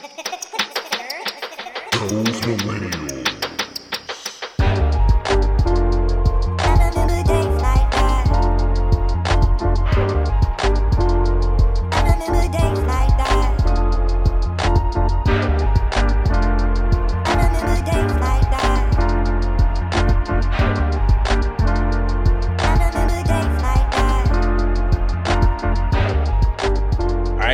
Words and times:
All 0.00 0.06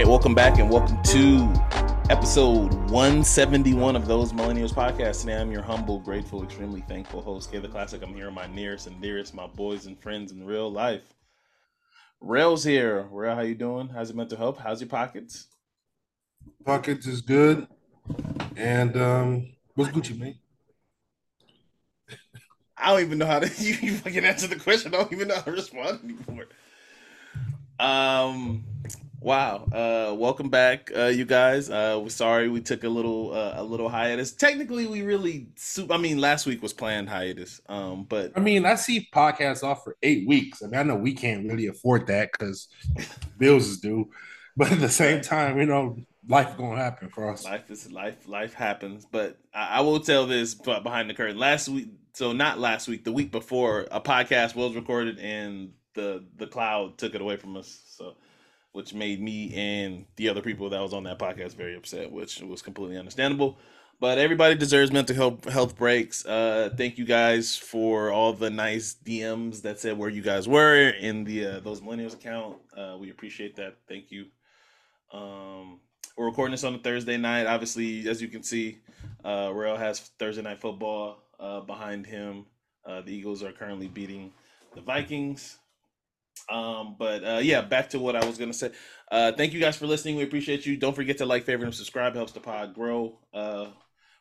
right, 0.01 0.07
welcome 0.07 0.35
back 0.35 0.59
and 0.59 0.69
welcome 0.69 1.01
to 1.05 1.74
episode 2.11 2.75
171 2.91 3.97
of 3.97 4.07
Those 4.07 4.33
Millennials 4.35 4.75
podcast. 4.75 5.21
Today 5.21 5.41
I'm 5.41 5.51
your 5.51 5.63
humble, 5.63 5.99
grateful, 5.99 6.45
extremely 6.45 6.83
thankful 6.83 7.23
host, 7.23 7.51
K 7.51 7.59
the 7.59 7.69
Classic. 7.69 8.03
I'm 8.03 8.15
here 8.15 8.27
with 8.27 8.35
my 8.35 8.47
nearest 8.47 8.87
and 8.87 9.01
dearest, 9.01 9.33
my 9.35 9.47
boys 9.47 9.87
and 9.87 9.99
friends 9.99 10.31
in 10.31 10.45
real 10.45 10.71
life. 10.71 11.15
Rell's 12.21 12.63
here. 12.63 13.09
Rell, 13.11 13.37
how 13.37 13.41
you 13.41 13.55
doing? 13.55 13.89
How's 13.89 14.11
your 14.11 14.19
mental 14.19 14.37
health? 14.37 14.59
How's 14.59 14.83
your 14.83 14.91
pockets? 14.91 15.47
Pockets 16.65 17.07
is 17.07 17.23
good. 17.23 17.67
And 18.55 18.97
um 18.99 19.55
what's 19.75 19.91
Gucci, 19.91 20.19
man? 20.19 20.35
I 22.77 22.91
don't 22.91 23.01
even 23.01 23.19
know 23.19 23.27
how 23.27 23.39
to 23.39 23.47
you, 23.63 23.77
you 23.81 23.95
fucking 23.95 24.27
answer 24.27 24.47
the 24.47 24.57
question. 24.57 24.95
I 24.95 24.99
don't 24.99 25.13
even 25.13 25.29
know 25.29 25.37
how 25.37 25.43
to 25.43 25.53
respond 25.53 26.01
anymore. 26.05 26.49
Um 27.81 28.65
wow. 29.25 29.65
Uh 29.73 30.15
welcome 30.15 30.51
back, 30.51 30.91
uh 30.97 31.07
you 31.07 31.25
guys. 31.25 31.71
Uh 31.71 31.99
we're 32.03 32.11
sorry 32.11 32.49
we 32.49 32.61
took 32.61 32.85
a 32.85 32.89
little 32.89 33.33
uh, 33.33 33.55
a 33.57 33.65
little 33.65 33.89
hiatus. 33.89 34.33
Technically 34.33 34.87
we 34.87 35.03
really 35.03 35.49
su- 35.57 35.89
I 35.91 35.97
mean 35.97 36.19
last 36.21 36.47
week 36.47 36.63
was 36.63 36.73
planned 36.73 37.09
hiatus. 37.09 37.61
Um 37.69 38.05
but 38.05 38.33
I 38.37 38.41
mean, 38.41 38.67
I 38.67 38.75
see 38.77 39.09
podcasts 39.13 39.63
off 39.65 39.83
for 39.85 39.97
eight 40.03 40.29
weeks. 40.29 40.63
I 40.63 40.67
mean, 40.67 40.81
I 40.81 40.83
know 40.83 40.97
we 40.97 41.15
can't 41.15 41.47
really 41.49 41.67
afford 41.67 42.07
that 42.09 42.31
because 42.33 42.69
bills 43.39 43.67
is 43.67 43.81
due. 43.81 44.11
But 44.57 44.71
at 44.71 44.79
the 44.79 44.89
same 44.89 45.21
time, 45.21 45.59
you 45.59 45.67
know, 45.67 45.97
life 46.29 46.57
gonna 46.57 46.77
happen 46.77 47.09
for 47.09 47.29
us. 47.33 47.45
life 47.45 47.69
is 47.73 47.91
life 47.91 48.29
life 48.29 48.55
happens 48.55 49.05
but 49.05 49.37
I, 49.53 49.79
I 49.79 49.81
will 49.81 49.99
tell 50.01 50.27
this 50.27 50.55
but 50.55 50.85
behind 50.85 51.11
the 51.11 51.15
curtain 51.15 51.37
last 51.39 51.69
week 51.69 51.89
so 52.13 52.33
not 52.33 52.61
last 52.61 52.87
week 52.89 53.03
the 53.05 53.13
week 53.13 53.33
before 53.33 53.87
a 53.91 54.01
podcast 54.01 54.55
was 54.55 54.77
recorded 54.77 55.19
and 55.19 55.73
the 55.95 56.25
the 56.37 56.47
cloud 56.47 56.97
took 56.99 57.15
it 57.17 57.21
away 57.21 57.37
from 57.37 57.57
us 57.57 57.81
which 58.75 58.93
made 58.93 59.21
me 59.21 59.53
and 59.55 60.05
the 60.17 60.29
other 60.29 60.43
people 60.43 60.69
that 60.69 60.81
was 60.81 60.93
on 60.93 61.05
that 61.05 61.19
podcast 61.19 61.55
very 61.55 61.75
upset 61.75 62.11
which 62.13 62.41
was 62.41 62.61
completely 62.61 62.99
understandable 62.99 63.59
but 64.01 64.19
everybody 64.19 64.55
deserves 64.55 64.93
mental 64.93 65.17
health 65.17 65.45
health 65.45 65.77
breaks 65.77 66.27
uh 66.27 66.69
thank 66.77 66.99
you 66.99 67.05
guys 67.05 67.57
for 67.57 68.11
all 68.13 68.33
the 68.33 68.51
nice 68.51 68.97
dms 69.05 69.63
that 69.63 69.81
said 69.81 69.97
where 69.97 70.11
you 70.11 70.23
guys 70.23 70.47
were 70.47 70.91
in 70.91 71.25
the 71.25 71.47
uh, 71.47 71.61
those 71.61 71.81
millennials 71.81 72.15
account 72.15 72.57
uh 72.77 72.97
we 72.99 73.11
appreciate 73.11 73.57
that 73.57 73.77
thank 73.89 74.11
you 74.11 74.27
um 75.13 75.81
we're 76.17 76.27
recording 76.27 76.53
this 76.53 76.63
on 76.63 76.75
a 76.77 76.79
Thursday 76.79 77.17
night. 77.17 77.47
Obviously, 77.47 78.09
as 78.09 78.23
you 78.23 78.29
can 78.29 78.45
see, 78.45 78.79
uh, 79.25 79.51
Rell 79.53 79.77
has 79.77 79.99
Thursday 80.19 80.43
night 80.43 80.61
football 80.61 81.25
uh, 81.41 81.61
behind 81.61 82.07
him. 82.07 82.47
Uh, 82.87 83.01
the 83.01 83.13
Eagles 83.13 83.43
are 83.43 83.51
currently 83.53 83.89
beating 83.89 84.33
the 84.75 84.81
Vikings. 84.81 85.59
Um, 86.51 86.97
but 86.99 87.25
uh, 87.25 87.41
yeah, 87.43 87.63
back 87.63 87.91
to 87.91 87.99
what 87.99 88.17
I 88.17 88.25
was 88.25 88.39
gonna 88.39 88.53
say. 88.53 88.71
Uh, 89.11 89.33
thank 89.33 89.53
you 89.53 89.61
guys 89.61 89.77
for 89.77 89.87
listening. 89.87 90.17
We 90.17 90.25
appreciate 90.25 90.67
you. 90.67 90.77
Don't 90.77 90.95
forget 90.95 91.19
to 91.19 91.27
like, 91.27 91.45
favorite, 91.45 91.67
and 91.67 91.75
subscribe. 91.75 92.15
Helps 92.15 92.33
the 92.33 92.41
pod 92.41 92.75
grow. 92.75 93.19
Uh, 93.33 93.67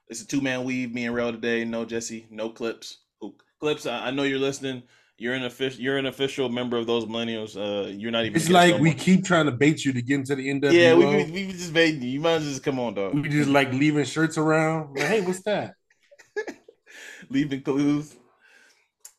it's 0.08 0.22
a 0.22 0.28
two 0.28 0.42
man 0.42 0.64
weave. 0.64 0.94
Me 0.94 1.06
and 1.06 1.16
Rell 1.16 1.32
today. 1.32 1.66
No 1.66 1.86
Jesse. 1.86 2.28
No 2.30 2.50
clips. 2.50 3.00
Who 3.22 3.36
clips? 3.60 3.86
I, 3.86 4.08
I 4.08 4.12
know 4.12 4.24
you're 4.24 4.40
listening. 4.40 4.84
You're 5.18 5.36
an 5.36 5.44
official. 5.44 5.82
You're 5.82 5.98
an 5.98 6.06
official 6.06 6.50
member 6.50 6.78
of 6.78 6.88
those 6.88 7.06
millennials. 7.06 7.56
Uh, 7.56 7.90
you're 7.90 8.12
not 8.12 8.26
even. 8.26 8.36
It's 8.36 8.50
like 8.50 8.80
we 8.80 8.94
keep 8.94 9.24
trying 9.24 9.46
to 9.46 9.52
bait 9.52 9.86
you 9.86 9.94
to 9.94 10.02
get 10.02 10.16
into 10.16 10.36
the 10.36 10.48
NWO. 10.48 10.74
Yeah, 10.74 10.96
we, 10.96 11.06
we, 11.06 11.32
we 11.32 11.52
just 11.52 11.74
made 11.74 12.02
you. 12.02 12.10
You 12.10 12.20
might 12.20 12.34
as 12.34 12.44
well 12.44 12.50
just 12.52 12.64
come 12.64 12.80
on, 12.80 12.94
dog. 12.96 13.14
we 13.14 13.30
just 13.30 13.50
like 13.50 13.72
leaving 13.72 14.06
shirts 14.06 14.38
around. 14.38 14.96
Like, 14.98 15.08
hey, 15.08 15.22
what's 15.22 15.44
that? 15.44 15.76
leaving 17.30 17.62
clues. 17.62 18.16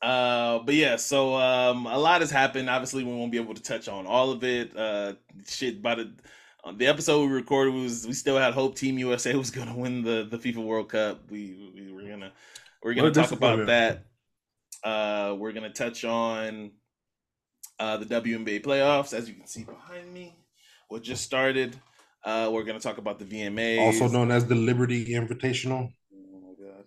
Uh, 0.05 0.59
but 0.59 0.75
yeah, 0.75 0.97
so 0.97 1.35
um, 1.35 1.87
a 1.87 1.99
lot 1.99 2.21
has 2.21 2.31
happened. 2.31 2.69
Obviously, 2.69 3.05
we 3.05 3.15
won't 3.15 3.33
be 3.33 3.39
able 3.39 3.55
to 3.55 3.63
touch 3.63 3.89
on 3.89 4.07
all 4.07 4.31
of 4.33 4.45
it. 4.45 4.77
Uh, 4.77 5.15
shit, 5.49 5.81
by 5.81 5.95
the 5.95 6.13
the 6.77 6.87
episode 6.87 7.27
we 7.27 7.33
recorded 7.33 7.73
was 7.73 8.07
we 8.07 8.13
still 8.13 8.37
had 8.37 8.53
hope 8.53 8.77
Team 8.77 8.99
USA 8.99 9.35
was 9.35 9.51
going 9.51 9.69
to 9.69 9.75
win 9.75 10.03
the 10.03 10.29
the 10.31 10.37
FIBA 10.37 10.63
World 10.63 10.91
Cup. 10.91 11.31
We 11.31 11.73
we 11.75 11.91
were 11.91 12.03
gonna 12.03 12.33
we're 12.83 12.93
gonna 12.93 13.09
a 13.09 13.13
talk 13.13 13.33
about 13.33 13.67
that. 13.67 14.05
Uh, 14.83 15.37
we're 15.39 15.53
gonna 15.53 15.73
touch 15.73 16.05
on 16.05 16.73
uh 17.79 17.97
the 17.97 18.05
WNBA 18.05 18.63
playoffs, 18.63 19.15
as 19.15 19.27
you 19.27 19.35
can 19.35 19.47
see 19.47 19.65
behind 19.65 20.13
me, 20.13 20.37
what 20.89 21.03
just 21.03 21.25
started. 21.25 21.81
Uh, 22.23 22.51
we're 22.53 22.65
gonna 22.65 22.79
talk 22.79 22.99
about 22.99 23.19
the 23.19 23.25
VMAs, 23.25 23.81
Also 23.81 24.09
known 24.09 24.31
as 24.31 24.45
the 24.45 24.55
Liberty 24.55 25.15
Invitational. 25.15 25.91
Oh 26.13 26.41
my 26.43 26.55
god. 26.63 26.85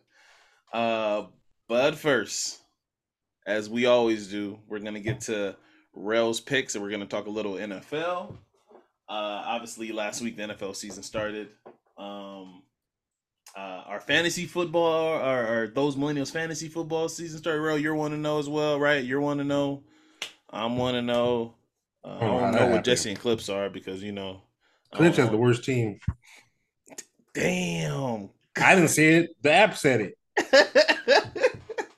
Uh, 0.71 1.27
but 1.67 1.95
first, 1.95 2.59
as 3.47 3.69
we 3.69 3.85
always 3.87 4.27
do, 4.27 4.59
we're 4.67 4.79
gonna 4.79 4.99
get 4.99 5.21
to 5.21 5.55
Rell's 5.93 6.39
picks 6.39 6.75
and 6.75 6.83
we're 6.83 6.91
gonna 6.91 7.07
talk 7.07 7.25
a 7.25 7.31
little 7.31 7.53
NFL. 7.53 8.33
Uh, 9.09 9.41
obviously, 9.45 9.91
last 9.91 10.21
week 10.21 10.35
the 10.37 10.43
NFL 10.43 10.75
season 10.75 11.01
started. 11.01 11.47
Um, 11.97 12.61
uh, 13.55 13.83
our 13.87 14.01
fantasy 14.01 14.45
football, 14.45 15.13
our, 15.13 15.47
our 15.47 15.67
those 15.67 15.95
millennials 15.95 16.29
fantasy 16.31 16.67
football 16.67 17.07
season 17.09 17.39
started. 17.39 17.61
Rell, 17.61 17.77
you're 17.79 17.95
one 17.95 18.11
to 18.11 18.17
know 18.17 18.37
as 18.37 18.49
well, 18.49 18.79
right? 18.79 19.03
You're 19.03 19.21
one 19.21 19.37
to 19.37 19.43
know. 19.43 19.81
I'm 20.49 20.77
one 20.77 20.93
to 20.93 21.01
know. 21.01 21.55
Uh, 22.03 22.09
I 22.09 22.13
Oh, 22.15 22.19
don't 22.19 22.29
know 22.29 22.45
what 22.45 22.53
happened. 22.59 22.85
Jesse 22.85 23.09
and 23.11 23.19
Clips 23.19 23.49
are 23.49 23.69
because 23.69 24.03
you 24.03 24.11
know. 24.11 24.41
I 24.93 24.97
Clips 24.97 25.17
has 25.17 25.29
the 25.29 25.37
worst 25.37 25.63
team. 25.63 25.99
Damn. 27.33 28.29
I 28.57 28.75
didn't 28.75 28.89
see 28.89 29.07
it. 29.07 29.35
The 29.41 29.51
app 29.51 29.75
said 29.77 30.01
it. 30.01 30.96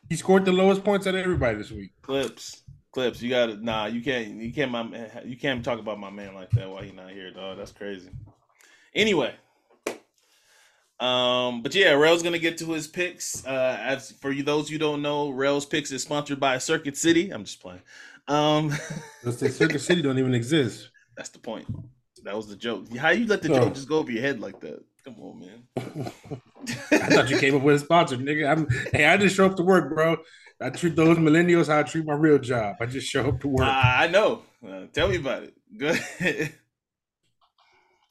He 0.10 0.16
scored 0.16 0.44
the 0.46 0.52
lowest 0.52 0.84
points 0.84 1.06
out 1.08 1.16
of 1.16 1.22
everybody 1.22 1.58
this 1.58 1.72
week. 1.72 1.92
Clips, 2.02 2.64
clips. 2.92 3.22
You 3.22 3.30
got 3.30 3.46
to 3.48 3.64
nah. 3.64 3.86
You 3.86 4.02
can't. 4.02 4.42
You 4.42 4.52
can't. 4.52 4.72
My 4.72 4.84
man- 4.84 5.22
you 5.26 5.38
can't 5.38 5.64
talk 5.64 5.80
about 5.80 6.00
my 6.00 6.10
man 6.10 6.34
like 6.34 6.50
that 6.52 6.68
while 6.70 6.82
he 6.82 6.92
not 6.92 7.12
here, 7.12 7.32
dog. 7.32 7.58
That's 7.58 7.72
crazy. 7.72 8.10
Anyway, 8.96 9.34
um, 11.00 11.62
but 11.62 11.74
yeah, 11.76 11.92
Rell's 11.92 12.24
gonna 12.24 12.40
get 12.40 12.58
to 12.58 12.66
his 12.72 12.88
picks. 12.88 13.46
Uh, 13.46 13.78
as 13.80 14.12
for 14.14 14.32
you, 14.32 14.42
those 14.44 14.70
you 14.70 14.80
don't 14.80 15.02
know, 15.02 15.30
Rell's 15.30 15.66
picks 15.66 15.92
is 15.92 16.02
sponsored 16.04 16.40
by 16.40 16.58
Circuit 16.58 16.98
City. 16.98 17.30
I'm 17.30 17.44
just 17.46 17.62
playing. 17.62 17.82
Um, 18.28 18.72
Circuit 19.32 19.80
City 19.80 20.02
don't 20.02 20.18
even 20.20 20.34
exist. 20.34 20.90
that's 21.16 21.30
the 21.30 21.40
point. 21.40 21.68
That 22.24 22.36
was 22.36 22.48
the 22.48 22.56
joke. 22.56 22.94
How 22.98 23.12
you 23.12 23.28
let 23.28 23.42
the 23.42 23.52
Oh. 23.54 23.60
joke 23.60 23.76
just 23.76 23.88
go 23.88 24.00
over 24.00 24.12
your 24.12 24.22
head 24.22 24.40
like 24.42 24.60
that? 24.60 24.84
Come 25.06 25.16
on, 25.22 25.40
man. 25.40 26.12
I 27.10 27.16
thought 27.16 27.30
you 27.30 27.38
came 27.40 27.56
up 27.56 27.62
with 27.62 27.76
a 27.76 27.80
sponsor, 27.80 28.18
nigga. 28.18 28.50
I'm, 28.50 28.68
hey, 28.92 29.06
I 29.06 29.18
just 29.18 29.36
show 29.36 29.46
up 29.46 29.56
to 29.58 29.64
work, 29.64 29.94
bro. 29.94 30.18
I 30.62 30.70
treat 30.70 30.96
those 30.96 31.18
millennials 31.18 31.68
how 31.68 31.80
I 31.80 31.84
treat 31.84 32.06
my 32.06 32.14
real 32.14 32.38
job. 32.38 32.76
I 32.82 32.86
just 32.86 33.08
show 33.08 33.28
up 33.28 33.40
to 33.42 33.48
work. 33.48 33.68
Ah, 33.68 34.02
I 34.02 34.08
know. 34.08 34.44
Uh, 34.68 34.88
tell 34.92 35.08
me 35.08 35.16
about 35.16 35.44
it. 35.44 35.54
Good. 35.78 36.00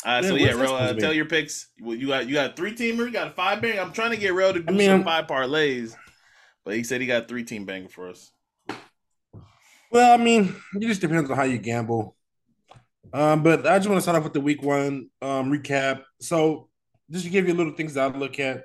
Uh, 0.05 0.23
so 0.23 0.35
Yeah, 0.35 0.53
Rel, 0.53 0.75
uh, 0.75 0.95
tell 0.95 1.13
your 1.13 1.27
picks. 1.27 1.69
Well, 1.81 1.97
you 1.97 2.09
got 2.09 2.27
you 2.27 2.35
got 2.35 2.53
a 2.53 2.55
three 2.55 2.75
teamer, 2.75 3.07
you 3.07 3.11
got 3.11 3.29
a 3.29 3.33
five 3.33 3.61
banger. 3.61 3.81
I'm 3.81 3.93
trying 3.93 4.13
to 4.13 4.17
get 4.17 4.33
Rel 4.33 4.55
to 4.55 4.61
do 4.61 4.73
I 4.73 4.77
mean, 4.77 4.89
some 4.89 5.05
five 5.05 5.27
parlays, 5.27 5.95
but 6.65 6.75
he 6.75 6.85
said 6.85 7.01
he 7.01 7.07
got 7.07 7.25
a 7.25 7.27
three 7.27 7.45
team 7.45 7.67
banger 7.67 7.89
for 7.89 8.09
us. 8.09 8.31
Well, 9.91 10.13
I 10.13 10.23
mean, 10.23 10.55
it 10.75 10.87
just 10.87 11.01
depends 11.01 11.31
on 11.31 11.37
how 11.37 11.45
you 11.45 11.59
gamble. 11.59 12.17
Um, 13.13 13.43
but 13.43 13.67
I 13.67 13.79
just 13.79 13.89
want 13.89 13.99
to 13.99 14.03
start 14.03 14.19
off 14.19 14.25
with 14.25 14.35
the 14.35 14.41
week 14.41 14.63
one 14.63 15.09
um, 15.23 15.51
recap. 15.51 16.03
So, 16.21 16.69
just 17.11 17.25
to 17.25 17.31
give 17.31 17.49
you 17.49 17.55
a 17.55 17.57
little 17.57 17.73
things 17.73 17.95
that 17.95 18.15
I 18.15 18.17
look 18.17 18.39
at, 18.39 18.65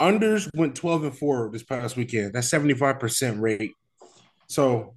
unders 0.00 0.48
went 0.54 0.74
12 0.74 1.04
and 1.04 1.18
4 1.18 1.50
this 1.52 1.62
past 1.62 1.96
weekend. 1.96 2.32
That's 2.32 2.50
75% 2.50 3.40
rate. 3.40 3.72
So, 4.48 4.94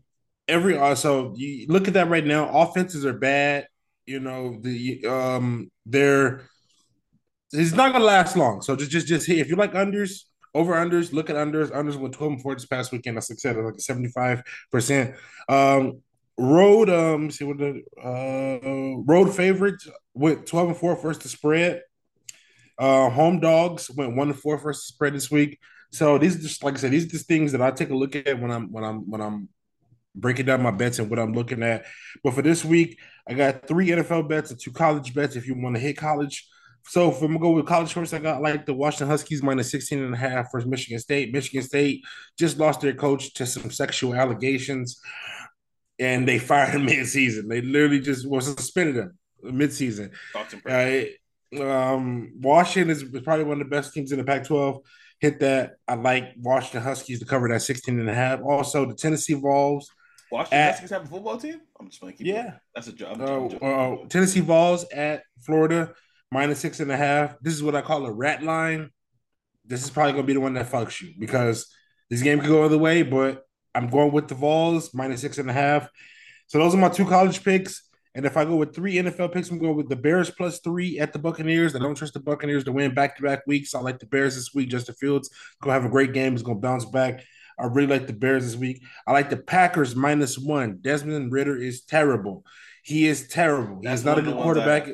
every 0.48 0.78
uh, 0.78 0.96
so 0.96 1.34
you 1.36 1.68
look 1.68 1.88
at 1.88 1.94
that 1.94 2.10
right 2.10 2.26
now, 2.26 2.50
offenses 2.50 3.06
are 3.06 3.14
bad. 3.14 3.68
You 4.06 4.20
know, 4.20 4.58
the 4.60 5.06
um 5.06 5.70
they're 5.86 6.42
it's 7.52 7.74
not 7.74 7.94
gonna 7.94 8.06
last 8.06 8.36
long. 8.36 8.62
So 8.62 8.76
just 8.76 8.92
just 8.92 9.08
just 9.08 9.28
hit 9.28 9.40
if 9.40 9.50
you 9.50 9.56
like 9.56 9.74
unders, 9.74 10.24
over 10.54 10.74
unders, 10.74 11.14
look 11.14 11.30
at 11.30 11.36
unders. 11.36 11.72
Unders 11.72 11.96
went 11.96 12.14
12 12.14 12.34
and 12.34 12.42
4 12.42 12.56
this 12.56 12.66
past 12.66 12.92
weekend. 12.92 13.18
That's 13.18 13.30
like 13.30 13.38
I 13.38 13.54
said, 13.54 13.58
like 13.58 13.76
a 13.76 13.78
75%. 14.74 15.16
Um 15.48 16.02
road, 16.38 16.90
um, 16.90 17.30
see 17.30 17.46
what 17.46 17.58
the 17.58 17.84
uh 18.02 19.04
road 19.06 19.36
favorites 19.36 19.88
went 20.14 20.46
12 20.46 20.70
and 20.70 20.78
4 20.78 20.96
first 20.96 21.22
to 21.22 21.28
spread. 21.28 21.82
Uh 22.80 23.10
home 23.10 23.40
dogs 23.40 23.92
went 23.92 24.16
one 24.16 24.30
to 24.30 24.34
four 24.34 24.58
to 24.58 24.74
spread 24.74 25.14
this 25.14 25.30
week. 25.30 25.60
So 25.92 26.18
these 26.18 26.38
are 26.38 26.42
just 26.42 26.64
like 26.64 26.76
I 26.76 26.78
said, 26.78 26.92
these 26.92 27.06
are 27.06 27.10
just 27.10 27.28
things 27.28 27.52
that 27.52 27.62
I 27.62 27.72
take 27.72 27.90
a 27.90 27.96
look 27.96 28.16
at 28.16 28.40
when 28.40 28.52
I'm 28.52 28.72
when 28.72 28.84
I'm 28.84 29.10
when 29.10 29.22
I'm 29.22 29.50
breaking 30.16 30.46
down 30.46 30.62
my 30.62 30.72
bets 30.72 31.00
and 31.00 31.10
what 31.10 31.20
I'm 31.20 31.34
looking 31.34 31.64
at. 31.64 31.86
But 32.24 32.34
for 32.34 32.42
this 32.42 32.64
week, 32.64 33.00
I 33.28 33.34
got 33.34 33.68
three 33.68 33.88
NFL 33.88 34.30
bets 34.30 34.52
and 34.52 34.60
two 34.60 34.72
college 34.72 35.14
bets 35.14 35.36
if 35.36 35.48
you 35.48 35.56
want 35.56 35.76
to 35.76 35.82
hit 35.82 35.98
college. 35.98 36.48
So 36.88 37.12
if 37.12 37.22
I'm 37.22 37.28
gonna 37.28 37.40
go 37.40 37.52
with 37.52 37.66
college 37.66 37.94
first, 37.94 38.14
I 38.14 38.20
got 38.20 38.42
like 38.42 38.66
the 38.66 38.74
Washington 38.74 39.10
Huskies 39.10 39.44
minus 39.44 39.72
16 39.72 40.02
and 40.02 40.14
a 40.14 40.18
half 40.18 40.52
versus 40.52 40.70
Michigan 40.70 41.00
State. 41.00 41.34
Michigan 41.34 41.64
State 41.64 42.04
just 42.38 42.58
lost 42.58 42.82
their 42.82 42.94
coach 42.94 43.34
to 43.36 43.46
some 43.46 43.70
sexual 43.70 44.16
allegations, 44.16 45.00
and 46.00 46.28
they 46.28 46.40
fired 46.50 46.70
him 46.70 46.86
mid-season. 46.86 47.48
They 47.48 47.62
literally 47.62 48.00
just 48.00 48.28
was 48.28 48.46
suspended 48.46 48.96
him 48.96 49.18
mid-season. 49.44 50.12
Uh, 50.66 51.02
um, 51.58 52.34
Washington 52.40 52.90
is 52.90 53.04
probably 53.24 53.46
one 53.46 53.62
of 53.62 53.70
the 53.70 53.76
best 53.76 53.94
teams 53.94 54.12
in 54.12 54.20
the 54.20 54.24
Pac-12. 54.24 54.82
Hit 55.20 55.40
that. 55.40 55.74
I 55.88 55.96
like 55.96 56.34
Washington 56.38 56.82
Huskies 56.82 57.20
to 57.20 57.26
cover 57.26 57.50
that 57.50 57.62
16 57.62 58.00
and 58.00 58.10
a 58.10 58.14
half. 58.14 58.42
Also, 58.42 58.86
the 58.86 58.94
Tennessee 58.94 59.34
Vols. 59.34 59.90
Washington 60.32 60.60
at, 60.60 60.72
Huskies 60.72 60.90
have 60.92 61.04
a 61.04 61.08
football 61.08 61.38
team? 61.38 61.60
I'm 61.80 61.90
just 61.90 62.04
making 62.04 62.28
Yeah. 62.28 62.54
That's 62.74 62.88
a 62.88 62.94
job. 62.94 63.20
Uh, 63.20 63.48
uh, 63.66 64.08
Tennessee 64.08 64.40
Vols 64.42 64.86
at 64.94 65.24
Florida 65.42 65.94
minus 66.32 66.60
six 66.60 66.80
and 66.80 66.92
a 66.92 66.98
half. 66.98 67.36
This 67.42 67.54
is 67.54 67.64
what 67.64 67.76
I 67.76 67.82
call 67.82 68.06
a 68.06 68.12
rat 68.12 68.44
line. 68.44 68.92
This 69.66 69.84
is 69.84 69.90
probably 69.90 70.14
going 70.14 70.24
to 70.24 70.28
be 70.28 70.34
the 70.34 70.40
one 70.40 70.54
that 70.54 70.72
fucks 70.72 71.02
you 71.02 71.14
because 71.20 71.68
this 72.10 72.22
game 72.22 72.40
could 72.40 72.50
go 72.50 72.64
other 72.64 72.78
way, 72.78 73.04
but 73.04 73.44
I'm 73.76 73.90
going 73.90 74.12
with 74.12 74.28
the 74.28 74.36
Vols 74.36 74.94
minus 74.94 75.22
six 75.22 75.38
and 75.38 75.50
a 75.50 75.54
half. 75.54 75.90
So 76.48 76.58
those 76.58 76.74
are 76.74 76.78
my 76.78 76.90
two 76.90 77.06
college 77.06 77.44
picks. 77.44 77.89
And 78.16 78.26
if 78.26 78.38
I 78.38 78.46
go 78.46 78.56
with 78.56 78.74
three 78.74 78.96
NFL 78.96 79.32
picks, 79.32 79.50
I'm 79.50 79.60
going 79.60 79.76
with 79.76 79.88
the 79.88 79.96
Bears 79.96 80.32
plus 80.32 80.60
three 80.60 81.00
at 81.00 81.14
the 81.14 81.20
Buccaneers. 81.20 81.76
I 81.76 81.80
don't 81.80 81.96
trust 81.96 82.14
the 82.14 82.20
Buccaneers 82.20 82.64
to 82.64 82.72
win 82.72 82.94
back 82.94 83.16
to 83.18 83.24
back 83.24 83.46
weeks. 83.46 83.76
I 83.76 83.80
like 83.82 84.00
the 84.00 84.08
Bears 84.08 84.36
this 84.36 84.54
week. 84.54 84.70
Justin 84.70 84.96
Fields 84.96 85.30
going 85.62 85.76
to 85.76 85.82
have 85.82 85.90
a 85.90 85.94
great 85.94 86.14
game. 86.14 86.32
He's 86.32 86.42
going 86.42 86.58
to 86.58 86.62
bounce 86.62 86.86
back. 86.86 87.24
I 87.60 87.66
really 87.66 87.88
like 87.88 88.08
the 88.08 88.14
Bears 88.14 88.46
this 88.46 88.56
week. 88.56 88.82
I 89.06 89.12
like 89.12 89.30
the 89.30 89.38
Packers 89.38 89.96
minus 89.96 90.38
one. 90.38 90.80
Desmond 90.82 91.32
Ridder 91.32 91.58
is 91.58 91.82
terrible. 91.82 92.46
He 92.84 93.06
is 93.06 93.28
terrible. 93.28 93.82
He's 93.84 94.06
not 94.06 94.18
a 94.18 94.22
good 94.22 94.36
quarterback. 94.36 94.90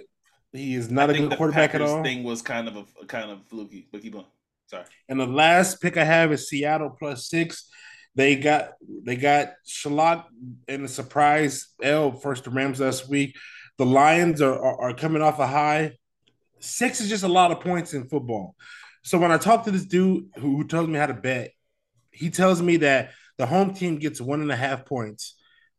He 0.51 0.75
is 0.75 0.89
not 0.89 1.09
a 1.09 1.13
good 1.13 1.37
quarterback 1.37 1.71
Packers 1.71 1.89
at 1.89 1.95
all. 1.95 2.03
Thing 2.03 2.23
was 2.23 2.41
kind 2.41 2.67
of 2.67 2.75
a 2.77 3.05
kind 3.05 3.29
of 3.29 3.45
fluky, 3.47 3.87
but 3.91 4.01
keep 4.01 4.15
on. 4.15 4.25
Sorry. 4.67 4.85
And 5.07 5.19
the 5.19 5.27
last 5.27 5.81
pick 5.81 5.95
I 5.95 6.03
have 6.03 6.31
is 6.31 6.49
Seattle 6.49 6.89
plus 6.89 7.29
six. 7.29 7.69
They 8.15 8.37
got 8.37 8.71
they 9.03 9.17
got 9.17 9.53
Shalak 9.67 10.25
in 10.67 10.85
a 10.85 10.87
surprise 10.87 11.67
L 11.81 12.13
first 12.13 12.45
to 12.45 12.49
Rams 12.49 12.79
last 12.79 13.09
week. 13.09 13.35
The 13.77 13.85
Lions 13.85 14.41
are, 14.41 14.57
are, 14.57 14.81
are 14.89 14.93
coming 14.93 15.21
off 15.21 15.39
a 15.39 15.47
high. 15.47 15.93
Six 16.59 17.01
is 17.01 17.09
just 17.09 17.23
a 17.23 17.27
lot 17.27 17.51
of 17.51 17.59
points 17.59 17.93
in 17.93 18.07
football. 18.07 18.55
So 19.03 19.17
when 19.17 19.31
I 19.31 19.37
talk 19.37 19.65
to 19.65 19.71
this 19.71 19.85
dude 19.85 20.29
who, 20.37 20.57
who 20.57 20.67
tells 20.67 20.87
me 20.87 20.97
how 20.97 21.05
to 21.05 21.13
bet, 21.13 21.51
he 22.11 22.29
tells 22.29 22.61
me 22.61 22.77
that 22.77 23.11
the 23.37 23.45
home 23.45 23.73
team 23.73 23.99
gets 23.99 24.21
one 24.21 24.41
and 24.41 24.51
a 24.51 24.55
half 24.55 24.85
points. 24.85 25.35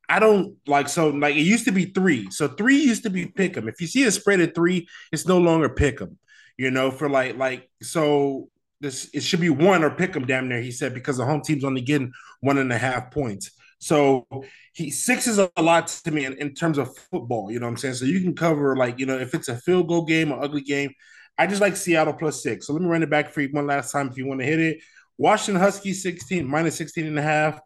I 0.08 0.20
don't 0.20 0.56
like 0.66 0.88
so 0.88 1.08
like 1.08 1.34
it 1.34 1.40
used 1.40 1.64
to 1.64 1.72
be 1.72 1.86
three. 1.86 2.30
So 2.30 2.48
three 2.48 2.76
used 2.76 3.02
to 3.04 3.10
be 3.10 3.26
pick 3.26 3.54
them. 3.54 3.68
If 3.68 3.80
you 3.80 3.86
see 3.86 4.04
a 4.04 4.10
spread 4.10 4.40
of 4.40 4.54
three, 4.54 4.86
it's 5.10 5.26
no 5.26 5.38
longer 5.38 5.68
pick 5.68 5.98
them. 5.98 6.18
You 6.58 6.70
know, 6.70 6.90
for 6.90 7.08
like 7.08 7.36
like 7.36 7.68
so 7.82 8.48
this 8.80 9.08
it 9.14 9.22
should 9.22 9.40
be 9.40 9.50
one 9.50 9.82
or 9.82 9.90
pick 9.90 10.12
them 10.12 10.26
damn 10.26 10.48
near. 10.48 10.60
He 10.60 10.70
said 10.70 10.94
because 10.94 11.16
the 11.16 11.24
home 11.24 11.42
team's 11.42 11.64
only 11.64 11.80
getting 11.80 12.12
one 12.40 12.58
and 12.58 12.72
a 12.72 12.78
half 12.78 13.10
points. 13.10 13.50
So 13.78 14.26
he 14.72 14.90
six 14.90 15.26
is 15.26 15.38
a 15.38 15.50
lot 15.58 15.88
to 15.88 16.10
me 16.10 16.24
in, 16.24 16.34
in 16.34 16.54
terms 16.54 16.78
of 16.78 16.96
football. 16.96 17.50
You 17.50 17.60
know 17.60 17.66
what 17.66 17.72
I'm 17.72 17.76
saying? 17.76 17.94
So 17.94 18.04
you 18.04 18.20
can 18.20 18.34
cover 18.34 18.76
like 18.76 18.98
you 18.98 19.06
know 19.06 19.18
if 19.18 19.34
it's 19.34 19.48
a 19.48 19.56
field 19.56 19.88
goal 19.88 20.04
game 20.04 20.32
or 20.32 20.42
ugly 20.42 20.62
game. 20.62 20.90
I 21.38 21.46
just 21.46 21.60
like 21.60 21.76
Seattle 21.76 22.14
plus 22.14 22.42
six. 22.42 22.66
So 22.66 22.72
let 22.72 22.80
me 22.80 22.88
run 22.88 23.02
it 23.02 23.10
back 23.10 23.30
for 23.30 23.42
you 23.42 23.48
one 23.52 23.66
last 23.66 23.92
time 23.92 24.08
if 24.08 24.16
you 24.16 24.26
want 24.26 24.40
to 24.40 24.46
hit 24.46 24.58
it. 24.58 24.78
Washington 25.18 25.60
Huskies 25.60 26.02
16 26.02 26.46
minus 26.46 26.76
16 26.76 27.06
and 27.06 27.18
a 27.18 27.22
half. 27.22 27.60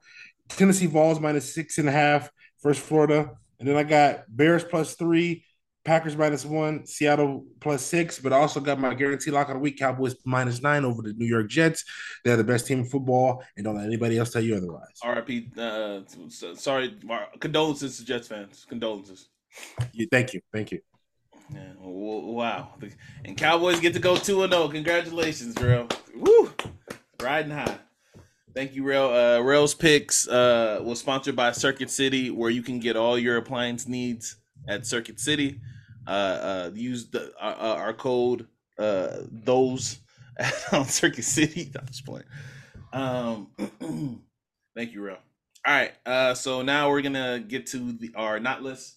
Tennessee 0.48 0.86
Vols 0.86 1.20
minus 1.20 1.54
six 1.54 1.78
and 1.78 1.88
a 1.88 1.92
half 1.92 2.30
versus 2.62 2.82
Florida. 2.82 3.30
And 3.58 3.68
then 3.68 3.76
I 3.76 3.84
got 3.84 4.24
Bears 4.28 4.64
plus 4.64 4.94
three, 4.94 5.44
Packers 5.84 6.14
minus 6.14 6.44
one, 6.44 6.84
Seattle 6.84 7.46
plus 7.58 7.82
six, 7.82 8.18
but 8.18 8.34
I 8.34 8.36
also 8.36 8.60
got 8.60 8.78
my 8.78 8.92
guarantee 8.92 9.30
lock 9.30 9.48
of 9.48 9.54
the 9.54 9.60
week, 9.60 9.78
Cowboys 9.78 10.14
minus 10.24 10.62
nine 10.62 10.84
over 10.84 11.00
the 11.00 11.14
New 11.14 11.24
York 11.24 11.48
Jets. 11.48 11.84
They're 12.22 12.36
the 12.36 12.44
best 12.44 12.66
team 12.66 12.80
in 12.80 12.84
football, 12.84 13.42
and 13.56 13.64
don't 13.64 13.76
let 13.76 13.86
anybody 13.86 14.18
else 14.18 14.30
tell 14.30 14.42
you 14.42 14.56
otherwise. 14.56 15.00
RIP, 15.02 15.56
uh, 15.56 16.00
sorry, 16.54 16.98
condolences 17.38 17.96
to 17.96 18.04
Jets 18.04 18.28
fans. 18.28 18.66
Condolences. 18.68 19.30
Yeah, 19.92 20.06
thank 20.10 20.34
you. 20.34 20.42
Thank 20.52 20.70
you. 20.72 20.80
Yeah, 21.52 21.72
wow. 21.78 22.74
And 23.24 23.36
Cowboys 23.36 23.80
get 23.80 23.94
to 23.94 24.00
go 24.00 24.16
2 24.16 24.48
0. 24.48 24.68
Congratulations, 24.68 25.54
bro. 25.54 25.88
Woo! 26.14 26.52
Riding 27.22 27.52
high. 27.52 27.78
Thank 28.54 28.74
you, 28.74 28.84
Rell. 28.84 29.14
Uh, 29.14 29.40
Rell's 29.40 29.74
Picks 29.74 30.28
uh, 30.28 30.80
was 30.82 30.98
sponsored 31.00 31.36
by 31.36 31.52
Circuit 31.52 31.88
City, 31.88 32.30
where 32.30 32.50
you 32.50 32.62
can 32.62 32.80
get 32.80 32.96
all 32.96 33.18
your 33.18 33.38
appliance 33.38 33.88
needs 33.88 34.36
at 34.68 34.86
Circuit 34.86 35.20
City. 35.20 35.60
Uh, 36.06 36.10
uh, 36.10 36.70
use 36.74 37.10
the 37.10 37.32
uh, 37.40 37.56
uh 37.60 37.76
our 37.78 37.92
code 37.92 38.46
uh, 38.78 39.18
those 39.30 39.98
on 40.72 40.86
Circuit 40.86 41.24
City. 41.24 41.70
I'm 41.78 41.86
just 41.86 42.06
playing. 42.06 42.26
Um, 42.92 43.48
thank 44.74 44.92
you, 44.92 45.02
Rell. 45.02 45.18
All 45.66 45.74
right, 45.74 45.92
uh, 46.06 46.34
so 46.34 46.62
now 46.62 46.88
we're 46.88 47.02
gonna 47.02 47.44
get 47.46 47.66
to 47.68 47.92
the 47.92 48.10
our 48.14 48.40
not 48.40 48.62
list, 48.62 48.96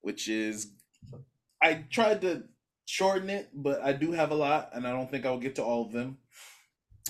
which 0.00 0.28
is 0.28 0.72
I 1.62 1.84
tried 1.90 2.22
to 2.22 2.44
shorten 2.86 3.28
it, 3.28 3.50
but 3.52 3.82
I 3.82 3.92
do 3.92 4.12
have 4.12 4.30
a 4.30 4.34
lot, 4.34 4.70
and 4.72 4.86
I 4.86 4.92
don't 4.92 5.10
think 5.10 5.26
I'll 5.26 5.38
get 5.38 5.56
to 5.56 5.62
all 5.62 5.84
of 5.84 5.92
them. 5.92 6.16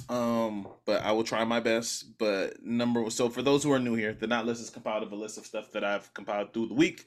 Um, 0.08 0.68
but 0.84 1.02
I 1.02 1.12
will 1.12 1.24
try 1.24 1.44
my 1.44 1.60
best. 1.60 2.18
But 2.18 2.62
number 2.64 3.08
so 3.10 3.28
for 3.28 3.42
those 3.42 3.62
who 3.62 3.72
are 3.72 3.78
new 3.78 3.94
here, 3.94 4.12
the 4.12 4.26
not 4.26 4.46
list 4.46 4.62
is 4.62 4.70
compiled 4.70 5.04
of 5.04 5.12
a 5.12 5.16
list 5.16 5.38
of 5.38 5.46
stuff 5.46 5.70
that 5.72 5.84
I've 5.84 6.12
compiled 6.14 6.52
through 6.52 6.68
the 6.68 6.74
week 6.74 7.04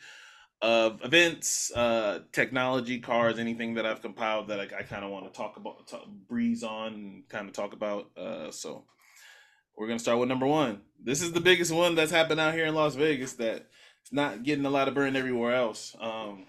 of 0.62 1.04
events, 1.04 1.72
uh, 1.76 2.20
technology, 2.32 3.00
cars, 3.00 3.40
anything 3.40 3.74
that 3.76 3.86
I've 3.86 4.02
compiled 4.02 4.50
that 4.50 4.60
I, 4.60 4.64
I 4.80 4.84
kind 4.84 5.04
of 5.04 5.10
want 5.10 5.26
to 5.26 5.36
talk 5.36 5.58
about, 5.58 5.88
talk, 5.88 6.06
breeze 6.28 6.64
on, 6.64 6.94
and 6.94 7.30
kind 7.30 7.48
of 7.48 7.54
talk 7.54 7.74
about. 7.74 8.12
Uh, 8.16 8.52
so 8.52 8.86
we're 9.76 9.88
gonna 9.88 10.00
start 10.00 10.20
with 10.20 10.30
number 10.30 10.46
one. 10.46 10.82
This 11.04 11.22
is 11.22 11.32
the 11.32 11.42
biggest 11.42 11.72
one 11.72 11.96
that's 11.96 12.12
happened 12.12 12.40
out 12.40 12.54
here 12.54 12.66
in 12.66 12.76
Las 12.76 12.96
Vegas 12.96 13.34
that 13.34 13.68
it's 14.02 14.12
not 14.12 14.44
getting 14.44 14.66
a 14.66 14.70
lot 14.70 14.88
of 14.88 14.94
burn 14.94 15.16
everywhere 15.16 15.56
else. 15.56 15.96
Um, 16.00 16.46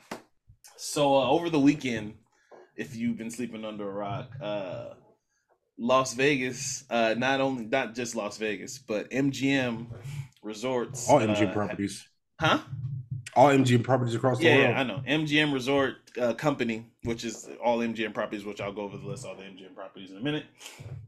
so 0.76 1.14
uh, 1.14 1.30
over 1.30 1.48
the 1.48 1.60
weekend, 1.60 2.14
if 2.76 2.94
you've 2.96 3.16
been 3.16 3.30
sleeping 3.30 3.64
under 3.64 3.88
a 3.88 3.92
rock, 3.92 4.32
uh, 4.42 4.94
Las 5.78 6.12
Vegas, 6.14 6.84
uh, 6.90 7.14
not 7.16 7.40
only 7.40 7.64
not 7.64 7.94
just 7.94 8.14
Las 8.14 8.36
Vegas, 8.36 8.78
but 8.78 9.10
MGM 9.10 9.86
resorts, 10.42 11.08
all 11.08 11.20
MGM 11.20 11.50
uh, 11.50 11.52
properties, 11.52 12.06
huh? 12.38 12.58
All 13.34 13.48
MGM 13.48 13.82
properties 13.82 14.14
across 14.14 14.38
the 14.38 14.44
yeah, 14.44 14.56
world. 14.56 14.70
Yeah, 14.70 14.80
I 14.80 14.82
know 14.84 15.02
MGM 15.08 15.54
Resort 15.54 15.96
uh, 16.20 16.34
Company, 16.34 16.86
which 17.04 17.24
is 17.24 17.48
all 17.64 17.78
MGM 17.78 18.12
properties. 18.12 18.44
Which 18.44 18.60
I'll 18.60 18.72
go 18.72 18.82
over 18.82 18.98
the 18.98 19.06
list 19.06 19.24
all 19.24 19.34
the 19.34 19.42
MGM 19.42 19.74
properties 19.74 20.10
in 20.10 20.18
a 20.18 20.20
minute. 20.20 20.44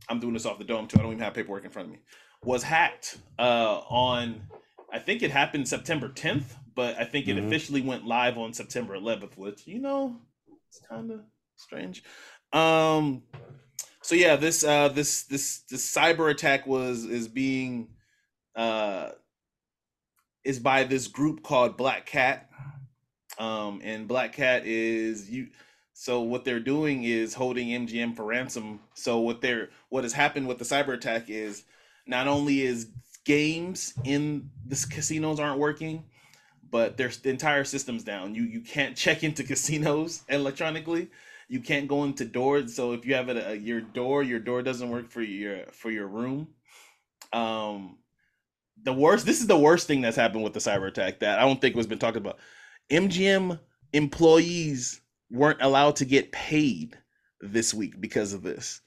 I'm 0.08 0.20
doing 0.20 0.32
this 0.32 0.46
off 0.46 0.58
the 0.58 0.64
dome 0.64 0.86
too. 0.86 0.98
I 0.98 1.02
don't 1.02 1.12
even 1.12 1.24
have 1.24 1.34
paperwork 1.34 1.64
in 1.64 1.70
front 1.70 1.88
of 1.88 1.92
me. 1.92 2.00
Was 2.42 2.62
hacked 2.62 3.18
uh, 3.38 3.80
on, 3.88 4.42
I 4.92 4.98
think 4.98 5.22
it 5.22 5.30
happened 5.30 5.68
September 5.68 6.08
10th, 6.08 6.44
but 6.74 6.96
I 6.98 7.04
think 7.04 7.28
it 7.28 7.36
mm-hmm. 7.36 7.46
officially 7.46 7.82
went 7.82 8.06
live 8.06 8.38
on 8.38 8.52
September 8.52 8.96
11th, 8.98 9.36
which 9.36 9.66
you 9.66 9.80
know, 9.80 10.16
it's 10.68 10.80
kind 10.88 11.10
of 11.10 11.20
strange. 11.56 12.02
Um, 12.52 13.22
so 14.04 14.14
yeah, 14.14 14.36
this 14.36 14.62
uh 14.62 14.88
this 14.88 15.24
this 15.24 15.62
this 15.70 15.90
cyber 15.90 16.30
attack 16.30 16.66
was 16.66 17.04
is 17.04 17.26
being 17.26 17.88
uh 18.54 19.10
is 20.44 20.58
by 20.58 20.84
this 20.84 21.06
group 21.06 21.42
called 21.42 21.76
Black 21.76 22.06
Cat. 22.06 22.50
Um 23.38 23.80
and 23.82 24.06
Black 24.06 24.32
Cat 24.32 24.62
is 24.64 25.30
you 25.30 25.48
so 25.92 26.22
what 26.22 26.44
they're 26.44 26.60
doing 26.60 27.04
is 27.04 27.34
holding 27.34 27.68
MGM 27.68 28.16
for 28.16 28.24
ransom. 28.24 28.80
So 28.94 29.20
what 29.20 29.40
they're 29.40 29.70
what 29.88 30.04
has 30.04 30.12
happened 30.12 30.48
with 30.48 30.58
the 30.58 30.64
cyber 30.64 30.94
attack 30.94 31.30
is 31.30 31.64
not 32.06 32.28
only 32.28 32.62
is 32.62 32.88
games 33.24 33.94
in 34.04 34.50
the 34.66 34.86
casinos 34.90 35.40
aren't 35.40 35.58
working, 35.58 36.04
but 36.70 36.96
their 36.96 37.08
the 37.08 37.30
entire 37.30 37.64
system's 37.64 38.04
down. 38.04 38.34
You 38.34 38.42
you 38.44 38.60
can't 38.60 38.96
check 39.04 39.24
into 39.24 39.42
casinos 39.42 40.22
electronically 40.28 41.10
you 41.48 41.60
can't 41.60 41.88
go 41.88 42.04
into 42.04 42.24
doors. 42.24 42.74
So 42.74 42.92
if 42.92 43.04
you 43.04 43.14
have 43.14 43.28
a, 43.28 43.50
a, 43.50 43.54
your 43.54 43.80
door, 43.80 44.22
your 44.22 44.38
door 44.38 44.62
doesn't 44.62 44.88
work 44.88 45.10
for 45.10 45.22
your 45.22 45.66
for 45.72 45.90
your 45.90 46.06
room. 46.06 46.48
Um, 47.32 47.98
the 48.84 48.92
worst. 48.92 49.26
This 49.26 49.40
is 49.40 49.46
the 49.46 49.58
worst 49.58 49.86
thing 49.86 50.00
that's 50.00 50.16
happened 50.16 50.44
with 50.44 50.52
the 50.52 50.60
cyber 50.60 50.86
attack 50.86 51.20
that 51.20 51.38
I 51.38 51.42
don't 51.42 51.60
think 51.60 51.74
was 51.74 51.86
been 51.86 51.98
talked 51.98 52.16
about. 52.16 52.38
MGM 52.90 53.58
employees 53.92 55.00
weren't 55.30 55.62
allowed 55.62 55.96
to 55.96 56.04
get 56.04 56.32
paid 56.32 56.96
this 57.40 57.74
week 57.74 58.00
because 58.00 58.32
of 58.32 58.42
this. 58.42 58.80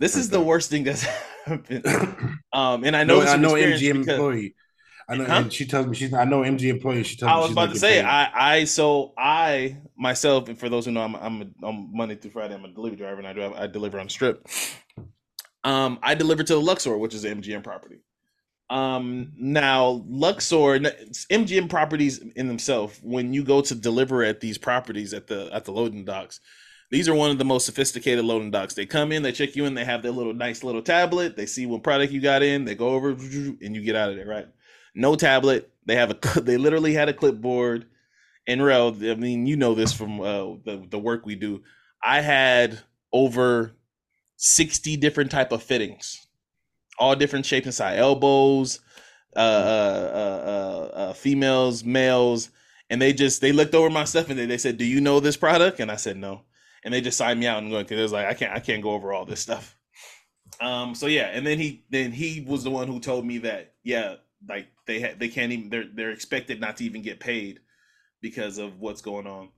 This 0.00 0.16
is 0.16 0.28
the 0.28 0.40
worst 0.40 0.70
thing 0.70 0.84
that's 0.84 1.02
happened. 1.44 1.84
Um, 2.52 2.84
and 2.84 2.94
I 2.94 3.02
know 3.02 3.20
no, 3.20 3.26
I 3.26 3.36
know 3.36 3.54
MGM 3.54 3.80
because, 3.80 4.08
employee. 4.14 4.54
I 5.08 5.16
know, 5.16 5.24
huh? 5.24 5.32
and 5.32 5.52
she 5.52 5.66
tells 5.66 5.88
me 5.88 5.96
she's. 5.96 6.14
I 6.14 6.24
know 6.24 6.42
MG 6.42 6.70
employee. 6.70 7.02
She 7.02 7.16
tells 7.16 7.28
I 7.28 7.34
me. 7.34 7.38
I 7.38 7.42
was 7.42 7.50
about 7.50 7.72
to 7.72 7.78
say. 7.80 8.00
Paid. 8.00 8.04
I. 8.04 8.30
I. 8.32 8.64
So 8.64 9.12
I 9.18 9.78
myself, 9.98 10.48
and 10.48 10.56
for 10.56 10.68
those 10.68 10.84
who 10.84 10.92
know, 10.92 11.02
I'm. 11.02 11.16
I'm. 11.16 11.42
A, 11.42 11.66
I'm 11.66 11.90
Monday 11.92 12.14
through 12.14 12.30
Friday. 12.30 12.54
I'm 12.54 12.64
a 12.64 12.68
delivery 12.68 12.96
driver, 12.96 13.18
and 13.18 13.26
I 13.26 13.32
do. 13.32 13.52
I 13.54 13.66
deliver 13.66 13.98
on 13.98 14.08
strip. 14.08 14.46
Um, 15.64 15.98
I 16.00 16.14
deliver 16.14 16.44
to 16.44 16.54
the 16.54 16.60
Luxor, 16.60 16.96
which 16.96 17.12
is 17.12 17.24
an 17.24 17.42
MGM 17.42 17.64
property. 17.64 17.96
Um, 18.70 19.32
now 19.36 20.04
Luxor, 20.08 20.78
MGM 20.80 21.68
properties 21.70 22.18
in 22.36 22.48
themselves. 22.48 22.98
When 23.02 23.32
you 23.34 23.44
go 23.44 23.60
to 23.62 23.74
deliver 23.74 24.24
at 24.24 24.40
these 24.40 24.58
properties 24.58 25.14
at 25.14 25.26
the 25.28 25.50
at 25.52 25.64
the 25.66 25.72
loading 25.72 26.04
docks, 26.04 26.40
These 26.90 27.08
are 27.08 27.14
one 27.14 27.30
of 27.32 27.38
the 27.38 27.44
most 27.44 27.66
sophisticated 27.66 28.24
loading 28.24 28.50
docks. 28.52 28.74
They 28.74 28.86
come 28.86 29.12
in, 29.12 29.22
they 29.22 29.32
check 29.32 29.56
you 29.56 29.66
in, 29.66 29.74
they 29.74 29.84
have 29.84 30.02
their 30.02 30.12
little 30.12 30.34
nice 30.34 30.64
little 30.64 30.82
tablet. 30.82 31.36
They 31.36 31.46
see 31.46 31.66
what 31.66 31.84
product 31.84 32.12
you 32.12 32.20
got 32.22 32.42
in, 32.42 32.64
they 32.64 32.76
go 32.76 32.90
over 32.90 33.10
and 33.10 33.76
you 33.76 33.82
get 33.82 33.96
out 33.96 34.10
of 34.10 34.16
there, 34.16 34.26
right? 34.26 34.48
No 34.94 35.16
tablet. 35.16 35.70
They 35.86 35.96
have 35.96 36.12
a 36.12 36.40
they 36.42 36.56
literally 36.58 36.94
had 36.94 37.08
a 37.10 37.14
clipboard. 37.14 37.86
And 38.46 38.64
Rel, 38.64 38.96
I 39.02 39.16
mean, 39.16 39.46
you 39.46 39.56
know 39.56 39.74
this 39.74 39.92
from 39.92 40.20
uh, 40.20 40.56
the 40.64 40.86
the 40.90 40.98
work 40.98 41.26
we 41.26 41.36
do. 41.36 41.62
I 42.04 42.20
had 42.22 42.80
over 43.12 43.74
60 44.36 44.96
different 44.98 45.30
type 45.30 45.52
of 45.52 45.62
fittings, 45.62 46.23
all 46.98 47.16
different 47.16 47.46
shapes 47.46 47.66
and 47.66 47.74
size, 47.74 47.98
elbows, 47.98 48.80
uh, 49.36 49.38
uh, 49.38 50.10
uh, 50.14 50.48
uh, 50.48 50.96
uh, 50.96 51.12
females, 51.12 51.84
males, 51.84 52.50
and 52.90 53.00
they 53.00 53.12
just 53.12 53.40
they 53.40 53.52
looked 53.52 53.74
over 53.74 53.90
my 53.90 54.04
stuff 54.04 54.30
and 54.30 54.38
they, 54.38 54.46
they 54.46 54.58
said, 54.58 54.78
"Do 54.78 54.84
you 54.84 55.00
know 55.00 55.20
this 55.20 55.36
product?" 55.36 55.80
And 55.80 55.90
I 55.90 55.96
said, 55.96 56.16
"No." 56.16 56.42
and 56.84 56.92
they 56.92 57.00
just 57.00 57.18
signed 57.18 57.40
me 57.40 57.46
out 57.46 57.62
and 57.62 57.70
going 57.70 57.84
because 57.84 57.98
it 57.98 58.02
was 58.02 58.12
like 58.12 58.26
I 58.26 58.34
can't 58.34 58.52
I 58.52 58.60
can't 58.60 58.82
go 58.82 58.90
over 58.90 59.12
all 59.12 59.24
this 59.24 59.40
stuff. 59.40 59.76
Um. 60.60 60.94
So 60.94 61.06
yeah, 61.06 61.30
and 61.32 61.46
then 61.46 61.58
he 61.58 61.84
then 61.90 62.12
he 62.12 62.44
was 62.46 62.62
the 62.62 62.70
one 62.70 62.86
who 62.86 63.00
told 63.00 63.26
me 63.26 63.38
that 63.38 63.74
yeah, 63.82 64.16
like 64.48 64.68
they 64.86 65.00
ha- 65.00 65.14
they 65.18 65.28
can't 65.28 65.50
even 65.50 65.70
they're 65.70 65.88
they're 65.92 66.12
expected 66.12 66.60
not 66.60 66.76
to 66.76 66.84
even 66.84 67.02
get 67.02 67.18
paid 67.18 67.60
because 68.20 68.58
of 68.58 68.80
what's 68.80 69.00
going 69.00 69.26
on. 69.26 69.48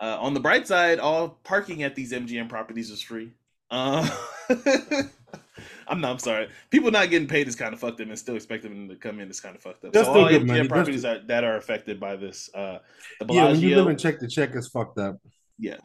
Uh, 0.00 0.16
on 0.18 0.34
the 0.34 0.40
bright 0.40 0.66
side, 0.66 0.98
all 0.98 1.28
parking 1.28 1.82
at 1.82 1.94
these 1.94 2.12
MGM 2.12 2.48
properties 2.48 2.90
is 2.90 3.02
free. 3.02 3.32
Uh, 3.70 4.08
I'm 5.90 6.00
not. 6.00 6.12
I'm 6.12 6.18
sorry. 6.20 6.48
People 6.70 6.90
not 6.92 7.10
getting 7.10 7.26
paid 7.28 7.48
is 7.48 7.56
kind 7.56 7.74
of 7.74 7.80
fucked 7.80 8.00
up, 8.00 8.06
and 8.08 8.18
still 8.18 8.36
expect 8.36 8.62
them 8.62 8.88
to 8.88 8.94
come 8.96 9.18
in 9.20 9.28
is 9.28 9.40
kind 9.40 9.56
of 9.56 9.60
fucked 9.62 9.84
up. 9.84 9.92
That's 9.92 10.06
so 10.06 10.20
all 10.20 10.28
good 10.28 10.46
money. 10.46 10.66
properties 10.68 11.04
are, 11.04 11.18
that 11.26 11.42
are 11.44 11.56
affected 11.56 11.98
by 11.98 12.14
this. 12.16 12.48
Uh, 12.54 12.78
the 13.18 13.34
Yeah, 13.34 13.46
when 13.48 13.56
you 13.56 13.70
Bellagio- 13.70 13.76
live 13.78 13.86
and 13.88 13.98
check 14.00 14.20
the 14.20 14.28
check, 14.28 14.54
is 14.54 14.68
fucked 14.68 14.98
up. 14.98 15.16
yeah. 15.58 15.78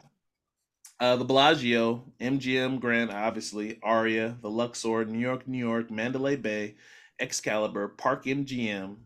Uh, 0.98 1.16
the 1.16 1.24
Bellagio, 1.26 2.04
MGM 2.20 2.80
Grand, 2.80 3.10
obviously, 3.10 3.78
Aria, 3.82 4.38
the 4.40 4.48
Luxor, 4.48 5.04
New 5.04 5.18
York, 5.18 5.46
New 5.46 5.58
York, 5.58 5.90
Mandalay 5.90 6.36
Bay, 6.36 6.76
Excalibur, 7.20 7.88
Park 7.88 8.24
MGM, 8.24 8.96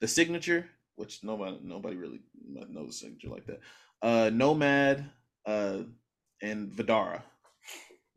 the 0.00 0.08
Signature, 0.08 0.68
which 0.96 1.24
nobody 1.24 1.58
nobody 1.62 1.96
really 1.96 2.20
knows 2.44 2.88
the 2.88 2.92
signature 2.92 3.28
like 3.30 3.46
that. 3.46 3.60
Uh, 4.02 4.30
Nomad, 4.30 5.08
uh, 5.46 5.78
and 6.42 6.70
Vdara. 6.72 7.22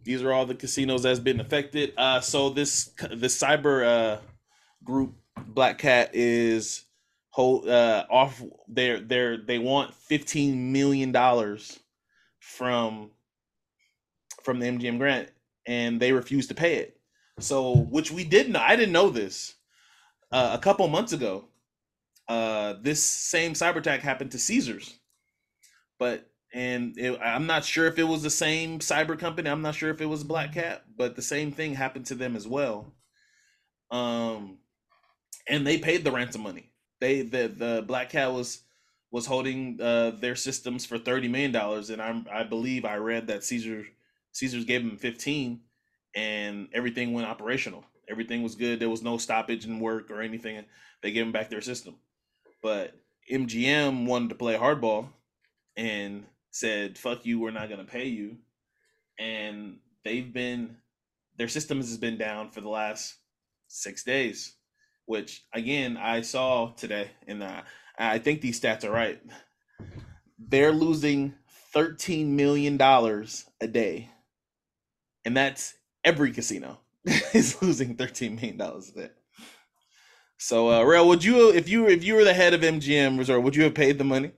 These 0.03 0.23
are 0.23 0.31
all 0.31 0.45
the 0.45 0.55
casinos 0.55 1.03
that's 1.03 1.19
been 1.19 1.39
affected. 1.39 1.93
Uh, 1.97 2.21
so 2.21 2.49
this 2.49 2.91
this 3.11 3.37
cyber 3.39 3.85
uh 3.85 4.21
group 4.83 5.13
Black 5.47 5.77
Cat 5.77 6.11
is 6.13 6.85
hold 7.29 7.67
uh 7.67 8.05
off 8.09 8.41
their 8.67 8.99
their 8.99 9.37
they 9.37 9.59
want 9.59 9.93
15 9.93 10.71
million 10.71 11.11
dollars 11.11 11.79
from 12.39 13.11
from 14.43 14.59
the 14.59 14.65
MGM 14.65 14.97
Grand 14.97 15.31
and 15.67 15.99
they 15.99 16.11
refuse 16.11 16.47
to 16.47 16.55
pay 16.55 16.75
it. 16.75 16.97
So 17.39 17.75
which 17.75 18.11
we 18.11 18.23
didn't. 18.23 18.55
I 18.55 18.75
didn't 18.75 18.93
know 18.93 19.09
this. 19.09 19.55
Uh, 20.31 20.51
a 20.53 20.61
couple 20.61 20.87
months 20.87 21.13
ago, 21.13 21.45
uh 22.27 22.73
this 22.81 23.03
same 23.03 23.53
cyber 23.53 23.77
attack 23.77 24.01
happened 24.01 24.31
to 24.31 24.39
Caesars. 24.39 24.97
But 25.99 26.30
and 26.53 26.97
it, 26.97 27.19
I'm 27.23 27.47
not 27.47 27.63
sure 27.63 27.87
if 27.87 27.97
it 27.97 28.03
was 28.03 28.23
the 28.23 28.29
same 28.29 28.79
cyber 28.79 29.17
company. 29.17 29.49
I'm 29.49 29.61
not 29.61 29.75
sure 29.75 29.89
if 29.89 30.01
it 30.01 30.05
was 30.05 30.23
Black 30.23 30.53
Cat, 30.53 30.83
but 30.97 31.15
the 31.15 31.21
same 31.21 31.51
thing 31.51 31.73
happened 31.75 32.05
to 32.07 32.15
them 32.15 32.35
as 32.35 32.47
well. 32.47 32.93
Um, 33.89 34.57
and 35.47 35.65
they 35.65 35.77
paid 35.77 36.03
the 36.03 36.11
ransom 36.11 36.41
money. 36.41 36.71
They 36.99 37.21
the 37.21 37.47
the 37.47 37.83
Black 37.87 38.09
Cat 38.09 38.33
was 38.33 38.63
was 39.11 39.25
holding 39.25 39.79
uh, 39.81 40.11
their 40.11 40.35
systems 40.35 40.85
for 40.85 40.97
thirty 40.97 41.27
million 41.27 41.51
dollars, 41.51 41.89
and 41.89 42.01
I 42.01 42.21
I 42.31 42.43
believe 42.43 42.85
I 42.85 42.95
read 42.95 43.27
that 43.27 43.43
Caesar 43.43 43.85
Caesars 44.33 44.65
gave 44.65 44.83
them 44.83 44.97
fifteen, 44.97 45.61
and 46.15 46.67
everything 46.73 47.13
went 47.13 47.27
operational. 47.27 47.85
Everything 48.09 48.43
was 48.43 48.55
good. 48.55 48.79
There 48.79 48.89
was 48.89 49.03
no 49.03 49.17
stoppage 49.17 49.65
in 49.65 49.79
work 49.79 50.11
or 50.11 50.21
anything. 50.21 50.63
They 51.01 51.11
gave 51.11 51.25
them 51.25 51.31
back 51.31 51.49
their 51.49 51.61
system, 51.61 51.95
but 52.61 52.93
MGM 53.31 54.05
wanted 54.05 54.29
to 54.29 54.35
play 54.35 54.55
hardball 54.57 55.07
and 55.77 56.25
said, 56.51 56.97
"Fuck 56.97 57.25
you, 57.25 57.39
we're 57.39 57.51
not 57.51 57.69
gonna 57.69 57.85
pay 57.85 58.07
you," 58.07 58.37
and 59.19 59.77
they've 60.03 60.31
been 60.31 60.77
their 61.37 61.47
systems 61.47 61.89
has 61.89 61.97
been 61.97 62.17
down 62.17 62.51
for 62.51 62.61
the 62.61 62.69
last 62.69 63.15
six 63.67 64.03
days, 64.03 64.55
which 65.05 65.43
again 65.53 65.97
I 65.97 66.21
saw 66.21 66.71
today, 66.73 67.11
and 67.27 67.43
I, 67.43 67.63
I 67.97 68.19
think 68.19 68.41
these 68.41 68.59
stats 68.59 68.83
are 68.83 68.91
right. 68.91 69.21
They're 70.37 70.71
losing 70.73 71.35
thirteen 71.73 72.35
million 72.35 72.77
dollars 72.77 73.45
a 73.61 73.67
day, 73.67 74.09
and 75.25 75.35
that's 75.35 75.73
every 76.03 76.31
casino 76.31 76.79
is 77.33 77.61
losing 77.61 77.95
thirteen 77.95 78.35
million 78.35 78.57
dollars 78.57 78.89
a 78.89 78.93
day. 78.93 79.09
So, 80.37 80.71
uh, 80.71 80.83
Rell, 80.83 81.07
would 81.07 81.23
you 81.23 81.51
if 81.53 81.69
you 81.69 81.87
if 81.87 82.03
you 82.03 82.15
were 82.15 82.23
the 82.23 82.33
head 82.33 82.53
of 82.53 82.61
MGM 82.61 83.17
Resort, 83.17 83.43
would 83.43 83.55
you 83.55 83.63
have 83.63 83.75
paid 83.75 83.97
the 83.97 84.03
money? 84.03 84.31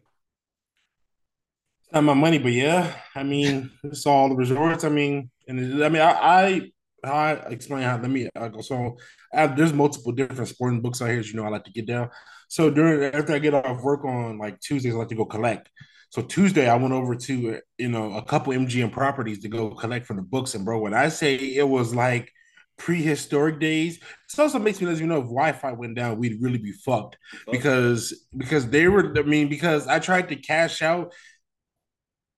Not 1.94 2.04
my 2.04 2.14
money, 2.16 2.40
but 2.40 2.52
yeah, 2.54 2.92
I 3.16 3.22
mean, 3.22 3.70
it's 3.84 4.08
all 4.08 4.28
the 4.28 4.36
resorts. 4.36 4.84
I 4.84 4.90
mean, 4.90 5.30
and 5.48 5.84
I 5.84 5.90
mean, 5.90 6.02
I, 6.02 6.12
I, 6.12 6.72
I 7.04 7.32
explain 7.52 7.84
how. 7.84 7.98
Let 7.98 8.10
me 8.10 8.30
I 8.36 8.48
go. 8.48 8.62
So, 8.62 8.98
I, 9.32 9.46
there's 9.48 9.74
multiple 9.74 10.12
different 10.12 10.48
sporting 10.48 10.82
books 10.82 11.02
out 11.02 11.10
here. 11.10 11.20
As 11.20 11.32
you 11.32 11.36
know, 11.40 11.46
I 11.46 11.50
like 11.50 11.66
to 11.66 11.72
get 11.72 11.86
down. 11.86 12.10
So 12.48 12.72
during 12.72 13.14
after 13.14 13.34
I 13.34 13.40
get 13.40 13.54
off 13.54 13.82
work 13.82 14.06
on 14.06 14.40
like 14.40 14.60
Tuesdays, 14.60 14.96
I 14.96 14.98
like 14.98 15.10
to 15.10 15.16
go 15.16 15.26
collect. 15.26 15.70
So 16.10 16.22
Tuesday, 16.22 16.68
I 16.68 16.76
went 16.76 16.94
over 16.94 17.16
to 17.16 17.60
you 17.78 17.90
know 17.90 18.14
a 18.14 18.24
couple 18.24 18.54
MGM 18.54 18.92
properties 18.92 19.42
to 19.42 19.48
go 19.50 19.70
collect 19.72 20.06
from 20.08 20.18
the 20.18 20.24
books. 20.24 20.56
And 20.56 20.66
bro, 20.66 20.80
when 20.80 20.94
I 20.96 21.10
say 21.10 21.36
it 21.36 21.68
was 21.68 21.94
like 21.94 22.32
prehistoric 22.78 23.60
days, 23.60 23.98
it 23.98 24.40
also 24.40 24.60
makes 24.60 24.82
me 24.82 24.88
let 24.88 25.00
you 25.00 25.08
know 25.08 25.18
if 25.18 25.26
Wi-Fi 25.26 25.72
went 25.74 25.96
down, 25.96 26.18
we'd 26.18 26.42
really 26.42 26.58
be 26.58 26.72
fucked 26.72 27.18
because 27.52 28.26
because 28.36 28.68
they 28.70 28.88
were. 28.88 29.18
I 29.18 29.24
mean, 29.24 29.48
because 29.48 29.88
I 29.88 30.00
tried 30.00 30.30
to 30.30 30.36
cash 30.36 30.82
out. 30.82 31.14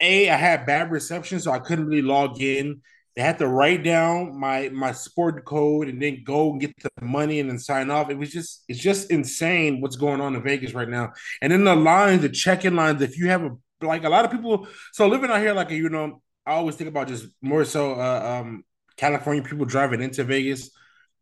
A, 0.01 0.29
I 0.29 0.35
had 0.35 0.65
bad 0.65 0.91
reception, 0.91 1.39
so 1.39 1.51
I 1.51 1.59
couldn't 1.59 1.87
really 1.87 2.01
log 2.01 2.41
in. 2.41 2.81
They 3.15 3.21
had 3.21 3.37
to 3.39 3.47
write 3.47 3.83
down 3.83 4.37
my 4.37 4.69
my 4.69 4.91
sport 4.91 5.45
code 5.45 5.87
and 5.87 6.01
then 6.01 6.23
go 6.25 6.51
and 6.51 6.59
get 6.59 6.73
the 6.83 6.89
money 7.05 7.39
and 7.39 7.49
then 7.49 7.59
sign 7.59 7.89
off. 7.89 8.09
It 8.09 8.17
was 8.17 8.29
just 8.31 8.65
it's 8.67 8.79
just 8.79 9.09
insane 9.09 9.79
what's 9.79 9.95
going 9.95 10.19
on 10.19 10.35
in 10.35 10.43
Vegas 10.43 10.73
right 10.73 10.89
now. 10.89 11.13
And 11.41 11.51
then 11.51 11.63
the 11.63 11.75
lines, 11.75 12.21
the 12.23 12.29
check-in 12.29 12.75
lines. 12.75 13.01
If 13.01 13.17
you 13.17 13.29
have 13.29 13.43
a 13.43 13.51
like 13.81 14.03
a 14.03 14.09
lot 14.09 14.25
of 14.25 14.31
people, 14.31 14.67
so 14.91 15.07
living 15.07 15.29
out 15.29 15.39
here, 15.39 15.53
like 15.53 15.69
you 15.69 15.87
know, 15.89 16.21
I 16.45 16.51
always 16.53 16.75
think 16.75 16.89
about 16.89 17.07
just 17.07 17.27
more 17.41 17.63
so 17.63 17.93
uh, 17.93 18.41
um 18.41 18.63
California 18.97 19.43
people 19.43 19.65
driving 19.65 20.01
into 20.01 20.23
Vegas, 20.25 20.69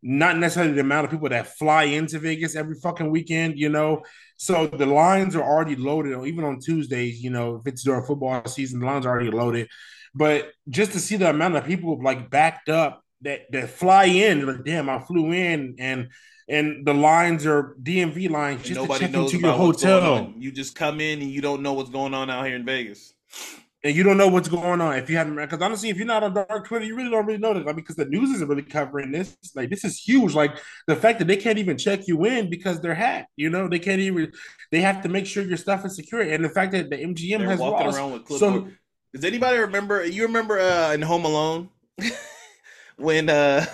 not 0.06 0.36
necessarily 0.36 0.74
the 0.74 0.82
amount 0.82 1.06
of 1.06 1.10
people 1.10 1.30
that 1.30 1.56
fly 1.56 1.84
into 1.84 2.18
Vegas 2.18 2.54
every 2.54 2.74
fucking 2.74 3.10
weekend, 3.10 3.58
you 3.58 3.70
know. 3.70 4.02
So 4.36 4.66
the 4.66 4.84
lines 4.84 5.34
are 5.34 5.42
already 5.42 5.76
loaded, 5.76 6.22
even 6.26 6.44
on 6.44 6.60
Tuesdays, 6.60 7.22
you 7.22 7.30
know, 7.30 7.56
if 7.56 7.66
it's 7.66 7.82
during 7.82 8.04
football 8.04 8.44
season, 8.44 8.80
the 8.80 8.86
lines 8.86 9.06
are 9.06 9.10
already 9.10 9.30
loaded. 9.30 9.68
But 10.14 10.52
just 10.68 10.92
to 10.92 11.00
see 11.00 11.16
the 11.16 11.30
amount 11.30 11.56
of 11.56 11.64
people 11.64 11.98
like 12.02 12.28
backed 12.28 12.68
up 12.68 13.02
that 13.22 13.50
that 13.52 13.70
fly 13.70 14.04
in, 14.04 14.46
like 14.46 14.64
damn, 14.64 14.90
I 14.90 14.98
flew 14.98 15.32
in 15.32 15.76
and 15.78 16.08
and 16.50 16.86
the 16.86 16.92
lines 16.92 17.46
are 17.46 17.74
DMV 17.82 18.28
lines 18.28 18.62
just 18.62 18.74
to 18.74 18.82
nobody 18.82 19.06
check 19.06 19.10
knows 19.10 19.32
into 19.32 19.46
your 19.46 19.54
about 19.54 19.66
what's 19.66 19.82
going 19.82 20.02
hotel. 20.02 20.34
You 20.36 20.52
just 20.52 20.74
come 20.74 21.00
in 21.00 21.22
and 21.22 21.30
you 21.30 21.40
don't 21.40 21.62
know 21.62 21.72
what's 21.72 21.88
going 21.88 22.12
on 22.12 22.28
out 22.28 22.44
here 22.44 22.56
in 22.56 22.66
Vegas. 22.66 23.14
And 23.84 23.94
you 23.94 24.02
don't 24.02 24.16
know 24.16 24.28
what's 24.28 24.48
going 24.48 24.80
on 24.80 24.96
if 24.96 25.08
you 25.08 25.16
haven't 25.16 25.36
because 25.36 25.60
honestly 25.60 25.90
if 25.90 25.96
you're 25.96 26.06
not 26.06 26.22
on 26.22 26.34
dark 26.34 26.66
twitter 26.66 26.84
you 26.84 26.96
really 26.96 27.10
don't 27.10 27.26
really 27.26 27.38
know 27.38 27.54
that 27.54 27.64
like, 27.66 27.76
because 27.76 27.96
the 27.96 28.06
news 28.06 28.30
isn't 28.30 28.48
really 28.48 28.62
covering 28.62 29.12
this 29.12 29.36
like 29.54 29.70
this 29.70 29.84
is 29.84 30.00
huge 30.00 30.34
like 30.34 30.56
the 30.86 30.96
fact 30.96 31.18
that 31.18 31.26
they 31.26 31.36
can't 31.36 31.58
even 31.58 31.76
check 31.76 32.08
you 32.08 32.24
in 32.24 32.50
because 32.50 32.80
they're 32.80 32.94
hacked 32.94 33.30
you 33.36 33.50
know 33.50 33.68
they 33.68 33.78
can't 33.78 34.00
even 34.00 34.32
they 34.72 34.80
have 34.80 35.02
to 35.02 35.08
make 35.08 35.26
sure 35.26 35.44
your 35.44 35.58
stuff 35.58 35.84
is 35.84 35.94
secure 35.94 36.22
and 36.22 36.44
the 36.44 36.48
fact 36.48 36.72
that 36.72 36.90
the 36.90 36.96
mgm 36.96 37.38
They're 37.38 37.48
has 37.48 37.60
walking 37.60 37.86
lost 37.86 37.98
around 37.98 38.12
with 38.12 38.24
clipboard. 38.24 38.64
so. 38.64 38.70
Does 39.14 39.24
anybody 39.24 39.58
remember? 39.58 40.04
You 40.04 40.24
remember 40.24 40.58
uh, 40.58 40.92
in 40.92 41.00
Home 41.00 41.24
Alone 41.24 41.68
when 42.96 43.28
uh, 43.28 43.64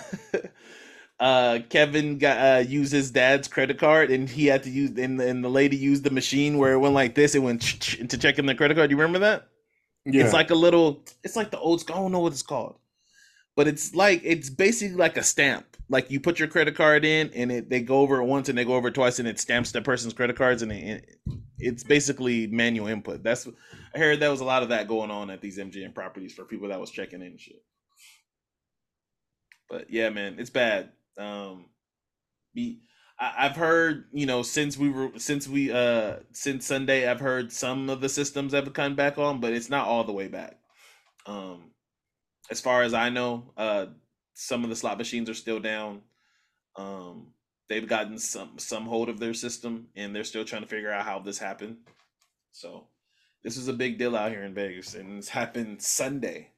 uh, 1.20 1.60
Kevin 1.70 2.18
got 2.18 2.36
uh, 2.36 2.58
used 2.58 2.92
his 2.92 3.10
dad's 3.10 3.48
credit 3.48 3.78
card 3.78 4.10
and 4.10 4.28
he 4.28 4.46
had 4.46 4.64
to 4.64 4.70
use 4.70 4.90
and, 4.98 5.18
and 5.18 5.42
the 5.42 5.48
lady 5.48 5.78
used 5.78 6.04
the 6.04 6.10
machine 6.10 6.58
where 6.58 6.74
it 6.74 6.78
went 6.78 6.92
like 6.92 7.14
this. 7.14 7.34
It 7.34 7.38
went 7.38 7.62
to 7.62 8.18
check 8.18 8.38
in 8.38 8.44
the 8.44 8.54
credit 8.54 8.74
card. 8.74 8.90
Do 8.90 8.96
you 8.96 9.00
remember 9.00 9.20
that? 9.20 9.48
Yeah 10.04 10.24
It's 10.24 10.32
like 10.32 10.50
a 10.50 10.54
little. 10.54 11.04
It's 11.24 11.36
like 11.36 11.50
the 11.50 11.58
old 11.58 11.80
school. 11.80 11.96
I 11.96 11.98
don't 12.00 12.12
know 12.12 12.20
what 12.20 12.32
it's 12.32 12.42
called, 12.42 12.78
but 13.56 13.68
it's 13.68 13.94
like 13.94 14.22
it's 14.24 14.50
basically 14.50 14.96
like 14.96 15.16
a 15.16 15.22
stamp. 15.22 15.66
Like 15.88 16.10
you 16.10 16.20
put 16.20 16.38
your 16.38 16.48
credit 16.48 16.76
card 16.76 17.04
in, 17.04 17.30
and 17.34 17.52
it 17.52 17.70
they 17.70 17.80
go 17.80 18.00
over 18.00 18.20
it 18.20 18.24
once, 18.26 18.48
and 18.48 18.56
they 18.56 18.64
go 18.64 18.74
over 18.74 18.88
it 18.88 18.94
twice, 18.94 19.18
and 19.18 19.28
it 19.28 19.40
stamps 19.40 19.72
the 19.72 19.82
person's 19.82 20.14
credit 20.14 20.36
cards, 20.36 20.62
and 20.62 20.72
it, 20.72 21.18
it's 21.58 21.84
basically 21.84 22.46
manual 22.46 22.86
input. 22.88 23.22
That's 23.22 23.48
I 23.94 23.98
heard 23.98 24.20
there 24.20 24.30
was 24.30 24.40
a 24.40 24.44
lot 24.44 24.62
of 24.62 24.70
that 24.70 24.88
going 24.88 25.10
on 25.10 25.30
at 25.30 25.40
these 25.40 25.58
MGM 25.58 25.94
properties 25.94 26.32
for 26.34 26.44
people 26.44 26.68
that 26.68 26.80
was 26.80 26.90
checking 26.90 27.20
in 27.20 27.28
and 27.28 27.40
shit. 27.40 27.62
But 29.68 29.90
yeah, 29.90 30.10
man, 30.10 30.36
it's 30.38 30.50
bad. 30.50 30.90
Um, 31.18 31.66
be 32.54 32.80
I, 33.20 33.34
I've 33.38 33.56
heard 33.56 34.06
you 34.12 34.26
know 34.26 34.42
since 34.42 34.76
we 34.78 34.90
were 34.90 35.10
since 35.18 35.46
we 35.46 35.70
uh 35.70 36.16
since 36.32 36.66
Sunday, 36.66 37.08
I've 37.08 37.20
heard 37.20 37.52
some 37.52 37.90
of 37.90 38.00
the 38.00 38.08
systems 38.08 38.52
have 38.52 38.72
come 38.72 38.96
back 38.96 39.18
on, 39.18 39.40
but 39.40 39.52
it's 39.52 39.70
not 39.70 39.86
all 39.86 40.04
the 40.04 40.12
way 40.12 40.28
back. 40.28 40.58
Um, 41.26 41.70
as 42.50 42.60
far 42.60 42.82
as 42.82 42.94
I 42.94 43.10
know, 43.10 43.52
uh, 43.56 43.86
some 44.34 44.64
of 44.64 44.70
the 44.70 44.76
slot 44.76 44.98
machines 44.98 45.30
are 45.30 45.34
still 45.34 45.60
down. 45.60 46.02
Um, 46.76 47.28
they've 47.68 47.86
gotten 47.86 48.18
some 48.18 48.58
some 48.58 48.86
hold 48.86 49.08
of 49.08 49.20
their 49.20 49.34
system, 49.34 49.88
and 49.96 50.14
they're 50.14 50.24
still 50.24 50.44
trying 50.44 50.62
to 50.62 50.68
figure 50.68 50.90
out 50.90 51.04
how 51.04 51.18
this 51.20 51.38
happened. 51.38 51.76
So, 52.52 52.88
this 53.44 53.56
is 53.56 53.68
a 53.68 53.72
big 53.72 53.98
deal 53.98 54.16
out 54.16 54.32
here 54.32 54.42
in 54.42 54.54
Vegas, 54.54 54.94
and 54.94 55.18
it's 55.18 55.28
happened 55.28 55.82
Sunday. 55.82 56.48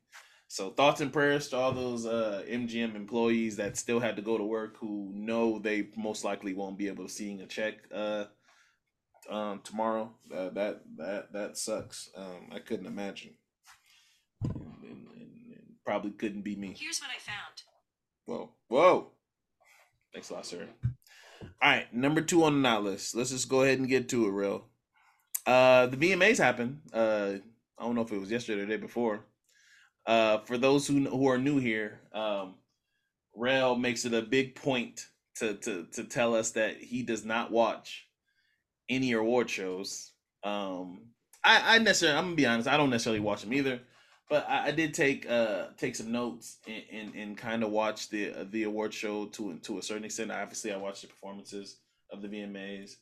So, 0.52 0.68
thoughts 0.68 1.00
and 1.00 1.11
prayers 1.11 1.49
to 1.49 1.56
all 1.56 1.73
those 1.73 2.04
uh, 2.04 2.42
MGM 2.47 2.94
employees 2.94 3.56
that 3.56 3.78
still 3.78 4.00
had 4.00 4.16
to 4.16 4.23
go 4.23 4.37
to 4.37 4.44
work, 4.44 4.76
who 4.76 5.11
know 5.14 5.59
they 5.59 5.88
most 5.97 6.25
likely 6.25 6.52
won't 6.52 6.76
be 6.76 6.88
able 6.88 7.06
to 7.06 7.11
seeing 7.11 7.40
a 7.40 7.47
check 7.47 7.76
uh, 7.90 8.25
um, 9.30 9.62
tomorrow. 9.64 10.12
Uh, 10.30 10.50
that 10.50 10.82
that 10.99 11.32
that 11.32 11.56
sucks. 11.56 12.11
Um, 12.14 12.50
I 12.52 12.59
couldn't 12.59 12.85
imagine. 12.85 13.30
And, 14.44 14.52
and, 14.82 15.06
and, 15.16 15.54
and 15.54 15.62
probably 15.87 16.11
couldn't 16.11 16.42
be 16.42 16.54
me. 16.54 16.76
Here's 16.78 17.00
what 17.00 17.09
I 17.09 17.18
found. 17.18 17.62
Whoa, 18.26 18.50
whoa. 18.68 19.12
Thanks 20.12 20.28
a 20.28 20.35
lot, 20.35 20.44
sir. 20.44 20.68
All 20.82 21.49
right, 21.62 21.94
number 21.94 22.21
two 22.21 22.44
on 22.44 22.56
the 22.56 22.61
not 22.61 22.85
list. 22.85 23.14
Let's 23.14 23.30
just 23.30 23.49
go 23.49 23.62
ahead 23.62 23.78
and 23.78 23.88
get 23.88 24.11
to 24.11 24.26
it, 24.26 24.32
real. 24.32 24.66
Uh, 25.47 25.87
the 25.87 25.97
VMAs 25.97 26.37
happened. 26.37 26.82
Uh, 26.92 27.37
I 27.78 27.85
don't 27.87 27.94
know 27.94 28.02
if 28.02 28.12
it 28.12 28.21
was 28.21 28.30
yesterday 28.30 28.61
or 28.61 28.66
the 28.66 28.73
day 28.73 28.76
before. 28.76 29.25
Uh, 30.06 30.38
for 30.38 30.59
those 30.59 30.87
who 30.87 31.04
who 31.09 31.28
are 31.28 31.38
new 31.38 31.59
here, 31.59 32.00
um, 32.12 32.54
Rel 33.35 33.76
makes 33.76 34.04
it 34.04 34.14
a 34.14 34.23
big 34.23 34.54
point 34.54 35.06
to 35.37 35.54
to 35.54 35.87
to 35.92 36.04
tell 36.04 36.35
us 36.35 36.52
that 36.52 36.78
he 36.78 37.02
does 37.02 37.25
not 37.25 37.50
watch 37.50 38.06
any 38.88 39.12
award 39.12 39.49
shows. 39.49 40.12
Um, 40.44 41.02
I, 41.44 41.76
I 41.76 41.78
necessarily, 41.78 42.18
I'm 42.18 42.25
gonna 42.26 42.37
be 42.37 42.47
honest, 42.47 42.68
I 42.68 42.76
don't 42.76 42.90
necessarily 42.90 43.21
watch 43.21 43.42
them 43.42 43.54
either, 43.54 43.80
but 44.28 44.49
I, 44.49 44.68
I 44.68 44.71
did 44.73 44.94
take 44.94 45.28
uh 45.28 45.66
take 45.76 45.97
some 45.97 46.12
notes 46.12 46.59
and 46.66 46.82
and, 46.92 47.14
and 47.14 47.38
kind 47.38 47.62
of 47.62 47.71
watch 47.71 48.09
the 48.09 48.32
uh, 48.32 48.44
the 48.50 48.64
award 48.64 48.92
show 48.92 49.26
to 49.26 49.59
to 49.59 49.78
a 49.78 49.82
certain 49.82 50.04
extent. 50.04 50.30
Obviously, 50.30 50.73
I 50.73 50.76
watched 50.76 51.02
the 51.02 51.09
performances 51.09 51.76
of 52.11 52.23
the 52.23 52.28
VMAs. 52.28 52.97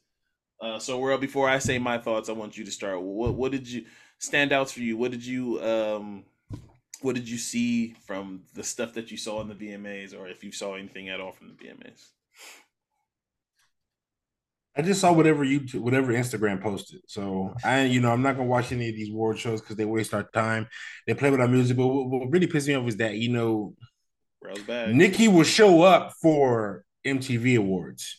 Uh, 0.61 0.79
so, 0.79 0.99
well, 0.99 1.17
before 1.17 1.49
I 1.49 1.59
say 1.59 1.79
my 1.79 1.97
thoughts, 1.97 2.29
I 2.29 2.33
want 2.33 2.59
you 2.59 2.65
to 2.65 2.71
start. 2.71 3.01
What 3.01 3.35
what 3.35 3.53
did 3.53 3.67
you 3.67 3.87
standouts 4.21 4.73
for 4.73 4.81
you? 4.81 4.97
What 4.97 5.11
did 5.11 5.25
you 5.25 5.63
um 5.63 6.25
what 7.03 7.15
did 7.15 7.29
you 7.29 7.39
see 7.39 7.95
from 8.07 8.43
the 8.55 8.63
stuff 8.63 8.95
that 8.95 9.11
you 9.11 9.17
saw 9.17 9.41
in 9.41 9.49
the 9.49 9.55
VMAs, 9.55 10.15
or 10.19 10.29
if 10.29 10.45
you 10.45 10.53
saw 10.53 10.75
anything 10.75 11.09
at 11.09 11.21
all 11.21 11.33
from 11.33 11.49
the 11.49 11.55
VMAs? 11.55 12.09
I 14.77 14.83
just 14.83 15.01
saw 15.01 15.13
whatever 15.13 15.45
YouTube, 15.45 15.81
whatever 15.81 16.13
Instagram 16.13 16.63
posted. 16.63 17.01
So 17.07 17.55
I, 17.65 17.85
you 17.85 18.01
know, 18.01 18.13
I'm 18.13 18.23
not 18.23 18.37
gonna 18.37 18.49
watch 18.49 18.71
any 18.73 18.89
of 18.89 18.95
these 18.95 19.11
award 19.11 19.39
shows 19.39 19.61
because 19.61 19.77
they 19.77 19.85
waste 19.85 20.15
our 20.15 20.23
time. 20.23 20.69
They 21.07 21.15
play 21.15 21.31
with 21.31 21.41
our 21.41 21.49
music. 21.49 21.77
But 21.77 21.89
what, 21.89 22.09
what 22.09 22.31
really 22.31 22.47
pissed 22.47 22.69
me 22.69 22.75
off 22.75 22.87
is 22.89 22.97
that 22.99 23.17
you 23.17 23.31
know. 23.31 23.75
Nikki 24.69 25.29
will 25.29 25.45
show 25.45 25.83
up 25.83 26.13
for 26.23 26.85
MTV 27.07 27.59
awards. 27.59 28.17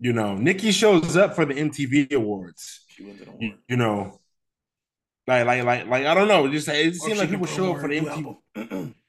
You 0.00 0.12
know, 0.12 0.34
Nikki 0.34 0.72
shows 0.72 1.16
up 1.16 1.34
for 1.36 1.44
the 1.44 1.54
MTV 1.54 2.12
awards. 2.12 2.84
She 2.88 3.04
wins 3.04 3.20
an 3.20 3.28
You, 3.38 3.46
award. 3.48 3.60
you 3.68 3.76
know, 3.76 4.20
like, 5.26 5.46
like, 5.46 5.64
like, 5.64 5.86
like, 5.86 6.06
I 6.06 6.14
don't 6.14 6.28
know. 6.28 6.46
It 6.46 6.52
just 6.52 6.68
it 6.68 6.86
Or 6.86 6.88
oh, 6.88 6.92
seems 6.92 7.18
like 7.18 7.30
people 7.30 7.46
show 7.46 7.72
up 7.72 7.80
for 7.80 7.88
the 7.88 8.00
promote 8.00 8.14
her 8.56 8.62
new 8.62 8.68
MTV. 8.68 8.94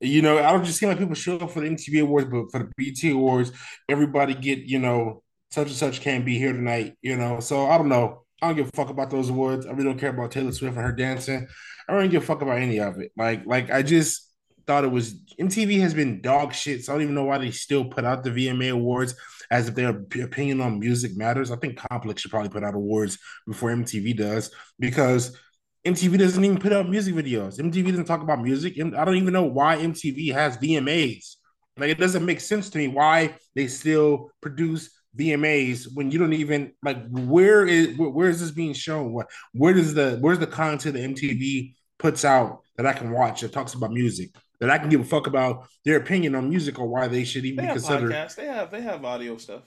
You 0.00 0.20
know, 0.20 0.38
I 0.38 0.52
don't 0.52 0.64
just 0.64 0.78
seem 0.78 0.90
like 0.90 0.98
people 0.98 1.14
show 1.14 1.38
up 1.38 1.50
for 1.50 1.60
the 1.60 1.68
MTV 1.68 2.02
awards, 2.02 2.28
but 2.28 2.50
for 2.50 2.58
the 2.58 2.70
BT 2.76 3.12
awards, 3.12 3.52
everybody 3.88 4.34
get 4.34 4.58
you 4.58 4.78
know 4.78 5.22
such 5.50 5.68
and 5.68 5.76
such 5.76 6.00
can't 6.02 6.26
be 6.26 6.36
here 6.36 6.52
tonight. 6.52 6.96
You 7.00 7.16
know, 7.16 7.40
so 7.40 7.66
I 7.66 7.78
don't 7.78 7.88
know. 7.88 8.24
I 8.42 8.48
don't 8.48 8.56
give 8.56 8.68
a 8.68 8.76
fuck 8.76 8.90
about 8.90 9.10
those 9.10 9.30
awards. 9.30 9.66
I 9.66 9.70
really 9.70 9.84
don't 9.84 9.98
care 9.98 10.10
about 10.10 10.32
Taylor 10.32 10.52
Swift 10.52 10.76
and 10.76 10.84
her 10.84 10.92
dancing. 10.92 11.46
I 11.88 11.92
don't 11.92 12.02
really 12.02 12.08
give 12.10 12.22
a 12.22 12.26
fuck 12.26 12.42
about 12.42 12.58
any 12.58 12.80
of 12.80 12.98
it. 12.98 13.12
Like, 13.16 13.46
like 13.46 13.70
I 13.70 13.82
just 13.82 14.30
thought 14.66 14.84
it 14.84 14.90
was 14.90 15.14
MTV 15.38 15.80
has 15.80 15.94
been 15.94 16.20
dog 16.20 16.54
shit. 16.54 16.84
So 16.84 16.92
I 16.92 16.96
don't 16.96 17.02
even 17.02 17.14
know 17.14 17.24
why 17.24 17.38
they 17.38 17.50
still 17.50 17.84
put 17.84 18.04
out 18.04 18.24
the 18.24 18.30
VMA 18.30 18.72
awards 18.72 19.14
as 19.50 19.68
if 19.68 19.74
their 19.74 19.90
opinion 19.90 20.60
on 20.60 20.80
music 20.80 21.16
matters. 21.16 21.50
I 21.50 21.56
think 21.56 21.76
Complex 21.76 22.22
should 22.22 22.30
probably 22.30 22.50
put 22.50 22.64
out 22.64 22.74
awards 22.74 23.18
before 23.46 23.70
MTV 23.70 24.16
does 24.16 24.50
because 24.78 25.36
MTV 25.84 26.18
doesn't 26.18 26.44
even 26.44 26.58
put 26.58 26.72
out 26.72 26.88
music 26.88 27.14
videos. 27.14 27.58
MTV 27.58 27.90
doesn't 27.90 28.06
talk 28.06 28.22
about 28.22 28.42
music. 28.42 28.74
I 28.80 29.04
don't 29.04 29.16
even 29.16 29.32
know 29.32 29.44
why 29.44 29.76
MTV 29.76 30.32
has 30.32 30.56
VMAs. 30.56 31.36
Like 31.76 31.90
it 31.90 31.98
doesn't 31.98 32.24
make 32.24 32.40
sense 32.40 32.70
to 32.70 32.78
me 32.78 32.88
why 32.88 33.34
they 33.54 33.66
still 33.66 34.30
produce 34.40 34.90
VMAs 35.18 35.88
when 35.94 36.10
you 36.10 36.18
don't 36.18 36.32
even 36.32 36.72
like 36.82 36.98
where 37.10 37.66
is 37.66 37.96
where, 37.96 38.10
where 38.10 38.28
is 38.28 38.40
this 38.40 38.50
being 38.50 38.72
shown? 38.72 39.12
What 39.12 39.28
where 39.52 39.74
does 39.74 39.94
the 39.94 40.18
where's 40.20 40.38
the 40.38 40.46
content 40.46 40.94
that 40.94 41.02
MTV 41.02 41.74
puts 41.98 42.24
out 42.24 42.60
that 42.76 42.86
I 42.86 42.92
can 42.92 43.10
watch 43.10 43.42
that 43.42 43.52
talks 43.52 43.74
about 43.74 43.92
music 43.92 44.30
that 44.60 44.70
I 44.70 44.78
can 44.78 44.88
give 44.88 45.00
a 45.00 45.04
fuck 45.04 45.26
about 45.26 45.66
their 45.84 45.96
opinion 45.96 46.34
on 46.34 46.48
music 46.48 46.78
or 46.78 46.86
why 46.88 47.08
they 47.08 47.24
should 47.24 47.44
They 47.44 47.52
even 47.52 47.66
be 47.66 47.72
considered. 47.72 48.12
podcasts. 48.12 48.34
They 48.36 48.46
have 48.46 48.70
they 48.70 48.80
have 48.82 49.04
audio 49.04 49.36
stuff. 49.36 49.62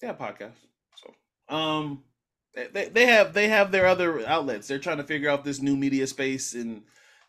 They 0.00 0.06
have 0.06 0.18
podcasts. 0.18 0.66
So 0.96 1.54
um 1.54 2.02
they, 2.54 2.68
they, 2.68 2.88
they 2.88 3.06
have 3.06 3.32
they 3.32 3.48
have 3.48 3.70
their 3.72 3.86
other 3.86 4.26
outlets. 4.26 4.66
They're 4.66 4.78
trying 4.78 4.98
to 4.98 5.04
figure 5.04 5.30
out 5.30 5.44
this 5.44 5.60
new 5.60 5.76
media 5.76 6.06
space 6.06 6.54
and 6.54 6.82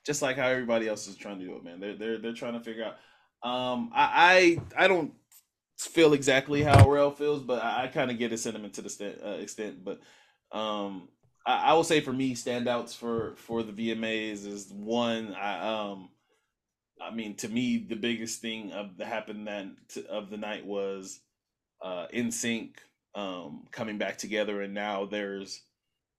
just 0.06 0.22
like 0.22 0.38
how 0.38 0.48
everybody 0.48 0.88
else 0.88 1.08
is 1.08 1.16
trying 1.18 1.40
to 1.40 1.46
do 1.46 1.56
it, 1.56 1.64
man. 1.64 1.80
They're 1.80 1.96
they're 1.96 2.18
they're 2.20 2.34
trying 2.34 2.54
to 2.54 2.62
figure 2.62 2.86
out 2.86 2.96
um 3.48 3.92
I 3.94 4.60
I, 4.78 4.86
I 4.86 4.88
don't 4.88 5.14
feel 5.78 6.14
exactly 6.14 6.64
how 6.64 6.90
Rel 6.90 7.12
feels, 7.12 7.44
but 7.44 7.64
I, 7.64 7.84
I 7.84 7.88
kind 7.88 8.10
of 8.12 8.18
get 8.18 8.32
his 8.32 8.42
sentiment 8.44 8.74
to 8.76 8.82
the 8.82 8.90
st- 8.90 9.22
uh, 9.24 9.30
extent. 9.32 9.84
But 9.84 10.00
um 10.52 11.10
I, 11.48 11.70
I 11.70 11.74
will 11.74 11.84
say 11.84 12.02
for 12.02 12.14
me, 12.14 12.36
standouts 12.36 12.96
for 12.96 13.36
for 13.38 13.64
the 13.64 13.72
VMAs 13.72 14.46
is 14.46 14.72
one 14.72 15.34
I 15.34 15.92
um 15.92 16.10
I 17.02 17.14
mean, 17.14 17.36
to 17.36 17.48
me, 17.48 17.78
the 17.78 17.96
biggest 17.96 18.42
thing 18.42 18.72
of 18.72 18.98
that 18.98 19.08
happened 19.08 19.48
that 19.48 19.68
of 20.10 20.30
the 20.30 20.38
night 20.38 20.66
was 20.66 21.20
uh, 21.82 22.08
NSYNC 22.14 22.72
um, 23.16 23.66
coming 23.72 23.98
back 23.98 24.18
together, 24.18 24.62
and 24.62 24.74
now 24.74 25.06
there's 25.06 25.62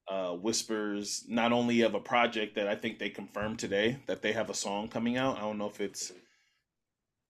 uh, 0.09 0.33
whispers 0.33 1.25
not 1.29 1.53
only 1.53 1.83
of 1.83 1.95
a 1.95 2.01
project 2.01 2.55
that 2.55 2.69
I 2.69 2.75
think 2.75 2.99
they 2.99 3.11
confirmed 3.11 3.59
today 3.59 3.99
that 4.07 4.23
they 4.23 4.33
have 4.33 4.51
a 4.51 4.55
song 4.55 4.89
coming 4.89 5.17
out. 5.17 5.37
I 5.37 5.41
don't 5.41 5.59
know 5.59 5.69
if 5.69 5.81
it's 5.81 6.13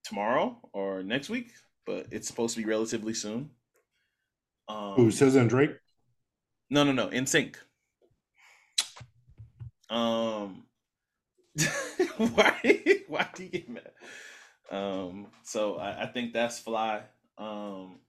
tomorrow 0.03 0.57
or 0.71 1.03
next 1.03 1.29
week, 1.29 1.51
but 1.85 2.07
it's 2.11 2.27
supposed 2.27 2.55
to 2.55 2.61
be 2.61 2.69
relatively 2.69 3.13
soon. 3.13 3.49
Um, 4.67 4.93
Who 4.93 5.11
says 5.11 5.35
and 5.35 5.49
Drake? 5.49 5.71
no, 6.69 6.83
no, 6.83 6.91
no. 6.91 7.07
NSYNC. 7.07 7.55
Um. 9.89 10.63
why? 12.17 12.79
Why 13.07 13.27
do 13.33 13.43
you 13.43 13.49
get 13.49 13.69
mad? 13.69 13.91
Um. 14.71 15.27
So 15.43 15.75
I, 15.77 16.03
I 16.03 16.05
think 16.07 16.33
that's 16.33 16.59
fly. 16.59 17.01
Um. 17.37 17.99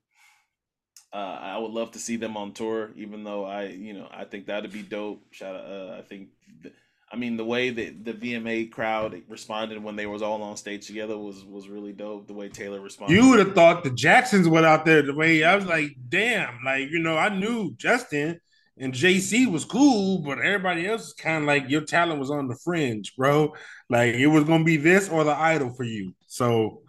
Uh, 1.13 1.39
I 1.41 1.57
would 1.57 1.71
love 1.71 1.91
to 1.91 1.99
see 1.99 2.15
them 2.15 2.37
on 2.37 2.53
tour, 2.53 2.91
even 2.95 3.25
though 3.25 3.43
I, 3.43 3.65
you 3.65 3.93
know, 3.93 4.07
I 4.09 4.23
think 4.23 4.45
that'd 4.45 4.71
be 4.71 4.81
dope. 4.81 5.21
Shout 5.31 5.55
out. 5.55 5.65
Uh, 5.65 5.95
I 5.97 6.01
think. 6.03 6.29
th- 6.63 6.75
I 7.13 7.17
mean, 7.17 7.35
the 7.35 7.43
way 7.43 7.69
that 7.71 8.05
the 8.05 8.13
VMA 8.13 8.71
crowd 8.71 9.21
responded 9.27 9.83
when 9.83 9.97
they 9.97 10.05
was 10.05 10.21
all 10.21 10.41
on 10.41 10.55
stage 10.55 10.87
together 10.87 11.17
was 11.17 11.43
was 11.43 11.67
really 11.67 11.91
dope. 11.91 12.27
The 12.27 12.33
way 12.33 12.47
Taylor 12.47 12.79
responded. 12.79 13.15
You 13.15 13.29
would 13.29 13.39
have 13.39 13.53
thought 13.53 13.83
the 13.83 13.89
Jacksons 13.89 14.47
went 14.47 14.65
out 14.65 14.85
there 14.85 15.01
the 15.01 15.13
way 15.13 15.43
I 15.43 15.57
was 15.57 15.65
like, 15.65 15.97
damn, 16.07 16.59
like 16.63 16.89
you 16.89 16.99
know, 16.99 17.17
I 17.17 17.27
knew 17.27 17.73
Justin 17.75 18.39
and 18.81 18.93
JC 18.93 19.49
was 19.49 19.63
cool, 19.63 20.23
but 20.23 20.39
everybody 20.39 20.87
else 20.87 21.07
is 21.07 21.13
kind 21.13 21.43
of 21.43 21.47
like 21.47 21.69
your 21.69 21.81
talent 21.81 22.19
was 22.19 22.31
on 22.31 22.47
the 22.47 22.57
fringe, 22.63 23.15
bro. 23.15 23.53
Like 23.89 24.15
it 24.15 24.27
was 24.27 24.43
gonna 24.43 24.63
be 24.63 24.77
this 24.77 25.07
or 25.07 25.23
the 25.23 25.35
idol 25.35 25.73
for 25.75 25.83
you. 25.83 26.13
So 26.27 26.81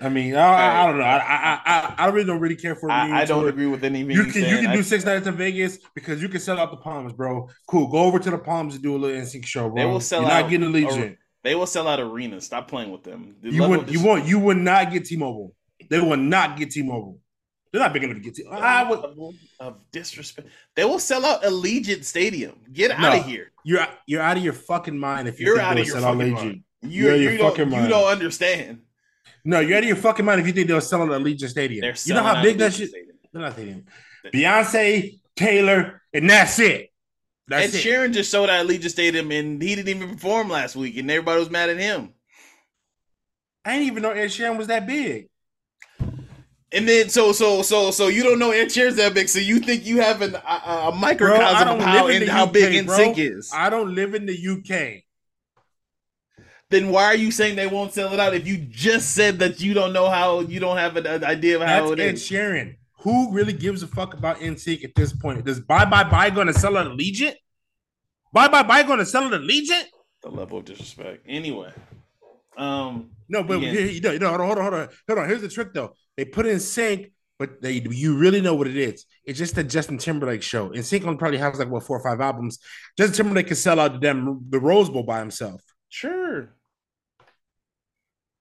I 0.00 0.08
mean, 0.08 0.34
I, 0.34 0.82
I, 0.82 0.86
don't 0.86 0.98
know. 0.98 1.04
I, 1.04 1.18
I 1.18 1.60
I 1.66 1.94
I 1.98 2.06
really 2.08 2.26
don't 2.26 2.40
really 2.40 2.56
care 2.56 2.74
for. 2.74 2.90
I, 2.90 3.20
I 3.20 3.24
don't 3.26 3.46
agree 3.46 3.66
with 3.66 3.84
anything 3.84 4.10
You 4.10 4.24
you 4.24 4.32
can 4.32 4.42
you 4.42 4.58
can 4.58 4.72
do 4.74 4.82
six 4.82 5.04
nights 5.04 5.26
in 5.26 5.36
Vegas 5.36 5.78
because 5.94 6.20
you 6.20 6.28
can 6.28 6.40
sell 6.40 6.58
out 6.58 6.70
the 6.70 6.78
Palms, 6.78 7.12
bro. 7.12 7.48
Cool. 7.68 7.88
Go 7.88 7.98
over 7.98 8.18
to 8.18 8.30
the 8.30 8.38
Palms 8.38 8.74
and 8.74 8.82
do 8.82 8.96
a 8.96 8.98
little 8.98 9.16
NSYNC 9.20 9.44
show, 9.44 9.68
bro. 9.68 9.76
They 9.76 9.86
will 9.86 10.00
sell 10.00 10.22
You're 10.22 10.30
out 10.30 10.42
not 10.42 10.50
getting 10.50 10.72
Allegiant. 10.72 11.12
a- 11.12 11.18
They 11.44 11.54
will 11.54 11.66
sell 11.66 11.86
out 11.86 12.00
arenas. 12.00 12.46
Stop 12.46 12.66
playing 12.68 12.90
with 12.90 13.04
them. 13.04 13.36
The 13.42 13.50
You 13.50 13.68
would 13.68 13.90
you 13.92 14.02
want 14.02 14.26
you 14.26 14.38
would 14.40 14.56
not 14.56 14.90
get 14.90 15.04
T-Mobile. 15.04 15.54
They 15.90 16.00
will 16.00 16.16
not 16.16 16.56
get 16.56 16.70
T-Mobile. 16.70 17.20
They're 17.74 17.82
not 17.82 17.92
big 17.92 18.04
enough 18.04 18.18
to 18.18 18.22
get 18.22 18.36
to. 18.36 18.44
the 18.44 18.50
I 18.50 18.88
would. 18.88 19.34
of 19.58 19.80
disrespect. 19.90 20.46
They 20.76 20.84
will 20.84 21.00
sell 21.00 21.24
out 21.26 21.42
Allegiant 21.42 22.04
Stadium. 22.04 22.54
Get 22.72 22.92
out 22.92 23.18
of 23.18 23.26
here. 23.26 23.50
You're 23.64 23.84
you're 24.06 24.22
out 24.22 24.36
of 24.36 24.44
your 24.44 24.52
fucking 24.52 24.96
mind 24.96 25.26
if 25.26 25.40
you 25.40 25.46
You're 25.46 25.56
think 25.56 25.66
out 25.66 25.74
they'll 25.74 25.82
of 25.82 25.86
your 25.88 25.96
sell 25.98 26.04
out 26.04 26.16
fucking 26.16 26.34
Allegiant. 26.34 26.44
mind. 26.44 26.62
You, 26.82 26.90
You're 27.02 27.10
out 27.10 27.14
of 27.16 27.22
your 27.22 27.32
you 27.32 27.38
don't, 27.38 27.50
fucking 27.56 27.72
you 27.72 27.88
don't 27.88 28.06
understand. 28.12 28.82
No, 29.44 29.58
you're 29.58 29.76
out 29.76 29.82
of 29.82 29.88
your 29.88 29.96
fucking 29.96 30.24
mind 30.24 30.40
if 30.40 30.46
you 30.46 30.52
think 30.52 30.68
they'll 30.68 30.80
sell 30.80 31.02
out 31.02 31.08
Allegiant 31.08 31.48
Stadium. 31.48 31.80
They're 31.80 31.96
you 32.04 32.14
know 32.14 32.22
how 32.22 32.40
big 32.44 32.58
that 32.58 32.74
shit. 32.74 32.90
Stadium. 32.90 33.16
They're 33.32 33.42
not 33.42 33.54
stadium. 33.54 33.84
Beyonce, 34.32 35.18
Taylor, 35.34 36.00
and 36.12 36.30
that's 36.30 36.56
it. 36.60 36.92
That's 37.48 37.74
Ed 37.74 37.78
it. 37.78 37.84
Sheeran 37.84 38.12
just 38.12 38.30
sold 38.30 38.50
out 38.50 38.64
Allegiant 38.64 38.90
Stadium 38.90 39.32
and 39.32 39.60
he 39.60 39.74
didn't 39.74 39.88
even 39.88 40.10
perform 40.10 40.48
last 40.48 40.76
week, 40.76 40.96
and 40.96 41.10
everybody 41.10 41.40
was 41.40 41.50
mad 41.50 41.70
at 41.70 41.78
him. 41.78 42.12
I 43.64 43.72
didn't 43.72 43.88
even 43.88 44.02
know 44.04 44.10
Ed 44.12 44.26
Sheeran 44.28 44.58
was 44.58 44.68
that 44.68 44.86
big. 44.86 45.28
And 46.74 46.88
then 46.88 47.08
so 47.08 47.30
so 47.32 47.62
so 47.62 47.92
so 47.92 48.08
you 48.08 48.24
don't 48.24 48.38
know 48.40 48.50
Ed 48.50 48.66
Sheeran's 48.66 48.96
that 48.96 49.14
big, 49.14 49.28
so 49.28 49.38
you 49.38 49.60
think 49.60 49.86
you 49.86 50.00
have 50.00 50.22
an, 50.22 50.34
a, 50.34 50.88
a 50.88 50.92
microcosm 50.92 51.44
I 51.56 51.64
don't 51.64 51.78
of 51.78 51.84
how 51.84 52.06
live 52.06 52.16
in 52.16 52.26
the 52.26 52.32
how 52.32 52.44
UK, 52.46 52.52
big 52.52 52.86
bro. 52.86 52.96
NSYNC 52.98 53.14
is. 53.18 53.50
I 53.54 53.70
don't 53.70 53.94
live 53.94 54.14
in 54.14 54.26
the 54.26 54.36
UK. 54.36 55.04
then 56.70 56.88
why 56.90 57.04
are 57.04 57.14
you 57.14 57.30
saying 57.30 57.54
they 57.54 57.68
won't 57.68 57.92
sell 57.92 58.12
it 58.12 58.18
out 58.18 58.34
if 58.34 58.46
you 58.46 58.56
just 58.56 59.14
said 59.14 59.38
that 59.38 59.60
you 59.60 59.72
don't 59.74 59.92
know 59.92 60.08
how 60.10 60.40
you 60.40 60.58
don't 60.58 60.76
have 60.76 60.96
an, 60.96 61.06
an 61.06 61.22
idea 61.24 61.56
of 61.56 61.62
how 61.62 61.90
That's 61.90 61.92
it 61.92 62.00
Ed 62.00 62.14
is? 62.14 62.22
Sheeran. 62.22 62.76
Who 63.00 63.30
really 63.32 63.52
gives 63.52 63.82
a 63.82 63.86
fuck 63.86 64.14
about 64.14 64.38
NSYNC 64.38 64.82
at 64.82 64.94
this 64.96 65.12
point? 65.12 65.44
Does 65.44 65.60
Bye 65.60 65.84
Bye 65.84 66.04
Bye 66.04 66.30
going 66.30 66.48
to 66.48 66.54
sell 66.54 66.76
at 66.78 66.86
Allegiant? 66.86 67.34
Bye 68.32 68.48
Bye 68.48 68.62
Bye 68.64 68.82
going 68.82 68.98
to 68.98 69.06
sell 69.06 69.24
at 69.32 69.40
Allegiant? 69.40 69.84
The 70.22 70.30
level 70.30 70.58
of 70.58 70.64
disrespect. 70.64 71.24
Anyway, 71.28 71.70
um, 72.56 73.10
No, 73.28 73.44
but 73.44 73.60
Yeah. 73.60 73.70
here, 73.72 73.86
you 73.86 74.00
know, 74.00 74.10
you 74.12 74.18
know, 74.18 74.28
hold 74.30 74.40
on, 74.40 74.46
hold 74.46 74.58
on, 74.58 74.64
hold 74.64 74.74
on, 74.74 74.88
hold 75.06 75.18
on. 75.20 75.28
Here's 75.28 75.42
the 75.42 75.48
trick, 75.48 75.74
though. 75.74 75.94
They 76.16 76.24
put 76.24 76.46
NSYNC, 76.46 77.10
but 77.38 77.60
they 77.62 77.72
you 77.90 78.16
really 78.16 78.40
know 78.40 78.54
what 78.54 78.68
it 78.68 78.76
is. 78.76 79.04
It's 79.24 79.38
just 79.38 79.58
a 79.58 79.64
Justin 79.64 79.98
Timberlake 79.98 80.42
show. 80.42 80.70
NSYNC 80.70 81.04
only 81.04 81.16
probably 81.18 81.38
has 81.38 81.58
like 81.58 81.68
what 81.68 81.82
four 81.84 81.98
or 81.98 82.02
five 82.02 82.20
albums. 82.20 82.58
Justin 82.96 83.16
Timberlake 83.16 83.48
can 83.48 83.56
sell 83.56 83.80
out 83.80 83.94
the 83.94 83.98
damn 83.98 84.40
the 84.50 84.60
Rose 84.60 84.88
Bowl 84.90 85.02
by 85.02 85.18
himself. 85.20 85.60
sure. 85.88 86.54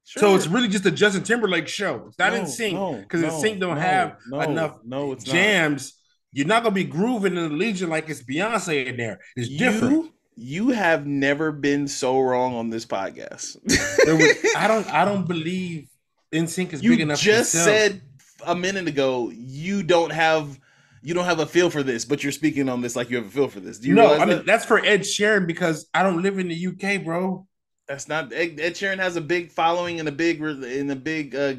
Sure. 0.05 0.19
So 0.19 0.36
it's 0.36 0.47
really 0.47 0.67
just 0.67 0.86
a 0.86 0.91
Justin 0.91 1.23
Timberlake 1.23 1.67
show. 1.67 2.05
It's 2.09 2.19
not 2.19 2.33
No, 2.33 2.41
NSYNC 2.41 2.73
no, 2.73 2.93
because 3.01 3.21
NSYNC 3.23 3.59
don't 3.59 3.75
no, 3.75 3.81
have 3.81 4.17
no, 4.27 4.41
enough 4.41 4.77
No, 4.83 5.12
it's 5.13 5.25
not. 5.25 5.33
jams. 5.33 5.93
You're 6.33 6.45
not 6.47 6.63
gonna 6.63 6.75
be 6.75 6.83
grooving 6.83 7.38
in 7.38 7.49
the 7.49 7.55
Allegiant 7.55 7.88
like 7.89 8.09
it's 8.09 8.21
Beyonce 8.23 8.86
in 8.88 8.97
there. 8.97 9.19
It's 9.36 9.47
different. 9.49 9.93
You, 9.93 10.13
you 10.36 10.69
have 10.71 11.05
never 11.07 11.51
been 11.51 11.88
so 11.88 12.19
wrong 12.19 12.53
on 12.55 12.69
this 12.69 12.86
podcast. 12.86 13.55
Was- 13.63 14.51
I 14.57 14.67
don't 14.67 14.88
I 14.93 15.05
don't 15.05 15.27
believe 15.27 15.88
NSYNC 16.34 16.74
is 16.74 16.82
big 16.82 16.98
you 17.00 17.04
enough. 17.04 17.19
just 17.19 17.52
said 17.52 18.02
a 18.46 18.56
minute 18.56 18.88
ago 18.88 19.32
you 19.34 19.84
don't 19.84 20.12
have 20.12 20.60
you 21.02 21.13
don't 21.13 21.26
have 21.26 21.39
a 21.39 21.46
feel 21.46 21.69
for 21.69 21.84
this, 21.84 22.06
but 22.06 22.24
you're 22.24 22.32
speaking 22.32 22.69
on 22.69 22.82
this 22.82 22.96
like 22.96 23.10
you 23.10 23.17
have 23.17 23.26
a 23.26 23.30
feel 23.30 23.50
for 23.50 23.60
this. 23.60 23.78
Do 23.80 23.89
you 23.89 23.96
no. 23.96 24.13
I 24.13 24.19
mean 24.19 24.30
that? 24.30 24.46
that's 24.46 24.65
for 24.65 24.80
Ed 24.80 25.02
Sheeran 25.02 25.46
because 25.46 25.88
I 25.93 26.02
don't 26.02 26.22
live 26.22 26.39
in 26.39 26.48
the 26.48 26.67
UK, 26.67 27.04
bro. 27.04 27.46
That's 27.88 28.08
not 28.08 28.32
Ed, 28.34 28.60
Ed 28.60 28.74
Sheeran 28.76 29.00
has 29.00 29.15
a 29.17 29.22
big 29.22 29.52
following 29.52 30.00
and 30.00 30.08
a 30.08 30.12
big 30.12 30.41
and 30.41 30.91
a 30.91 30.96
big 30.96 31.36
uh, 31.36 31.56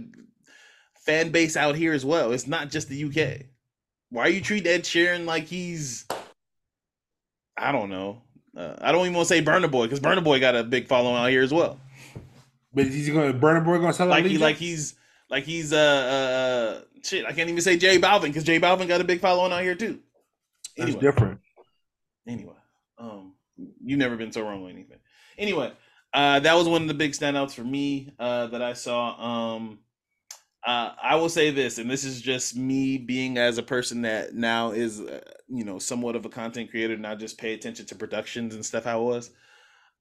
fan 0.95 1.31
base 1.31 1.57
out 1.57 1.77
here 1.77 1.93
as 1.93 2.05
well. 2.05 2.33
It's 2.33 2.47
not 2.47 2.71
just 2.71 2.89
the 2.89 3.05
UK. 3.05 3.47
Why 4.11 4.23
are 4.23 4.31
you 4.31 4.41
treat 4.41 4.67
Ed 4.67 4.85
Sheeran 4.85 5.27
like 5.27 5.45
he's 5.45 6.07
I 7.57 7.73
don't 7.73 7.91
know. 7.91 8.23
Uh, 8.57 8.75
I 8.81 8.93
don't 8.93 9.03
even 9.03 9.15
want 9.15 9.29
to 9.29 9.35
say 9.35 9.43
Burna 9.43 9.71
Boy 9.71 9.85
because 9.85 10.01
Burna 10.01 10.23
Boy 10.23 10.41
got 10.41 10.57
a 10.57 10.65
big 10.65 10.89
following 10.89 11.17
out 11.17 11.31
here 11.31 11.43
as 11.43 11.53
well. 11.53 11.79
But 12.75 12.87
he's 12.87 13.09
going 13.09 13.33
to 13.33 13.39
Burna 13.39 13.65
Boy 13.65 13.79
going 13.79 13.89
to 13.89 13.93
sell 13.93 14.09
Like 14.09 14.25
out 14.25 14.31
he 14.31 14.39
like 14.39 14.57
he's 14.57 14.95
like 15.31 15.45
he's 15.45 15.73
uh, 15.73 15.77
uh 15.77 16.85
shit. 17.03 17.25
I 17.25 17.33
can't 17.33 17.49
even 17.49 17.61
say 17.61 17.77
J 17.77 17.99
Balvin 17.99 18.23
because 18.23 18.45
J 18.45 18.59
Balvin 18.59 18.89
got 18.89 19.01
a 19.01 19.05
big 19.05 19.21
following 19.21 19.53
out 19.53 19.63
here 19.63 19.75
too. 19.75 20.01
That's 20.77 20.97
different. 20.97 21.41
anyway, 22.27 22.55
um, 22.99 23.35
you've 23.57 23.99
never 23.99 24.17
been 24.17 24.33
so 24.33 24.43
wrong 24.43 24.63
with 24.63 24.73
anything. 24.73 24.99
Anyway, 25.39 25.73
uh, 26.13 26.41
that 26.41 26.55
was 26.55 26.69
one 26.69 26.83
of 26.83 26.89
the 26.89 26.95
big 26.95 27.13
standouts 27.13 27.53
for 27.53 27.65
me 27.65 28.13
uh, 28.19 28.49
that 28.49 28.63
I 28.63 28.73
saw. 28.73 29.55
Um, 29.55 29.79
uh, 30.67 30.93
I 31.01 31.17
will 31.17 31.29
say 31.29 31.51
this, 31.51 31.79
and 31.79 31.91
this 31.91 32.05
is 32.05 32.23
just 32.23 32.57
me 32.57 32.97
being 32.97 33.37
as 33.37 33.59
a 33.59 33.63
person 33.63 34.03
that 34.03 34.35
now 34.35 34.71
is, 34.71 35.01
uh, 35.01 35.21
you 35.47 35.65
know, 35.65 35.79
somewhat 35.79 36.17
of 36.17 36.25
a 36.25 36.31
content 36.31 36.71
creator, 36.71 36.97
not 36.97 37.19
just 37.19 37.37
pay 37.37 37.53
attention 37.53 37.85
to 37.87 37.95
productions 37.95 38.55
and 38.55 38.65
stuff. 38.65 38.85
How 38.85 39.01
it 39.01 39.05
was. 39.05 39.31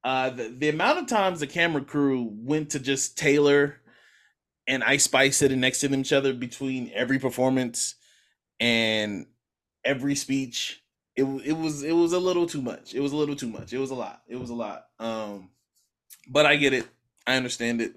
Uh, 0.03 0.29
the, 0.29 0.49
the 0.49 0.69
amount 0.69 0.99
of 0.99 1.07
times 1.07 1.39
the 1.39 1.47
camera 1.47 1.83
crew 1.83 2.29
went 2.33 2.71
to 2.71 2.79
just 2.79 3.17
Taylor 3.17 3.77
and 4.67 4.83
Ice 4.83 5.03
Spice 5.03 5.37
sitting 5.37 5.59
next 5.59 5.79
to 5.79 5.93
each 5.93 6.11
other 6.13 6.33
between 6.33 6.91
every 6.93 7.19
performance 7.19 7.95
and 8.59 9.25
every 9.85 10.15
speech 10.15 10.83
it, 11.15 11.23
it 11.23 11.53
was 11.53 11.83
it 11.83 11.91
was 11.91 12.13
a 12.13 12.19
little 12.19 12.47
too 12.47 12.61
much. 12.61 12.93
It 12.93 12.99
was 12.99 13.11
a 13.11 13.15
little 13.15 13.35
too 13.35 13.47
much. 13.47 13.71
It 13.73 13.77
was 13.77 13.91
a 13.91 13.95
lot. 13.95 14.21
It 14.27 14.35
was 14.35 14.49
a 14.49 14.55
lot. 14.55 14.85
Um, 14.99 15.49
but 16.27 16.45
I 16.45 16.55
get 16.55 16.73
it. 16.73 16.87
I 17.27 17.35
understand 17.35 17.81
it. 17.81 17.95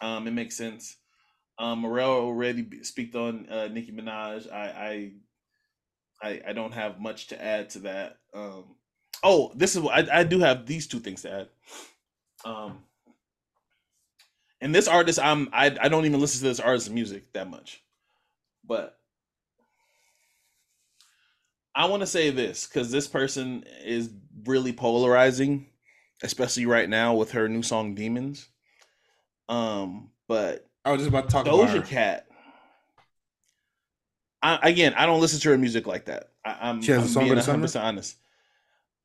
Um, 0.00 0.26
it 0.26 0.32
makes 0.32 0.56
sense. 0.56 0.96
Um, 1.58 1.80
Morel 1.80 2.10
already 2.10 2.82
speaked 2.82 3.14
on 3.14 3.48
uh, 3.48 3.68
Nicki 3.68 3.92
Minaj. 3.92 4.52
I, 4.52 5.12
I 6.22 6.28
I 6.28 6.40
I 6.48 6.52
don't 6.52 6.74
have 6.74 7.00
much 7.00 7.28
to 7.28 7.42
add 7.42 7.70
to 7.70 7.78
that. 7.80 8.18
Um, 8.34 8.74
oh, 9.24 9.50
this 9.56 9.74
is 9.74 9.80
what 9.80 10.10
I, 10.10 10.20
I 10.20 10.24
do 10.24 10.38
have 10.40 10.66
these 10.66 10.86
two 10.86 11.00
things 11.00 11.22
to 11.22 11.32
add. 11.32 11.48
Um, 12.44 12.78
and 14.60 14.74
this 14.74 14.86
artist, 14.86 15.18
I'm 15.18 15.48
I 15.52 15.76
I 15.80 15.88
don't 15.88 16.04
even 16.04 16.20
listen 16.20 16.40
to 16.40 16.44
this 16.44 16.60
artist's 16.60 16.90
music 16.90 17.32
that 17.32 17.50
much, 17.50 17.82
but 18.64 18.96
I 21.74 21.86
want 21.86 22.02
to 22.02 22.06
say 22.06 22.30
this 22.30 22.66
because 22.66 22.92
this 22.92 23.08
person 23.08 23.64
is 23.84 24.10
really 24.44 24.72
polarizing, 24.72 25.66
especially 26.22 26.66
right 26.66 26.88
now 26.88 27.14
with 27.14 27.32
her 27.32 27.48
new 27.48 27.62
song 27.62 27.94
"Demons." 27.94 28.46
Um, 29.48 30.10
but 30.28 30.68
I 30.84 30.92
was 30.92 31.00
just 31.00 31.08
about 31.08 31.24
to 31.24 31.30
talk 31.30 31.46
about 31.46 31.70
her. 31.70 31.80
Doja 31.80 31.86
Cat. 31.86 32.26
I, 34.42 34.58
again, 34.68 34.92
I 34.94 35.06
don't 35.06 35.22
listen 35.22 35.40
to 35.40 35.48
her 35.50 35.58
music 35.58 35.86
like 35.86 36.04
that. 36.04 36.30
I, 36.44 36.68
I'm, 36.68 36.82
She 36.82 36.92
has 36.92 37.00
a 37.00 37.04
I'm 37.04 37.08
song 37.08 37.24
being 37.24 37.38
a 37.38 37.40
100% 37.40 37.82
honest. 37.82 38.16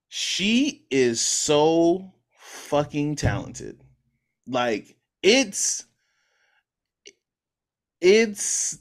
She 0.10 0.86
is 0.92 1.22
so 1.22 2.14
fucking 2.34 3.16
talented. 3.16 3.82
Like 4.48 4.98
it's 5.24 5.86
it's 8.02 8.80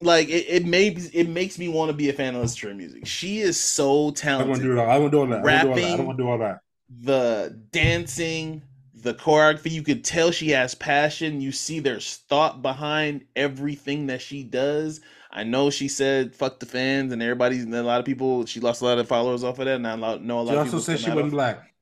like 0.00 0.28
it, 0.28 0.46
it 0.48 0.66
makes 0.66 1.06
it 1.08 1.28
makes 1.28 1.58
me 1.58 1.68
want 1.68 1.90
to 1.90 1.94
be 1.96 2.08
a 2.10 2.12
fan 2.12 2.34
of 2.34 2.42
listening 2.42 2.72
to 2.72 2.76
music. 2.76 3.06
She 3.06 3.40
is 3.40 3.58
so 3.60 4.10
talented 4.12 4.48
want 4.48 4.62
to 4.62 4.68
do 4.68 4.72
it 4.72 4.78
all. 4.78 4.90
I 4.90 4.98
want 4.98 5.12
to 5.12 5.16
do 5.16 5.20
all 5.20 5.26
that. 5.28 5.46
I 5.46 5.58
don't 5.58 5.64
want 5.64 5.64
to 5.64 5.72
do 5.72 5.72
all 5.72 5.78
that. 5.78 5.92
I 5.92 5.96
Rapping. 5.96 5.96
don't 5.96 6.06
want 6.06 6.18
to 6.18 6.24
do 6.24 6.28
all 6.30 6.38
that. 6.38 6.60
the 6.88 7.60
dancing, 7.72 8.62
the 8.94 9.14
choreography, 9.14 9.70
you 9.72 9.82
could 9.82 10.04
tell 10.04 10.30
she 10.30 10.50
has 10.50 10.74
passion. 10.74 11.40
You 11.40 11.52
see 11.52 11.80
there's 11.80 12.16
thought 12.28 12.62
behind 12.62 13.24
everything 13.36 14.06
that 14.08 14.20
she 14.22 14.42
does. 14.44 15.00
I 15.30 15.44
know 15.44 15.70
she 15.70 15.88
said 15.88 16.34
fuck 16.34 16.60
the 16.60 16.66
fans 16.66 17.12
and 17.12 17.22
everybody 17.22 17.58
and 17.58 17.74
a 17.74 17.82
lot 17.82 17.98
of 18.00 18.06
people 18.06 18.46
she 18.46 18.60
lost 18.60 18.82
a 18.82 18.84
lot 18.84 18.98
of 18.98 19.08
followers 19.08 19.44
off 19.44 19.58
of 19.58 19.66
that 19.66 19.76
and 19.76 19.86
I 19.86 19.96
know 20.16 20.40
a 20.40 20.42
lot 20.42 20.52
She 20.52 20.52
of 20.52 20.58
also 20.58 20.66
people 20.70 20.80
said 20.80 21.00
she 21.00 21.10
wasn't 21.10 21.30
black. 21.32 21.72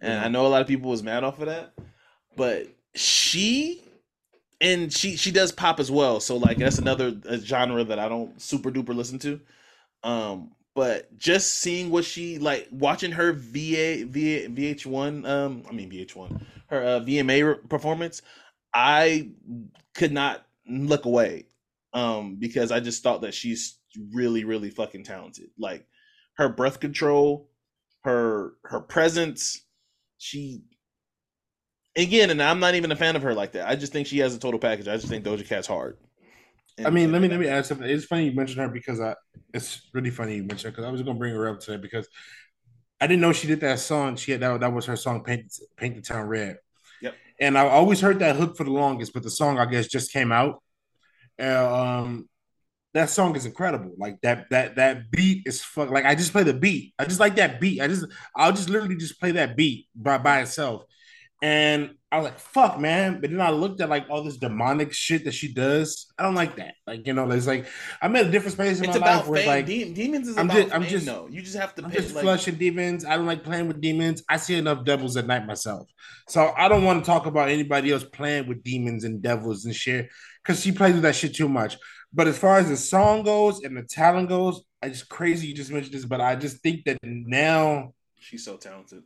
and 0.00 0.18
I 0.20 0.28
know 0.28 0.46
a 0.46 0.48
lot 0.48 0.62
of 0.62 0.68
people 0.68 0.90
was 0.90 1.02
mad 1.02 1.24
off 1.24 1.40
of 1.40 1.46
that. 1.46 1.72
But 2.36 2.66
she 2.94 3.82
and 4.60 4.92
she 4.92 5.16
she 5.16 5.30
does 5.30 5.52
pop 5.52 5.80
as 5.80 5.90
well. 5.90 6.20
So 6.20 6.36
like 6.36 6.58
that's 6.58 6.78
another 6.78 7.14
genre 7.38 7.84
that 7.84 7.98
I 7.98 8.08
don't 8.08 8.40
super 8.40 8.70
duper 8.70 8.94
listen 8.94 9.18
to. 9.20 9.40
Um 10.02 10.52
but 10.74 11.16
just 11.18 11.54
seeing 11.54 11.90
what 11.90 12.04
she 12.04 12.38
like 12.38 12.68
watching 12.70 13.12
her 13.12 13.32
VA, 13.32 14.04
VA 14.06 14.48
VH1 14.48 15.28
um 15.28 15.62
I 15.68 15.72
mean 15.72 15.90
VH1 15.90 16.40
her 16.68 16.82
uh, 16.82 17.00
VMA 17.00 17.68
performance 17.68 18.22
I 18.72 19.30
could 19.94 20.12
not 20.12 20.46
look 20.68 21.04
away 21.04 21.46
um 21.92 22.36
because 22.38 22.70
I 22.70 22.80
just 22.80 23.02
thought 23.02 23.22
that 23.22 23.34
she's 23.34 23.78
really 24.12 24.44
really 24.44 24.70
fucking 24.70 25.04
talented 25.04 25.50
like 25.58 25.86
her 26.34 26.48
breath 26.48 26.80
control 26.80 27.48
her 28.04 28.54
her 28.64 28.80
presence 28.80 29.64
she 30.18 30.62
again 31.96 32.30
and 32.30 32.42
I'm 32.42 32.60
not 32.60 32.74
even 32.74 32.92
a 32.92 32.96
fan 32.96 33.16
of 33.16 33.22
her 33.22 33.34
like 33.34 33.52
that 33.52 33.68
I 33.68 33.74
just 33.74 33.92
think 33.92 34.06
she 34.06 34.18
has 34.18 34.34
a 34.34 34.38
total 34.38 34.60
package 34.60 34.88
I 34.88 34.96
just 34.96 35.08
think 35.08 35.24
Doja 35.24 35.46
Cat's 35.46 35.66
hard 35.66 35.98
I 36.84 36.90
mean, 36.90 37.12
let 37.12 37.22
me 37.22 37.28
let 37.28 37.40
me 37.40 37.46
add 37.46 37.66
something. 37.66 37.88
It's 37.88 38.04
funny 38.04 38.26
you 38.26 38.32
mentioned 38.32 38.60
her 38.60 38.68
because 38.68 39.00
I. 39.00 39.14
It's 39.52 39.88
really 39.92 40.10
funny 40.10 40.36
you 40.36 40.44
mentioned 40.44 40.62
her 40.62 40.70
because 40.70 40.84
I 40.84 40.90
was 40.90 41.02
gonna 41.02 41.18
bring 41.18 41.34
her 41.34 41.48
up 41.48 41.60
today 41.60 41.76
because 41.76 42.08
I 43.00 43.06
didn't 43.06 43.20
know 43.20 43.32
she 43.32 43.46
did 43.46 43.60
that 43.60 43.78
song. 43.78 44.16
She 44.16 44.32
had 44.32 44.40
that 44.40 44.60
that 44.60 44.72
was 44.72 44.86
her 44.86 44.96
song 44.96 45.24
"Paint 45.24 45.52
Paint 45.76 45.96
the 45.96 46.02
Town 46.02 46.26
Red." 46.26 46.58
Yep. 47.02 47.14
And 47.40 47.58
I 47.58 47.68
always 47.68 48.00
heard 48.00 48.18
that 48.20 48.36
hook 48.36 48.56
for 48.56 48.64
the 48.64 48.70
longest, 48.70 49.12
but 49.12 49.22
the 49.22 49.30
song 49.30 49.58
I 49.58 49.66
guess 49.66 49.88
just 49.88 50.12
came 50.12 50.32
out. 50.32 50.62
Um, 51.40 52.28
that 52.92 53.08
song 53.08 53.36
is 53.36 53.46
incredible. 53.46 53.92
Like 53.98 54.20
that 54.22 54.50
that 54.50 54.76
that 54.76 55.10
beat 55.10 55.44
is 55.46 55.62
fuck. 55.62 55.90
Like 55.90 56.04
I 56.04 56.14
just 56.14 56.32
play 56.32 56.42
the 56.42 56.54
beat. 56.54 56.92
I 56.98 57.04
just 57.04 57.20
like 57.20 57.36
that 57.36 57.60
beat. 57.60 57.80
I 57.80 57.86
just 57.86 58.04
I'll 58.36 58.52
just 58.52 58.68
literally 58.68 58.96
just 58.96 59.20
play 59.20 59.32
that 59.32 59.56
beat 59.56 59.86
by 59.94 60.18
by 60.18 60.40
itself. 60.40 60.82
And 61.42 61.94
I 62.12 62.18
was 62.18 62.24
like, 62.24 62.38
fuck, 62.38 62.78
man. 62.78 63.20
But 63.22 63.30
then 63.30 63.40
I 63.40 63.48
looked 63.50 63.80
at 63.80 63.88
like 63.88 64.06
all 64.10 64.22
this 64.22 64.36
demonic 64.36 64.92
shit 64.92 65.24
that 65.24 65.32
she 65.32 65.54
does. 65.54 66.12
I 66.18 66.24
don't 66.24 66.34
like 66.34 66.56
that. 66.56 66.74
Like, 66.86 67.06
you 67.06 67.14
know, 67.14 67.30
it's 67.30 67.46
like 67.46 67.66
I'm 68.02 68.14
at 68.16 68.26
a 68.26 68.30
different 68.30 68.54
space 68.54 68.78
in 68.78 68.84
it's 68.90 68.98
my 68.98 69.16
life 69.16 69.26
where 69.28 69.46
like 69.46 69.64
De- 69.66 69.94
demons 69.94 70.28
is 70.28 70.36
I'm 70.36 70.50
about 70.50 70.56
just- 70.62 70.74
I'm 70.74 70.82
just- 70.82 71.06
though 71.06 71.28
you 71.30 71.40
just 71.40 71.56
have 71.56 71.74
to 71.76 71.84
I'm 71.84 71.90
pay, 71.90 71.98
just 72.00 72.14
like, 72.14 72.24
flushing 72.24 72.56
demons. 72.56 73.04
I 73.04 73.16
don't 73.16 73.26
like 73.26 73.42
playing 73.44 73.68
with 73.68 73.80
demons. 73.80 74.22
I 74.28 74.36
see 74.36 74.56
enough 74.56 74.84
devils 74.84 75.16
at 75.16 75.26
night 75.26 75.46
myself. 75.46 75.88
So 76.28 76.52
I 76.56 76.68
don't 76.68 76.84
want 76.84 77.02
to 77.04 77.06
talk 77.08 77.24
about 77.26 77.48
anybody 77.48 77.92
else 77.92 78.04
playing 78.04 78.48
with 78.48 78.62
demons 78.64 79.04
and 79.04 79.22
devils 79.22 79.64
and 79.64 79.74
shit 79.74 80.10
because 80.42 80.62
she 80.62 80.72
plays 80.72 80.94
with 80.94 81.02
that 81.02 81.16
shit 81.16 81.34
too 81.34 81.48
much. 81.48 81.76
But 82.12 82.26
as 82.26 82.38
far 82.38 82.58
as 82.58 82.68
the 82.68 82.76
song 82.76 83.22
goes 83.22 83.62
and 83.62 83.76
the 83.76 83.82
talent 83.82 84.28
goes, 84.28 84.62
it's 84.82 85.02
crazy 85.02 85.48
you 85.48 85.54
just 85.54 85.70
mentioned 85.70 85.94
this, 85.94 86.04
but 86.04 86.20
I 86.20 86.36
just 86.36 86.58
think 86.62 86.84
that 86.84 86.98
now 87.02 87.94
she's 88.18 88.44
so 88.44 88.56
talented 88.56 89.02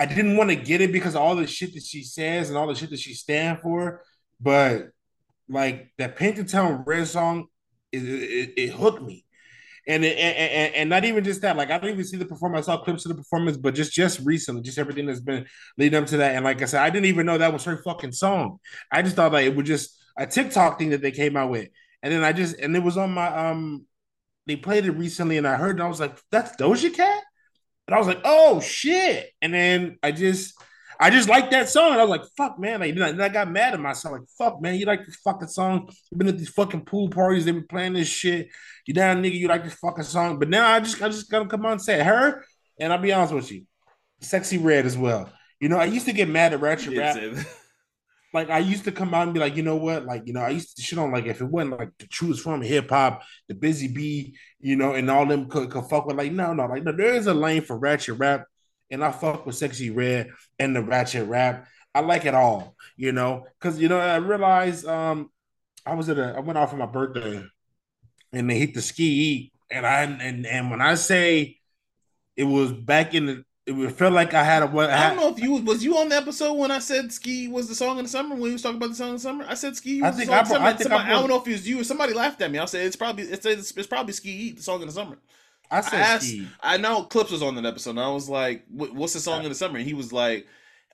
I 0.00 0.06
didn't 0.06 0.38
want 0.38 0.48
to 0.48 0.56
get 0.56 0.80
it 0.80 0.92
because 0.92 1.14
all 1.14 1.36
the 1.36 1.46
shit 1.46 1.74
that 1.74 1.82
she 1.84 2.02
says 2.02 2.48
and 2.48 2.56
all 2.56 2.66
the 2.66 2.74
shit 2.74 2.88
that 2.88 2.98
she 2.98 3.12
stand 3.12 3.60
for. 3.60 4.02
But 4.40 4.88
like 5.46 5.92
that 5.98 6.16
Paint 6.16 6.36
the 6.36 6.44
Town 6.44 6.84
Red 6.86 7.06
song, 7.06 7.48
it, 7.92 7.98
it, 7.98 8.54
it 8.56 8.70
hooked 8.70 9.02
me. 9.02 9.26
And, 9.86 10.02
it, 10.02 10.16
and 10.16 10.74
and 10.74 10.90
not 10.90 11.04
even 11.04 11.22
just 11.22 11.42
that, 11.42 11.56
like 11.56 11.70
I 11.70 11.76
didn't 11.76 11.94
even 11.94 12.04
see 12.06 12.16
the 12.16 12.24
performance. 12.24 12.66
I 12.66 12.76
saw 12.76 12.82
clips 12.82 13.04
of 13.04 13.10
the 13.10 13.16
performance, 13.16 13.58
but 13.58 13.74
just 13.74 13.92
just 13.92 14.20
recently, 14.20 14.62
just 14.62 14.78
everything 14.78 15.04
that's 15.04 15.20
been 15.20 15.46
leading 15.76 16.00
up 16.00 16.06
to 16.08 16.18
that. 16.18 16.34
And 16.34 16.46
like 16.46 16.62
I 16.62 16.66
said, 16.66 16.82
I 16.82 16.88
didn't 16.88 17.06
even 17.06 17.26
know 17.26 17.36
that 17.36 17.52
was 17.52 17.64
her 17.64 17.82
fucking 17.82 18.12
song. 18.12 18.58
I 18.90 19.02
just 19.02 19.16
thought 19.16 19.32
like 19.32 19.46
it 19.46 19.56
was 19.56 19.66
just 19.66 19.99
a 20.16 20.26
TikTok 20.26 20.78
thing 20.78 20.90
that 20.90 21.02
they 21.02 21.12
came 21.12 21.36
out 21.36 21.50
with, 21.50 21.68
and 22.02 22.12
then 22.12 22.24
I 22.24 22.32
just 22.32 22.58
and 22.58 22.76
it 22.76 22.82
was 22.82 22.96
on 22.96 23.12
my 23.12 23.50
um, 23.50 23.86
they 24.46 24.56
played 24.56 24.86
it 24.86 24.92
recently, 24.92 25.36
and 25.36 25.46
I 25.46 25.56
heard, 25.56 25.76
and 25.76 25.82
I 25.82 25.88
was 25.88 26.00
like, 26.00 26.18
that's 26.30 26.56
Doja 26.56 26.92
Cat, 26.94 27.22
and 27.86 27.94
I 27.94 27.98
was 27.98 28.06
like, 28.06 28.20
oh 28.24 28.60
shit, 28.60 29.30
and 29.40 29.52
then 29.54 29.98
I 30.02 30.12
just 30.12 30.54
I 31.02 31.08
just 31.08 31.30
like 31.30 31.50
that 31.50 31.70
song. 31.70 31.92
And 31.92 32.00
I 32.00 32.04
was 32.04 32.10
like, 32.10 32.28
fuck, 32.36 32.58
man. 32.58 32.80
Like, 32.80 32.94
then 32.94 33.20
I 33.20 33.30
got 33.30 33.50
mad 33.50 33.72
at 33.72 33.80
myself. 33.80 34.12
Like, 34.12 34.28
fuck, 34.36 34.60
man. 34.60 34.74
You 34.74 34.84
like 34.84 35.06
this 35.06 35.16
fucking 35.16 35.48
song. 35.48 35.88
You've 36.10 36.18
been 36.18 36.28
at 36.28 36.36
these 36.36 36.50
fucking 36.50 36.84
pool 36.84 37.08
parties. 37.08 37.46
They've 37.46 37.54
been 37.54 37.66
playing 37.66 37.94
this 37.94 38.06
shit. 38.06 38.48
You 38.86 38.92
down, 38.92 39.22
nigga. 39.22 39.32
You 39.32 39.48
like 39.48 39.64
this 39.64 39.74
fucking 39.74 40.04
song. 40.04 40.38
But 40.38 40.50
now 40.50 40.68
I 40.68 40.78
just, 40.80 41.00
I 41.00 41.08
just 41.08 41.30
gotta 41.30 41.46
come 41.46 41.64
on 41.64 41.72
and 41.72 41.82
say 41.82 42.02
her. 42.02 42.44
And 42.78 42.92
I'll 42.92 42.98
be 42.98 43.12
honest 43.12 43.32
with 43.32 43.50
you, 43.50 43.64
Sexyy 44.22 44.62
Red 44.62 44.84
as 44.84 44.98
well. 44.98 45.32
You 45.58 45.70
know, 45.70 45.78
I 45.78 45.86
used 45.86 46.04
to 46.04 46.12
get 46.12 46.28
mad 46.28 46.52
at 46.52 46.60
Ratchet 46.60 46.96
Rap. 46.96 47.16
Like 48.32 48.50
I 48.50 48.58
used 48.58 48.84
to 48.84 48.92
come 48.92 49.12
out 49.12 49.24
and 49.24 49.34
be 49.34 49.40
like, 49.40 49.56
you 49.56 49.62
know 49.62 49.76
what? 49.76 50.04
Like, 50.04 50.22
you 50.26 50.32
know, 50.32 50.40
I 50.40 50.50
used 50.50 50.76
to 50.76 50.82
shit 50.82 50.98
on 50.98 51.10
like 51.10 51.26
if 51.26 51.40
it 51.40 51.46
wasn't 51.46 51.78
like 51.78 51.90
the 51.98 52.06
truest 52.06 52.42
form 52.42 52.62
of 52.62 52.68
hip 52.68 52.90
hop, 52.90 53.22
the 53.48 53.54
Busy 53.54 53.88
Bee, 53.88 54.36
you 54.60 54.76
know, 54.76 54.94
and 54.94 55.10
all 55.10 55.26
them 55.26 55.48
could, 55.48 55.70
could 55.70 55.84
fuck 55.86 56.06
with 56.06 56.16
like, 56.16 56.32
no, 56.32 56.52
no, 56.52 56.66
like 56.66 56.84
no, 56.84 56.92
there 56.92 57.14
is 57.14 57.26
a 57.26 57.34
lane 57.34 57.62
for 57.62 57.76
Ratchet 57.76 58.18
Rap 58.18 58.46
and 58.90 59.04
I 59.04 59.12
fuck 59.12 59.46
with 59.46 59.56
Sexyy 59.56 59.94
Red 59.94 60.30
and 60.58 60.74
the 60.74 60.82
Ratchet 60.82 61.26
Rap. 61.28 61.66
I 61.94 62.00
like 62.00 62.24
it 62.24 62.34
all, 62.34 62.76
you 62.96 63.12
know, 63.12 63.46
because 63.58 63.80
you 63.80 63.88
know 63.88 63.98
I 63.98 64.16
realized 64.16 64.86
um 64.86 65.30
I 65.84 65.94
was 65.94 66.08
at 66.08 66.18
a 66.18 66.34
I 66.36 66.40
went 66.40 66.58
out 66.58 66.70
for 66.70 66.76
my 66.76 66.86
birthday, 66.86 67.44
and 68.32 68.50
they 68.50 68.58
hit 68.58 68.74
the 68.74 68.82
ski 68.82 69.52
and 69.70 69.86
I 69.86 70.02
and 70.02 70.46
and 70.46 70.70
when 70.70 70.80
I 70.80 70.94
say 70.94 71.58
it 72.36 72.44
was 72.44 72.72
back 72.72 73.14
in 73.14 73.26
the 73.26 73.44
it 73.70 73.92
felt 73.92 74.12
like 74.12 74.34
I 74.34 74.42
had 74.42 74.62
a. 74.62 74.66
I, 74.66 75.06
I 75.06 75.08
don't 75.08 75.16
know 75.16 75.28
if 75.28 75.40
you 75.40 75.52
was 75.62 75.84
you 75.84 75.96
on 75.98 76.08
the 76.08 76.16
episode 76.16 76.54
when 76.54 76.70
I 76.70 76.78
said 76.78 77.12
"Ski" 77.12 77.48
was 77.48 77.68
the 77.68 77.74
song 77.74 77.98
in 77.98 78.04
the 78.04 78.08
summer 78.10 78.34
when 78.34 78.42
we 78.42 78.52
was 78.52 78.62
talking 78.62 78.76
about 78.76 78.90
the 78.90 78.94
song 78.94 79.08
in 79.08 79.14
the 79.14 79.20
summer. 79.20 79.44
I 79.48 79.54
said 79.54 79.76
"Ski" 79.76 80.02
was 80.02 80.14
I 80.14 80.16
think 80.16 80.30
the 80.30 80.44
song 80.44 80.62
I, 80.62 80.66
I, 80.66 80.76
somebody, 80.76 81.04
I, 81.04 81.06
I, 81.06 81.20
don't 81.20 81.28
know 81.28 81.40
if 81.40 81.48
it 81.48 81.52
was 81.52 81.68
you 81.68 81.80
or 81.80 81.84
somebody 81.84 82.12
laughed 82.12 82.40
at 82.42 82.50
me. 82.50 82.58
I 82.58 82.64
said 82.64 82.86
it's 82.86 82.96
probably 82.96 83.24
it's 83.24 83.46
it's, 83.46 83.72
it's 83.72 83.86
probably 83.86 84.12
"Ski" 84.12 84.30
Eat 84.30 84.56
the 84.56 84.62
song 84.62 84.80
in 84.80 84.88
the 84.88 84.92
summer. 84.92 85.18
I 85.70 85.80
said 85.82 86.00
I, 86.00 86.02
asked, 86.02 86.34
I 86.60 86.76
know 86.78 87.04
Clips 87.04 87.30
was 87.30 87.42
on 87.42 87.54
that 87.54 87.64
episode, 87.64 87.90
and 87.90 88.00
I 88.00 88.08
was 88.08 88.28
like, 88.28 88.64
"What's 88.70 89.12
the 89.12 89.20
song 89.20 89.44
in 89.44 89.48
the 89.48 89.54
summer?" 89.54 89.78
And 89.78 89.86
he 89.86 89.94
was 89.94 90.12
like, 90.12 90.46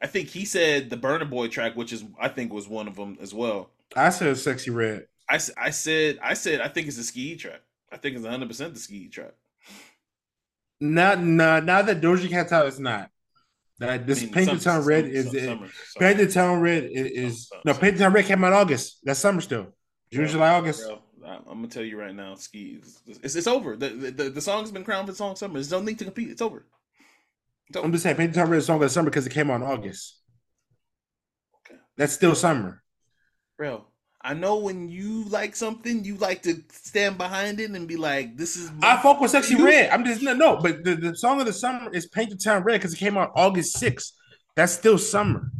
"I 0.02 0.06
think 0.06 0.28
he 0.28 0.44
said 0.44 0.90
the 0.90 0.96
Burna 0.96 1.28
Boy 1.28 1.48
track, 1.48 1.76
which 1.76 1.92
is 1.92 2.04
I 2.20 2.28
think 2.28 2.52
was 2.52 2.68
one 2.68 2.88
of 2.88 2.96
them 2.96 3.16
as 3.20 3.32
well." 3.32 3.70
I 3.94 4.10
said 4.10 4.34
"Sexyy 4.36 4.74
Red." 4.74 5.06
I, 5.28 5.40
I 5.56 5.70
said 5.70 6.18
I 6.22 6.34
said 6.34 6.60
I 6.60 6.68
think 6.68 6.86
it's 6.88 6.96
the 6.96 7.02
ski 7.02 7.36
track. 7.36 7.60
I 7.90 7.96
think 7.96 8.16
it's 8.16 8.24
100 8.24 8.48
percent 8.48 8.74
the 8.74 8.80
ski 8.80 9.08
track. 9.08 9.34
Not 10.80 11.20
not 11.20 11.64
now 11.64 11.82
that 11.82 12.00
Doja 12.00 12.28
Cat's 12.28 12.52
out, 12.52 12.66
it's 12.66 12.78
not. 12.78 13.10
That 13.78 14.06
this 14.06 14.20
I 14.20 14.24
mean, 14.24 14.32
Paint 14.32 14.50
the 14.50 14.58
Town 14.58 14.84
Red 14.84 15.04
some, 15.04 15.12
is 15.12 15.44
some, 15.44 15.70
Paint 15.98 16.18
the 16.18 16.26
Town 16.28 16.60
Red 16.60 16.84
is, 16.84 17.10
is 17.12 17.50
no 17.64 17.74
Paint 17.74 17.96
the 17.96 18.04
Town 18.04 18.12
Red 18.12 18.24
came 18.24 18.42
out 18.44 18.52
August. 18.52 18.98
That's 19.04 19.20
summer 19.20 19.40
still. 19.40 19.74
June, 20.12 20.26
July, 20.28 20.54
August. 20.54 20.86
Bro. 20.86 21.02
I'm 21.26 21.42
gonna 21.44 21.68
tell 21.68 21.82
you 21.82 21.98
right 21.98 22.14
now, 22.14 22.36
ski. 22.36 22.80
It's, 23.06 23.34
it's 23.34 23.46
over. 23.46 23.76
The, 23.76 23.88
the 23.88 24.30
the 24.30 24.40
song's 24.40 24.70
been 24.70 24.84
crowned 24.84 25.08
for 25.08 25.14
song 25.14 25.34
summer. 25.34 25.54
There's 25.54 25.72
no 25.72 25.80
need 25.80 25.98
to 25.98 26.04
compete. 26.04 26.30
It's 26.30 26.40
over. 26.40 26.64
It's 27.68 27.76
over. 27.76 27.84
I'm 27.84 27.92
just 27.92 28.04
saying, 28.04 28.16
Paint 28.16 28.32
the 28.32 28.40
Town 28.40 28.48
Red 28.48 28.62
song 28.62 28.76
of 28.76 28.82
the 28.82 28.88
summer 28.90 29.10
because 29.10 29.26
it 29.26 29.32
came 29.32 29.50
out 29.50 29.56
in 29.56 29.62
August. 29.64 30.20
Okay, 31.66 31.80
that's 31.96 32.12
still 32.12 32.34
summer, 32.34 32.82
bro. 33.58 33.84
I 34.26 34.34
know 34.34 34.56
when 34.56 34.88
you 34.88 35.22
like 35.28 35.54
something, 35.54 36.04
you 36.04 36.16
like 36.16 36.42
to 36.42 36.60
stand 36.72 37.16
behind 37.16 37.60
it 37.60 37.70
and 37.70 37.86
be 37.86 37.96
like, 37.96 38.36
"This 38.36 38.56
is." 38.56 38.72
I 38.82 38.96
fuck 39.00 39.20
with 39.20 39.32
Sexyy 39.32 39.62
Red. 39.62 39.90
I'm 39.90 40.04
just 40.04 40.20
no, 40.20 40.34
no, 40.34 40.56
but 40.56 40.82
the, 40.82 40.96
the 40.96 41.16
song 41.16 41.38
of 41.38 41.46
the 41.46 41.52
summer 41.52 41.92
is 41.92 42.08
Paint 42.08 42.30
the 42.30 42.36
Town 42.36 42.64
Red 42.64 42.80
because 42.80 42.92
it 42.92 42.96
came 42.96 43.16
out 43.16 43.30
August 43.36 43.80
6th. 43.80 44.10
That's 44.56 44.72
still 44.72 44.98
summer. 44.98 45.52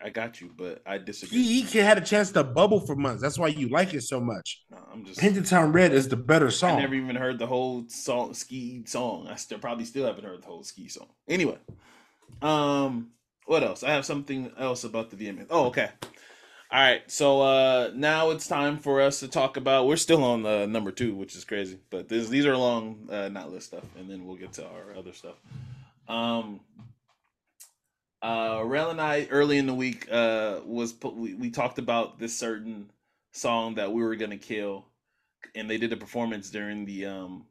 I 0.00 0.10
got 0.10 0.40
you, 0.40 0.52
but 0.56 0.80
I 0.86 0.98
disagree. 0.98 1.42
He, 1.42 1.62
he 1.62 1.78
had 1.78 1.98
a 1.98 2.00
chance 2.00 2.30
to 2.32 2.44
bubble 2.44 2.80
for 2.80 2.94
months. 2.94 3.20
That's 3.20 3.38
why 3.38 3.48
you 3.48 3.68
like 3.68 3.94
it 3.94 4.02
so 4.02 4.20
much. 4.20 4.62
No, 4.70 4.78
I'm 4.92 5.04
just 5.04 5.18
Paint 5.18 5.34
the 5.34 5.42
Town 5.42 5.72
Red 5.72 5.92
is 5.92 6.08
the 6.08 6.16
better 6.16 6.50
song. 6.50 6.78
I 6.78 6.82
never 6.82 6.94
even 6.94 7.16
heard 7.16 7.38
the 7.38 7.46
whole 7.46 7.84
song 7.88 8.32
ski 8.34 8.84
song. 8.86 9.26
I 9.28 9.34
still 9.34 9.58
probably 9.58 9.84
still 9.84 10.06
haven't 10.06 10.24
heard 10.24 10.42
the 10.42 10.46
whole 10.46 10.62
ski 10.62 10.88
song. 10.88 11.08
Anyway, 11.28 11.58
um, 12.42 13.10
what 13.46 13.62
else? 13.62 13.82
I 13.82 13.90
have 13.90 14.06
something 14.06 14.52
else 14.56 14.84
about 14.84 15.10
the 15.10 15.16
VMAs. 15.16 15.48
Oh, 15.50 15.66
okay. 15.66 15.90
All 16.70 16.78
right, 16.78 17.10
so 17.10 17.40
uh 17.40 17.90
now 17.94 18.28
it's 18.28 18.46
time 18.46 18.76
for 18.76 19.00
us 19.00 19.20
to 19.20 19.28
talk 19.28 19.56
about. 19.56 19.86
We're 19.86 19.96
still 19.96 20.22
on 20.22 20.42
the 20.42 20.66
number 20.66 20.92
two, 20.92 21.14
which 21.14 21.34
is 21.34 21.44
crazy, 21.46 21.78
but 21.88 22.10
this, 22.10 22.28
these 22.28 22.44
are 22.44 22.56
long, 22.58 23.08
uh, 23.10 23.28
not 23.28 23.50
list 23.50 23.68
stuff, 23.68 23.84
and 23.98 24.10
then 24.10 24.26
we'll 24.26 24.36
get 24.36 24.52
to 24.54 24.66
our 24.66 24.94
other 24.94 25.14
stuff. 25.14 25.36
Um, 26.08 26.60
uh 28.20 28.62
Rel 28.66 28.90
and 28.90 29.00
I 29.00 29.28
early 29.30 29.56
in 29.56 29.66
the 29.66 29.72
week 29.74 30.08
uh 30.10 30.60
was 30.66 30.94
we, 31.02 31.32
we 31.34 31.50
talked 31.50 31.78
about 31.78 32.18
this 32.18 32.36
certain 32.36 32.90
song 33.32 33.76
that 33.76 33.92
we 33.92 34.02
were 34.02 34.16
gonna 34.16 34.36
kill 34.36 34.84
and 35.54 35.70
they 35.70 35.78
did 35.78 35.92
a 35.92 35.96
performance 35.96 36.50
during 36.50 36.84
the 36.84 37.06
um 37.06 37.46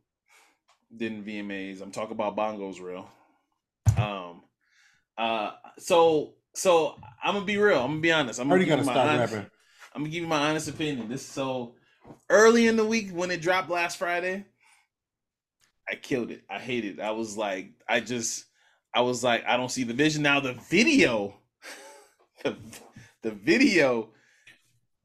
during 0.95 1.23
VMAs. 1.23 1.81
I'm 1.81 1.91
talking 1.91 2.11
about 2.11 2.35
bongos 2.35 2.81
real. 2.81 3.09
Um 3.97 4.41
uh 5.17 5.53
so 5.79 6.33
so 6.57 6.95
I'm 7.23 7.35
gonna 7.35 7.45
be 7.45 7.57
real, 7.57 7.79
I'm 7.79 7.91
gonna 7.91 8.01
be 8.01 8.11
honest. 8.11 8.39
I'm 8.39 8.49
gonna 8.49 8.65
give 8.65 8.83
start 8.83 8.97
honest, 8.97 9.33
rapping. 9.33 9.49
I'm 9.93 10.01
gonna 10.01 10.11
give 10.11 10.23
you 10.23 10.27
my 10.27 10.49
honest 10.49 10.67
opinion. 10.67 11.07
This 11.07 11.25
so 11.25 11.75
early 12.29 12.67
in 12.67 12.75
the 12.77 12.85
week 12.85 13.11
when 13.11 13.29
it 13.29 13.41
dropped 13.41 13.69
last 13.69 13.97
Friday, 13.97 14.43
I 15.89 15.95
killed 15.95 16.31
it. 16.31 16.41
I 16.49 16.57
hated 16.57 16.99
it. 16.99 17.01
I 17.01 17.11
was 17.11 17.37
like, 17.37 17.73
I 17.87 17.99
just 17.99 18.45
I 18.93 19.01
was 19.01 19.23
like, 19.23 19.45
I 19.45 19.55
don't 19.55 19.69
see 19.69 19.83
the 19.83 19.93
vision. 19.93 20.23
Now 20.23 20.39
the 20.39 20.53
video, 20.53 21.35
the, 22.43 22.57
the 23.21 23.31
video 23.31 24.09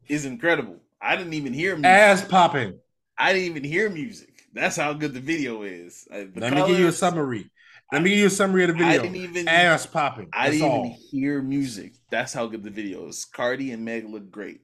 is 0.08 0.24
incredible. 0.24 0.80
I 1.02 1.16
didn't 1.16 1.34
even 1.34 1.52
hear 1.52 1.74
music. 1.74 1.90
ass 1.90 2.24
popping. 2.24 2.78
I 3.18 3.34
didn't 3.34 3.50
even 3.50 3.64
hear 3.64 3.90
music. 3.90 4.44
That's 4.54 4.76
how 4.76 4.94
good 4.94 5.12
the 5.12 5.20
video 5.20 5.62
is. 5.62 6.08
Uh, 6.10 6.24
the 6.32 6.40
Let 6.40 6.52
colors, 6.52 6.68
me 6.68 6.72
give 6.72 6.80
you 6.80 6.88
a 6.88 6.92
summary. 6.92 7.50
Let 7.92 8.02
me 8.02 8.08
give 8.08 8.18
you 8.20 8.26
a 8.26 8.30
summary 8.30 8.64
of 8.64 8.68
the 8.68 8.74
video. 8.74 8.88
I 8.88 8.98
didn't 9.02 9.16
even 9.16 9.48
ass 9.48 9.84
popping. 9.84 10.30
I 10.32 10.50
didn't 10.50 10.66
all. 10.66 10.86
even 10.86 10.98
hear 11.10 11.42
music. 11.42 11.92
That's 12.10 12.32
how 12.32 12.46
good 12.46 12.62
the 12.62 12.70
video 12.70 13.06
is. 13.08 13.26
Cardi 13.26 13.70
and 13.72 13.84
Meg 13.84 14.08
look 14.08 14.30
great. 14.30 14.62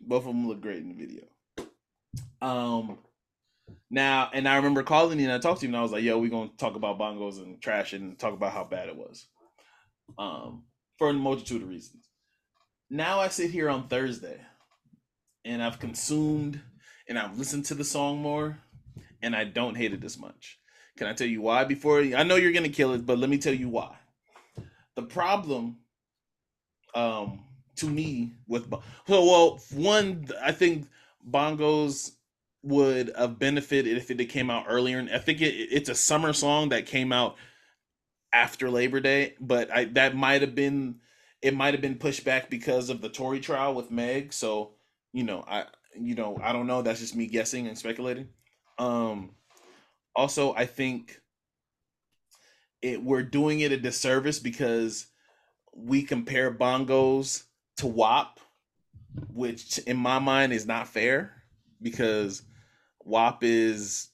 Both 0.00 0.22
of 0.22 0.28
them 0.28 0.46
look 0.46 0.60
great 0.60 0.78
in 0.78 0.90
the 0.90 0.94
video. 0.94 1.24
Um, 2.40 2.98
now, 3.90 4.30
and 4.32 4.48
I 4.48 4.56
remember 4.56 4.84
calling 4.84 5.18
you 5.18 5.24
and 5.24 5.32
I 5.32 5.38
talked 5.38 5.60
to 5.60 5.66
you 5.66 5.70
and 5.70 5.76
I 5.76 5.82
was 5.82 5.90
like, 5.90 6.04
yo, 6.04 6.18
we're 6.18 6.30
gonna 6.30 6.50
talk 6.56 6.76
about 6.76 7.00
bongos 7.00 7.42
and 7.42 7.60
trash 7.60 7.94
and 7.94 8.16
talk 8.16 8.32
about 8.32 8.52
how 8.52 8.62
bad 8.62 8.88
it 8.88 8.96
was. 8.96 9.26
Um, 10.16 10.62
for 10.98 11.08
a 11.08 11.12
multitude 11.12 11.62
of 11.62 11.68
reasons. 11.68 12.08
Now 12.90 13.18
I 13.18 13.26
sit 13.26 13.50
here 13.50 13.68
on 13.68 13.88
Thursday 13.88 14.40
and 15.44 15.60
I've 15.64 15.80
consumed 15.80 16.60
and 17.08 17.18
I've 17.18 17.38
listened 17.38 17.64
to 17.66 17.74
the 17.74 17.84
song 17.84 18.22
more 18.22 18.60
and 19.20 19.34
I 19.34 19.44
don't 19.44 19.76
hate 19.76 19.94
it 19.94 20.04
as 20.04 20.16
much. 20.16 20.60
Can 20.98 21.06
I 21.06 21.12
tell 21.12 21.28
you 21.28 21.40
why 21.42 21.62
before 21.62 22.00
I 22.00 22.24
know 22.24 22.34
you're 22.34 22.52
gonna 22.52 22.68
kill 22.68 22.92
it, 22.92 23.06
but 23.06 23.18
let 23.18 23.30
me 23.30 23.38
tell 23.38 23.54
you 23.54 23.68
why. 23.68 23.94
The 24.96 25.02
problem 25.02 25.78
um 26.92 27.44
to 27.76 27.86
me 27.86 28.32
with 28.48 28.68
so 29.06 29.24
well 29.24 29.60
one 29.72 30.26
I 30.42 30.50
think 30.50 30.88
bongos 31.28 32.12
would 32.64 33.12
have 33.16 33.38
benefited 33.38 33.96
if 33.96 34.10
it 34.10 34.24
came 34.26 34.50
out 34.50 34.66
earlier. 34.68 34.98
And 34.98 35.08
I 35.10 35.18
think 35.18 35.40
it, 35.40 35.54
it's 35.54 35.88
a 35.88 35.94
summer 35.94 36.32
song 36.32 36.70
that 36.70 36.86
came 36.86 37.12
out 37.12 37.36
after 38.32 38.68
Labor 38.68 38.98
Day, 38.98 39.34
but 39.40 39.70
I 39.70 39.84
that 39.84 40.16
might 40.16 40.40
have 40.40 40.56
been 40.56 40.96
it 41.40 41.54
might 41.54 41.74
have 41.74 41.80
been 41.80 41.94
pushed 41.94 42.24
back 42.24 42.50
because 42.50 42.90
of 42.90 43.00
the 43.00 43.08
Tory 43.08 43.38
trial 43.38 43.74
with 43.74 43.92
Meg. 43.92 44.32
So 44.32 44.72
you 45.12 45.22
know, 45.22 45.44
I 45.46 45.66
you 45.96 46.16
know 46.16 46.40
I 46.42 46.52
don't 46.52 46.66
know. 46.66 46.82
That's 46.82 46.98
just 46.98 47.14
me 47.14 47.28
guessing 47.28 47.68
and 47.68 47.78
speculating. 47.78 48.30
Um, 48.78 49.36
also, 50.18 50.52
I 50.54 50.66
think 50.66 51.20
it 52.82 53.02
we're 53.02 53.22
doing 53.22 53.60
it 53.60 53.70
a 53.70 53.76
disservice 53.76 54.40
because 54.40 55.06
we 55.72 56.02
compare 56.02 56.52
bongos 56.52 57.44
to 57.76 57.86
WAP, 57.86 58.40
which 59.32 59.78
in 59.78 59.96
my 59.96 60.18
mind 60.18 60.52
is 60.52 60.66
not 60.66 60.88
fair 60.88 61.32
because 61.80 62.42
WAP 63.04 63.44
is 63.44 64.08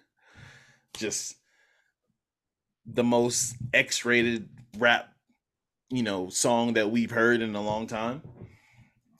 just 0.98 1.36
the 2.84 3.02
most 3.02 3.56
X-rated 3.72 4.50
rap, 4.76 5.08
you 5.88 6.02
know, 6.02 6.28
song 6.28 6.74
that 6.74 6.90
we've 6.90 7.10
heard 7.10 7.40
in 7.40 7.54
a 7.56 7.62
long 7.62 7.86
time. 7.86 8.20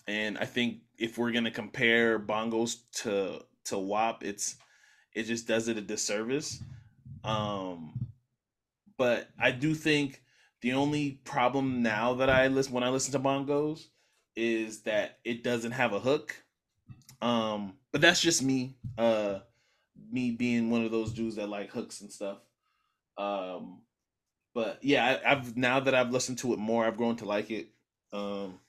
And 0.06 0.36
I 0.36 0.44
think 0.44 0.80
if 0.98 1.16
we're 1.16 1.32
gonna 1.32 1.50
compare 1.50 2.18
bongos 2.18 2.76
to 2.96 3.40
to 3.64 3.78
WAP, 3.78 4.22
it's 4.22 4.56
it 5.16 5.24
just 5.24 5.48
does 5.48 5.66
it 5.66 5.78
a 5.78 5.80
disservice. 5.80 6.62
Um, 7.24 8.06
but 8.98 9.28
I 9.40 9.50
do 9.50 9.74
think 9.74 10.22
the 10.60 10.74
only 10.74 11.20
problem 11.24 11.82
now 11.82 12.14
that 12.14 12.28
I 12.28 12.46
listen 12.48 12.74
when 12.74 12.84
I 12.84 12.90
listen 12.90 13.12
to 13.12 13.18
bongos 13.18 13.86
is 14.36 14.82
that 14.82 15.18
it 15.24 15.42
doesn't 15.42 15.72
have 15.72 15.94
a 15.94 15.98
hook. 15.98 16.36
Um, 17.22 17.78
but 17.92 18.02
that's 18.02 18.20
just 18.20 18.42
me. 18.42 18.76
Uh, 18.98 19.38
me 20.12 20.30
being 20.30 20.70
one 20.70 20.84
of 20.84 20.90
those 20.90 21.12
dudes 21.14 21.36
that 21.36 21.48
like 21.48 21.70
hooks 21.70 22.02
and 22.02 22.12
stuff. 22.12 22.38
Um, 23.16 23.80
but 24.54 24.78
yeah, 24.82 25.18
I, 25.24 25.32
I've 25.32 25.56
now 25.56 25.80
that 25.80 25.94
I've 25.94 26.10
listened 26.10 26.38
to 26.38 26.52
it 26.52 26.58
more, 26.58 26.84
I've 26.84 26.98
grown 26.98 27.16
to 27.16 27.24
like 27.24 27.50
it. 27.50 27.68
Um, 28.12 28.60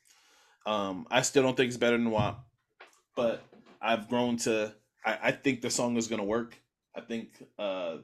um, 0.65 1.07
I 1.11 1.21
still 1.21 1.43
don't 1.43 1.57
think 1.57 1.67
it's 1.67 1.77
better 1.77 1.97
than 1.97 2.09
WAP, 2.09 2.39
but 3.17 3.43
I've 3.81 4.07
grown 4.07 4.37
to. 4.37 4.73
I, 5.07 5.19
I 5.23 5.31
think 5.31 5.61
the 5.61 5.69
song 5.69 5.95
is 5.95 6.07
gonna 6.07 6.25
work. 6.25 6.59
I 6.93 6.99
think 6.99 7.29
uh, 7.57 7.97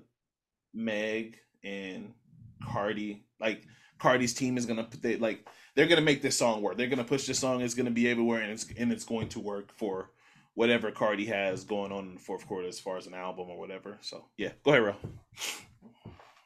Meg 0.74 1.38
and 1.64 2.14
Cardi, 2.64 3.26
like 3.42 3.64
Cardi's 4.00 4.34
team, 4.34 4.58
is 4.58 4.66
gonna 4.66 4.86
put 4.86 5.02
they 5.02 5.18
like 5.18 5.46
they're 5.76 5.88
gonna 5.88 6.02
make 6.02 6.22
this 6.22 6.38
song 6.38 6.62
work. 6.62 6.78
They're 6.78 6.88
gonna 6.88 7.04
push 7.04 7.28
this 7.28 7.40
song. 7.40 7.62
It's 7.62 7.74
gonna 7.74 7.92
be 7.92 8.10
everywhere, 8.10 8.42
and 8.42 8.52
it's 8.52 8.66
and 8.78 8.92
it's 8.92 9.04
going 9.04 9.28
to 9.30 9.42
work 9.42 9.74
for 9.76 10.12
whatever 10.54 10.92
Cardi 10.92 11.26
has 11.26 11.66
going 11.66 11.92
on 11.92 12.06
in 12.06 12.14
the 12.14 12.22
fourth 12.22 12.48
quarter 12.48 12.68
as 12.68 12.80
far 12.80 12.98
as 12.98 13.08
an 13.08 13.16
album 13.16 13.50
or 13.50 13.60
whatever. 13.60 13.98
So 14.00 14.26
yeah, 14.38 14.52
go 14.64 14.72
ahead, 14.72 14.84
Ro. 14.84 14.96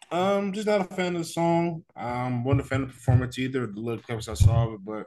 Um, 0.10 0.54
just 0.54 0.66
not 0.66 0.90
a 0.90 0.96
fan 0.96 1.16
of 1.18 1.22
the 1.22 1.26
song. 1.26 1.84
Um, 1.96 2.44
wasn't 2.44 2.62
a 2.62 2.64
fan 2.64 2.82
of 2.82 2.88
the 2.88 2.94
performance 2.94 3.38
either. 3.38 3.68
The 3.68 3.80
little 3.80 4.02
clips 4.02 4.28
I 4.28 4.34
saw 4.34 4.68
of 4.68 4.74
it, 4.76 4.86
but 4.86 5.06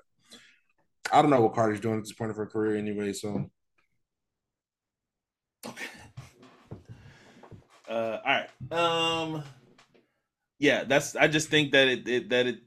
I 1.12 1.22
don't 1.22 1.30
know 1.30 1.40
what 1.40 1.54
Cardi's 1.54 1.80
doing 1.80 1.96
at 1.96 2.04
this 2.04 2.12
point 2.12 2.30
of 2.30 2.36
her 2.36 2.46
career 2.46 2.76
anyway. 2.76 3.12
So. 3.14 3.50
Uh, 7.90 8.20
all 8.24 8.46
right. 8.70 8.72
Um, 8.72 9.42
yeah, 10.60 10.84
that's. 10.84 11.16
I 11.16 11.26
just 11.26 11.48
think 11.48 11.72
that 11.72 11.88
it, 11.88 12.08
it 12.08 12.28
that 12.30 12.46
it 12.46 12.60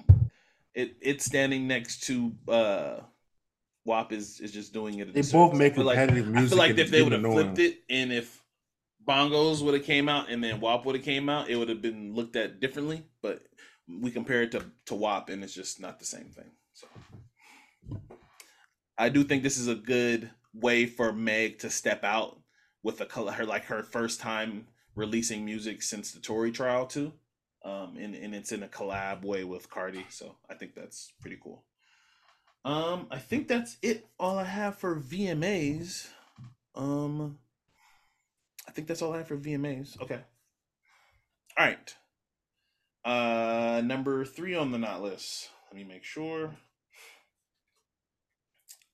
it 0.74 0.98
it's 1.02 1.24
standing 1.24 1.66
next 1.66 2.04
to 2.08 2.34
uh 2.50 3.00
WAP 3.86 4.12
is 4.12 4.42
is 4.42 4.52
just 4.52 4.74
doing 4.74 5.00
it. 5.00 5.14
They 5.14 5.22
both 5.22 5.54
make 5.54 5.78
I 5.78 5.82
like, 5.82 5.98
competitive 5.98 6.28
I 6.28 6.40
music 6.40 6.50
feel 6.50 6.58
like 6.58 6.78
if 6.78 6.92
they 6.92 7.02
would 7.02 7.14
have 7.14 7.22
flipped 7.22 7.60
it, 7.60 7.80
and 7.90 8.12
if 8.12 8.44
Bongos 9.08 9.62
would 9.64 9.74
have 9.76 9.84
came 9.84 10.10
out 10.10 10.30
and 10.30 10.44
then 10.44 10.60
WAP 10.60 10.86
would 10.86 10.96
have 10.96 11.06
came 11.06 11.30
out, 11.30 11.50
it 11.50 11.56
would 11.56 11.70
have 11.70 11.82
been 11.82 12.14
looked 12.14 12.36
at 12.36 12.60
differently. 12.60 13.04
But 13.22 13.44
we 13.88 14.12
compare 14.12 14.42
it 14.42 14.52
to 14.52 14.66
to 14.88 14.96
WAP, 14.96 15.30
and 15.30 15.42
it's 15.42 15.54
just 15.54 15.80
not 15.80 16.00
the 16.00 16.06
same 16.06 16.32
thing. 16.32 16.52
So 16.74 16.88
I 18.98 19.08
do 19.08 19.24
think 19.24 19.42
this 19.42 19.58
is 19.58 19.70
a 19.70 19.76
good 19.76 20.30
way 20.54 20.86
for 20.86 21.14
Meg 21.14 21.60
to 21.60 21.70
step 21.70 22.04
out 22.04 22.40
with 22.84 23.00
a 23.02 23.06
color 23.06 23.32
her 23.32 23.46
like 23.46 23.66
her 23.66 23.82
first 23.82 24.20
time 24.20 24.68
releasing 24.96 25.44
music 25.44 25.82
since 25.82 26.12
the 26.12 26.20
Tory 26.20 26.52
trial 26.52 26.86
too. 26.86 27.14
Um 27.64 27.98
and, 27.98 28.14
and 28.14 28.36
it's 28.36 28.52
in 28.52 28.62
a 28.62 28.68
collab 28.68 29.24
way 29.24 29.44
with 29.44 29.70
Cardi. 29.70 30.06
So 30.10 30.36
I 30.50 30.54
think 30.54 30.76
that's 30.76 31.14
pretty 31.22 31.40
cool. 31.42 31.64
Um 32.66 33.08
I 33.10 33.20
think 33.20 33.48
that's 33.48 33.78
it 33.82 34.08
all 34.20 34.38
I 34.38 34.44
have 34.44 34.78
for 34.78 35.00
VMAs. 35.00 36.08
Um 36.76 37.40
I 38.68 38.72
think 38.72 38.88
that's 38.88 39.02
all 39.02 39.14
I 39.14 39.18
have 39.18 39.28
for 39.28 39.38
VMAs. 39.38 40.00
Okay. 40.02 40.20
All 41.58 41.66
right. 41.66 41.96
Uh 43.06 43.82
number 43.84 44.26
3 44.26 44.56
on 44.56 44.72
the 44.72 44.78
not 44.78 45.02
list. 45.02 45.50
Let 45.72 45.78
me 45.78 45.84
make 45.86 46.04
sure. 46.04 46.56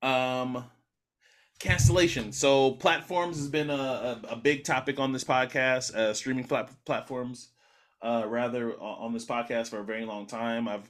Um 0.01 0.65
cancellation. 1.59 2.31
So 2.31 2.71
platforms 2.71 3.37
has 3.37 3.49
been 3.49 3.69
a, 3.69 3.73
a, 3.73 4.21
a 4.29 4.35
big 4.35 4.63
topic 4.63 4.99
on 4.99 5.11
this 5.11 5.23
podcast. 5.23 5.93
Uh, 5.93 6.13
streaming 6.13 6.45
plat- 6.45 6.71
platforms, 6.85 7.49
uh, 8.01 8.23
rather 8.27 8.73
on 8.79 9.13
this 9.13 9.25
podcast 9.25 9.69
for 9.69 9.79
a 9.79 9.85
very 9.85 10.05
long 10.05 10.25
time. 10.25 10.67
I've 10.67 10.89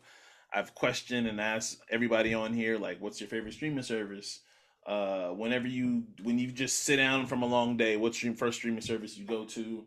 I've 0.53 0.73
questioned 0.73 1.27
and 1.27 1.39
asked 1.39 1.82
everybody 1.91 2.34
on 2.34 2.53
here 2.53 2.77
like, 2.77 2.99
what's 3.01 3.19
your 3.19 3.29
favorite 3.29 3.53
streaming 3.53 3.84
service? 3.84 4.39
Uh, 4.86 5.29
whenever 5.29 5.67
you 5.67 6.03
when 6.23 6.39
you 6.39 6.51
just 6.51 6.79
sit 6.79 6.97
down 6.97 7.25
from 7.27 7.43
a 7.43 7.47
long 7.47 7.77
day, 7.77 7.97
what's 7.97 8.23
your 8.23 8.34
first 8.34 8.60
streaming 8.60 8.82
service 8.82 9.17
you 9.17 9.25
go 9.25 9.45
to? 9.45 9.86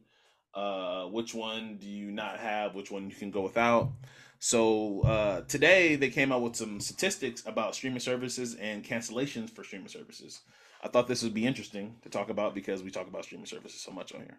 Uh, 0.54 1.04
which 1.06 1.34
one 1.34 1.78
do 1.78 1.88
you 1.88 2.10
not 2.10 2.38
have? 2.38 2.74
Which 2.74 2.90
one 2.90 3.08
you 3.08 3.16
can 3.16 3.30
go 3.30 3.40
without? 3.40 3.90
So 4.38 5.02
uh, 5.02 5.40
today 5.42 5.96
they 5.96 6.10
came 6.10 6.32
out 6.32 6.42
with 6.42 6.56
some 6.56 6.80
statistics 6.80 7.44
about 7.46 7.74
streaming 7.74 8.00
services 8.00 8.54
and 8.56 8.84
cancellations 8.84 9.50
for 9.50 9.64
streaming 9.64 9.88
services. 9.88 10.42
I 10.82 10.88
thought 10.88 11.08
this 11.08 11.22
would 11.22 11.34
be 11.34 11.46
interesting 11.46 11.96
to 12.02 12.08
talk 12.08 12.28
about 12.30 12.54
because 12.54 12.82
we 12.82 12.90
talk 12.90 13.08
about 13.08 13.24
streaming 13.24 13.46
services 13.46 13.80
so 13.80 13.92
much 13.92 14.12
on 14.14 14.20
here. 14.20 14.38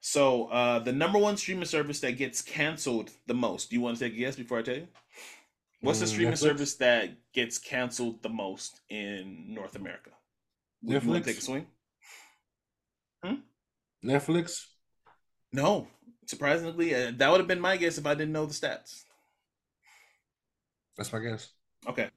So 0.00 0.46
uh, 0.46 0.80
the 0.80 0.92
number 0.92 1.18
one 1.18 1.36
streaming 1.36 1.66
service 1.66 2.00
that 2.00 2.12
gets 2.12 2.42
canceled 2.42 3.10
the 3.26 3.34
most. 3.34 3.70
Do 3.70 3.76
you 3.76 3.82
want 3.82 3.98
to 3.98 4.04
take 4.04 4.14
a 4.14 4.18
guess 4.20 4.36
before 4.36 4.58
I 4.58 4.62
tell 4.62 4.76
you? 4.76 4.88
What's 5.82 6.00
the 6.00 6.06
Mm, 6.06 6.08
streaming 6.08 6.36
Netflix? 6.36 6.36
service 6.36 6.76
that 6.76 7.10
gets 7.32 7.58
canceled 7.58 8.22
the 8.22 8.28
most 8.30 8.80
in 8.90 9.46
North 9.54 9.76
America? 9.76 10.10
Would 10.84 11.02
you 11.02 11.08
want 11.10 11.22
Netflix? 11.22 11.26
to 11.26 11.30
take 11.30 11.38
a 11.38 11.42
swing? 11.42 11.66
Netflix. 14.04 14.68
No, 15.52 15.88
surprisingly, 16.26 16.94
uh, 16.94 17.10
that 17.16 17.30
would 17.30 17.40
have 17.40 17.48
been 17.48 17.60
my 17.60 17.76
guess 17.78 17.96
if 17.98 18.06
I 18.06 18.14
didn't 18.14 18.32
know 18.32 18.44
the 18.46 18.52
stats. 18.52 19.04
That's 20.96 21.12
my 21.12 21.20
guess. 21.20 21.52
Okay. 21.88 22.10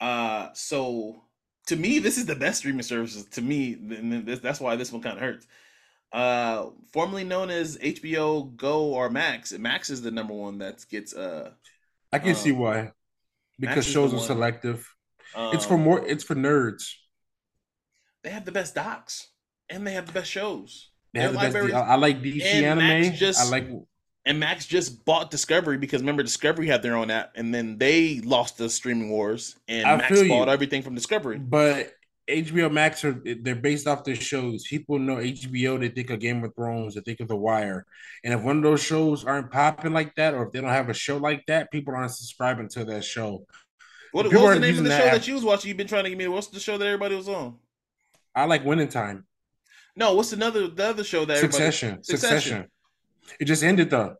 Uh 0.00 0.50
so 0.54 1.22
to 1.66 1.76
me, 1.76 1.98
this 1.98 2.18
is 2.18 2.26
the 2.26 2.34
best 2.34 2.58
streaming 2.58 2.82
services. 2.82 3.24
To 3.26 3.42
me, 3.42 3.74
and 3.74 4.12
then 4.12 4.24
this, 4.24 4.40
that's 4.40 4.60
why 4.60 4.76
this 4.76 4.90
one 4.92 5.02
kind 5.02 5.16
of 5.16 5.22
hurts. 5.22 5.46
Uh, 6.12 6.66
formerly 6.92 7.24
known 7.24 7.48
as 7.50 7.78
HBO 7.78 8.54
Go 8.56 8.84
or 8.94 9.08
Max, 9.08 9.52
Max 9.52 9.88
is 9.88 10.02
the 10.02 10.10
number 10.10 10.34
one 10.34 10.58
that 10.58 10.84
gets 10.90 11.14
uh. 11.14 11.50
I 12.12 12.18
can 12.18 12.32
Uh, 12.32 12.34
see 12.34 12.52
why. 12.52 12.92
Because 13.58 13.86
is 13.86 13.92
shows 13.92 14.12
are 14.12 14.16
one. 14.16 14.26
selective. 14.26 14.86
Um, 15.34 15.54
it's 15.54 15.64
for 15.64 15.78
more. 15.78 16.06
It's 16.06 16.24
for 16.24 16.34
nerds. 16.34 16.92
They 18.22 18.30
have 18.30 18.44
the 18.44 18.52
best 18.52 18.74
docs, 18.74 19.28
and 19.68 19.86
they 19.86 19.92
have 19.92 20.06
the 20.06 20.12
best 20.12 20.30
shows. 20.30 20.90
They 21.14 21.20
have 21.20 21.32
the 21.32 21.38
best. 21.38 21.56
I, 21.56 21.80
I 21.80 21.94
like 21.96 22.20
DC 22.22 22.42
and 22.42 22.66
anime. 22.80 23.02
Max 23.08 23.18
just- 23.18 23.40
I 23.40 23.44
like. 23.48 23.68
And 24.24 24.38
Max 24.38 24.66
just 24.66 25.04
bought 25.04 25.30
Discovery 25.30 25.78
because 25.78 26.00
remember 26.00 26.22
Discovery 26.22 26.68
had 26.68 26.82
their 26.82 26.96
own 26.96 27.10
app, 27.10 27.32
and 27.34 27.52
then 27.52 27.76
they 27.78 28.20
lost 28.20 28.56
the 28.56 28.70
streaming 28.70 29.10
wars, 29.10 29.56
and 29.66 29.86
I 29.86 29.96
Max 29.96 30.08
feel 30.08 30.24
you. 30.24 30.28
bought 30.28 30.48
everything 30.48 30.82
from 30.82 30.94
Discovery. 30.94 31.38
But 31.38 31.92
HBO 32.30 32.70
Max 32.70 33.04
are 33.04 33.20
they're 33.24 33.56
based 33.56 33.88
off 33.88 34.04
their 34.04 34.14
shows. 34.14 34.64
People 34.64 34.98
know 35.00 35.16
HBO. 35.16 35.80
They 35.80 35.88
think 35.88 36.10
of 36.10 36.20
Game 36.20 36.44
of 36.44 36.54
Thrones. 36.54 36.94
They 36.94 37.00
think 37.00 37.18
of 37.18 37.28
The 37.28 37.36
Wire. 37.36 37.84
And 38.22 38.32
if 38.32 38.40
one 38.42 38.58
of 38.58 38.62
those 38.62 38.82
shows 38.82 39.24
aren't 39.24 39.50
popping 39.50 39.92
like 39.92 40.14
that, 40.14 40.34
or 40.34 40.46
if 40.46 40.52
they 40.52 40.60
don't 40.60 40.70
have 40.70 40.88
a 40.88 40.94
show 40.94 41.16
like 41.16 41.44
that, 41.46 41.72
people 41.72 41.94
aren't 41.94 42.12
subscribing 42.12 42.68
to 42.70 42.84
that 42.84 43.04
show. 43.04 43.44
What, 44.12 44.26
what 44.26 44.34
was 44.34 44.54
the 44.54 44.60
name 44.60 44.78
of 44.78 44.84
the 44.84 44.90
that 44.90 45.00
show 45.00 45.06
app. 45.06 45.12
that 45.14 45.26
you 45.26 45.34
was 45.34 45.42
watching? 45.42 45.68
You've 45.68 45.78
been 45.78 45.88
trying 45.88 46.04
to 46.04 46.10
give 46.10 46.18
me. 46.18 46.28
What's 46.28 46.46
the 46.46 46.60
show 46.60 46.78
that 46.78 46.86
everybody 46.86 47.16
was 47.16 47.28
on? 47.28 47.56
I 48.34 48.44
like 48.44 48.64
Winning 48.64 48.88
Time. 48.88 49.26
No, 49.96 50.14
what's 50.14 50.32
another 50.32 50.68
the 50.68 50.84
other 50.84 51.04
show 51.04 51.24
that 51.24 51.38
everybody? 51.38 51.52
Succession. 51.52 52.02
Succession. 52.02 52.40
Succession. 52.40 52.71
It 53.40 53.46
just 53.46 53.62
ended 53.62 53.90
though. 53.90 54.16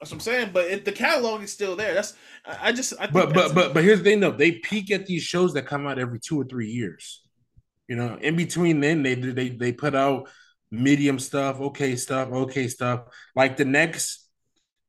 That's 0.00 0.12
what 0.12 0.16
I'm 0.16 0.20
saying. 0.20 0.50
But 0.52 0.66
it, 0.66 0.84
the 0.84 0.92
catalog 0.92 1.42
is 1.42 1.52
still 1.52 1.74
there. 1.76 1.94
That's 1.94 2.14
I, 2.46 2.68
I 2.68 2.72
just. 2.72 2.94
I 2.94 3.06
think 3.06 3.12
But 3.12 3.34
but 3.34 3.54
but 3.54 3.74
but 3.74 3.84
here's 3.84 3.98
the 3.98 4.04
thing 4.04 4.20
though. 4.20 4.30
They 4.30 4.52
peak 4.52 4.90
at 4.90 5.06
these 5.06 5.22
shows 5.22 5.54
that 5.54 5.62
come 5.66 5.86
out 5.86 5.98
every 5.98 6.20
two 6.20 6.40
or 6.40 6.44
three 6.44 6.68
years. 6.70 7.22
You 7.88 7.96
know, 7.96 8.16
in 8.20 8.36
between 8.36 8.80
then 8.80 9.02
they 9.02 9.14
do 9.14 9.32
they 9.32 9.48
they 9.48 9.72
put 9.72 9.94
out 9.94 10.28
medium 10.70 11.18
stuff, 11.18 11.60
okay 11.60 11.96
stuff, 11.96 12.28
okay 12.30 12.68
stuff. 12.68 13.04
Like 13.34 13.56
the 13.56 13.64
next 13.64 14.28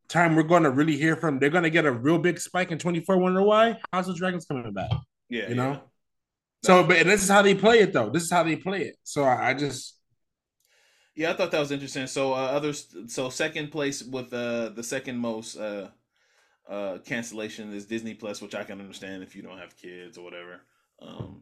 time 0.10 0.36
we're 0.36 0.44
going 0.44 0.64
to 0.64 0.72
really 0.72 0.98
hear 0.98 1.16
from, 1.16 1.40
they're 1.40 1.50
going 1.50 1.64
to 1.64 1.70
get 1.70 1.86
a 1.86 1.92
real 1.92 2.18
big 2.18 2.40
spike 2.40 2.72
in 2.72 2.78
24. 2.80 3.18
Wonder 3.18 3.42
why? 3.44 3.78
House 3.94 4.08
of 4.08 4.16
Dragons 4.18 4.46
coming 4.46 4.72
back. 4.74 4.90
yeah, 5.30 5.44
You 5.44 5.50
yeah. 5.50 5.54
know. 5.56 5.82
So, 6.64 6.84
but 6.84 7.06
this 7.06 7.24
is 7.24 7.30
how 7.30 7.42
they 7.42 7.56
play 7.56 7.80
it 7.80 7.94
though. 7.94 8.10
This 8.10 8.24
is 8.24 8.32
how 8.32 8.44
they 8.44 8.58
play 8.58 8.82
it. 8.82 8.98
So 9.04 9.24
I, 9.24 9.50
I 9.50 9.54
just 9.54 9.99
Yeah, 11.20 11.32
I 11.32 11.34
thought 11.34 11.52
that 11.52 11.60
was 11.60 11.74
interesting. 11.74 12.08
So 12.08 12.32
uh, 12.32 12.38
others, 12.38 12.96
so 13.08 13.30
second 13.30 13.74
place 13.74 14.02
with 14.02 14.32
uh, 14.34 14.70
the 14.70 14.84
second 14.84 15.18
most 15.18 15.58
uh, 15.58 15.90
uh, 16.66 17.00
cancellation 17.00 17.74
is 17.74 17.86
Disney 17.86 18.14
Plus, 18.14 18.42
which 18.42 18.56
I 18.56 18.64
can 18.64 18.80
understand 18.80 19.22
if 19.22 19.36
you 19.36 19.42
don't 19.42 19.58
have 19.58 19.76
kids 19.76 20.18
or 20.18 20.24
whatever. 20.24 20.62
Um, 21.02 21.42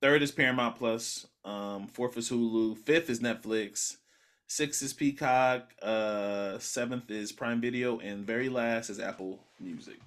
third 0.00 0.22
is 0.22 0.32
Paramount 0.32 0.76
Plus. 0.76 1.26
Um, 1.44 1.86
fourth 1.88 2.16
is 2.16 2.30
Hulu. 2.30 2.78
Fifth 2.78 3.10
is 3.10 3.20
Netflix. 3.20 3.98
Sixth 4.46 4.80
is 4.80 4.94
Peacock. 4.94 5.74
Uh, 5.82 6.58
seventh 6.58 7.10
is 7.10 7.30
Prime 7.30 7.60
Video, 7.60 7.98
and 7.98 8.26
very 8.26 8.48
last 8.48 8.88
is 8.88 8.98
Apple 8.98 9.38
Music, 9.60 10.00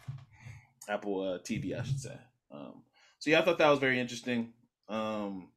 Apple 0.90 1.22
uh, 1.22 1.38
TV, 1.38 1.80
I 1.80 1.84
should 1.84 2.00
say. 2.00 2.18
Um, 2.50 2.82
so 3.20 3.30
yeah, 3.30 3.42
I 3.42 3.46
thought 3.46 3.60
that 3.60 3.70
was 3.70 3.78
very 3.78 4.00
interesting. 4.00 4.54
Um, 4.90 5.50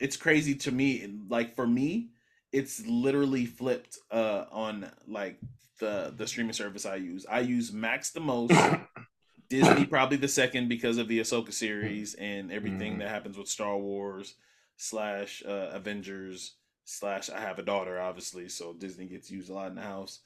it's 0.00 0.16
crazy 0.16 0.54
to 0.54 0.70
me 0.72 1.06
like 1.28 1.54
for 1.54 1.66
me 1.66 2.10
it's 2.52 2.86
literally 2.86 3.46
flipped 3.46 3.98
uh 4.10 4.44
on 4.50 4.90
like 5.06 5.38
the 5.80 6.12
the 6.16 6.26
streaming 6.26 6.52
service 6.52 6.84
i 6.86 6.94
use 6.96 7.26
i 7.30 7.40
use 7.40 7.72
max 7.72 8.10
the 8.10 8.20
most 8.20 8.54
disney 9.48 9.84
probably 9.86 10.16
the 10.16 10.28
second 10.28 10.68
because 10.68 10.98
of 10.98 11.08
the 11.08 11.20
ahsoka 11.20 11.52
series 11.52 12.14
and 12.14 12.50
everything 12.52 12.94
Mhm. 12.94 12.98
that 12.98 13.08
happens 13.08 13.36
with 13.38 13.48
star 13.48 13.76
wars 13.78 14.34
slash 14.76 15.42
uh 15.46 15.70
avengers 15.72 16.56
slash 16.84 17.30
i 17.30 17.40
have 17.40 17.58
a 17.58 17.62
daughter 17.62 18.00
obviously 18.00 18.48
so 18.48 18.72
disney 18.74 19.06
gets 19.06 19.30
used 19.30 19.50
a 19.50 19.52
lot 19.54 19.68
in 19.68 19.74
the 19.76 19.82
house 19.82 20.20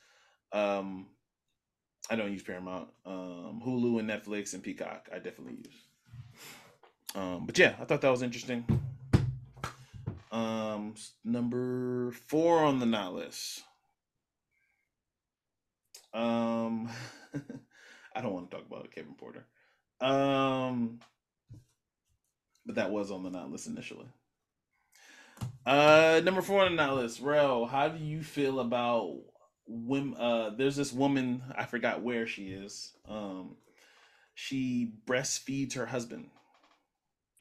um 0.53 1.07
i 2.11 2.17
don't 2.17 2.33
use 2.33 2.43
paramount 2.43 2.89
um 3.07 3.61
hulu 3.65 3.99
and 4.01 4.09
netflix 4.11 4.53
and 4.55 4.63
peacock 4.63 5.09
i 5.15 5.19
definitely 5.19 5.57
use 5.65 5.87
Um, 7.15 7.45
but 7.45 7.59
yeah, 7.59 7.75
I 7.81 7.85
thought 7.87 8.03
that 8.03 8.11
was 8.11 8.23
interesting. 8.23 8.65
Um, 10.31 10.95
number 11.25 12.13
four 12.29 12.65
on 12.65 12.79
the 12.79 12.87
not 12.87 13.15
list. 13.15 13.63
Um, 16.13 16.89
I 18.15 18.21
don't 18.21 18.33
want 18.33 18.51
to 18.51 18.57
talk 18.57 18.67
about 18.67 18.91
Kevin 18.93 19.15
Porter. 19.15 19.47
Um, 20.01 21.01
but 22.65 22.77
that 22.77 22.91
was 22.91 23.11
on 23.11 23.23
the 23.23 23.31
not 23.31 23.51
list 23.51 23.67
initially. 23.67 24.07
Uh, 25.67 26.21
number 26.25 26.43
four 26.43 26.65
on 26.65 26.77
the 26.77 26.83
not 26.83 26.97
list. 26.97 27.21
Rell, 27.21 27.67
how 27.67 27.89
do 27.89 28.03
you 28.03 28.23
feel 28.23 28.61
about 28.61 29.17
when? 29.67 30.15
Uh, 30.15 30.51
there's 30.57 30.77
this 30.77 30.93
woman. 30.93 31.43
I 31.57 31.65
forgot 31.65 32.03
where 32.03 32.27
she 32.27 32.49
is. 32.49 32.93
Um, 33.09 33.57
she 34.35 34.93
breastfeeds 35.07 35.75
her 35.75 35.87
husband. 35.87 36.31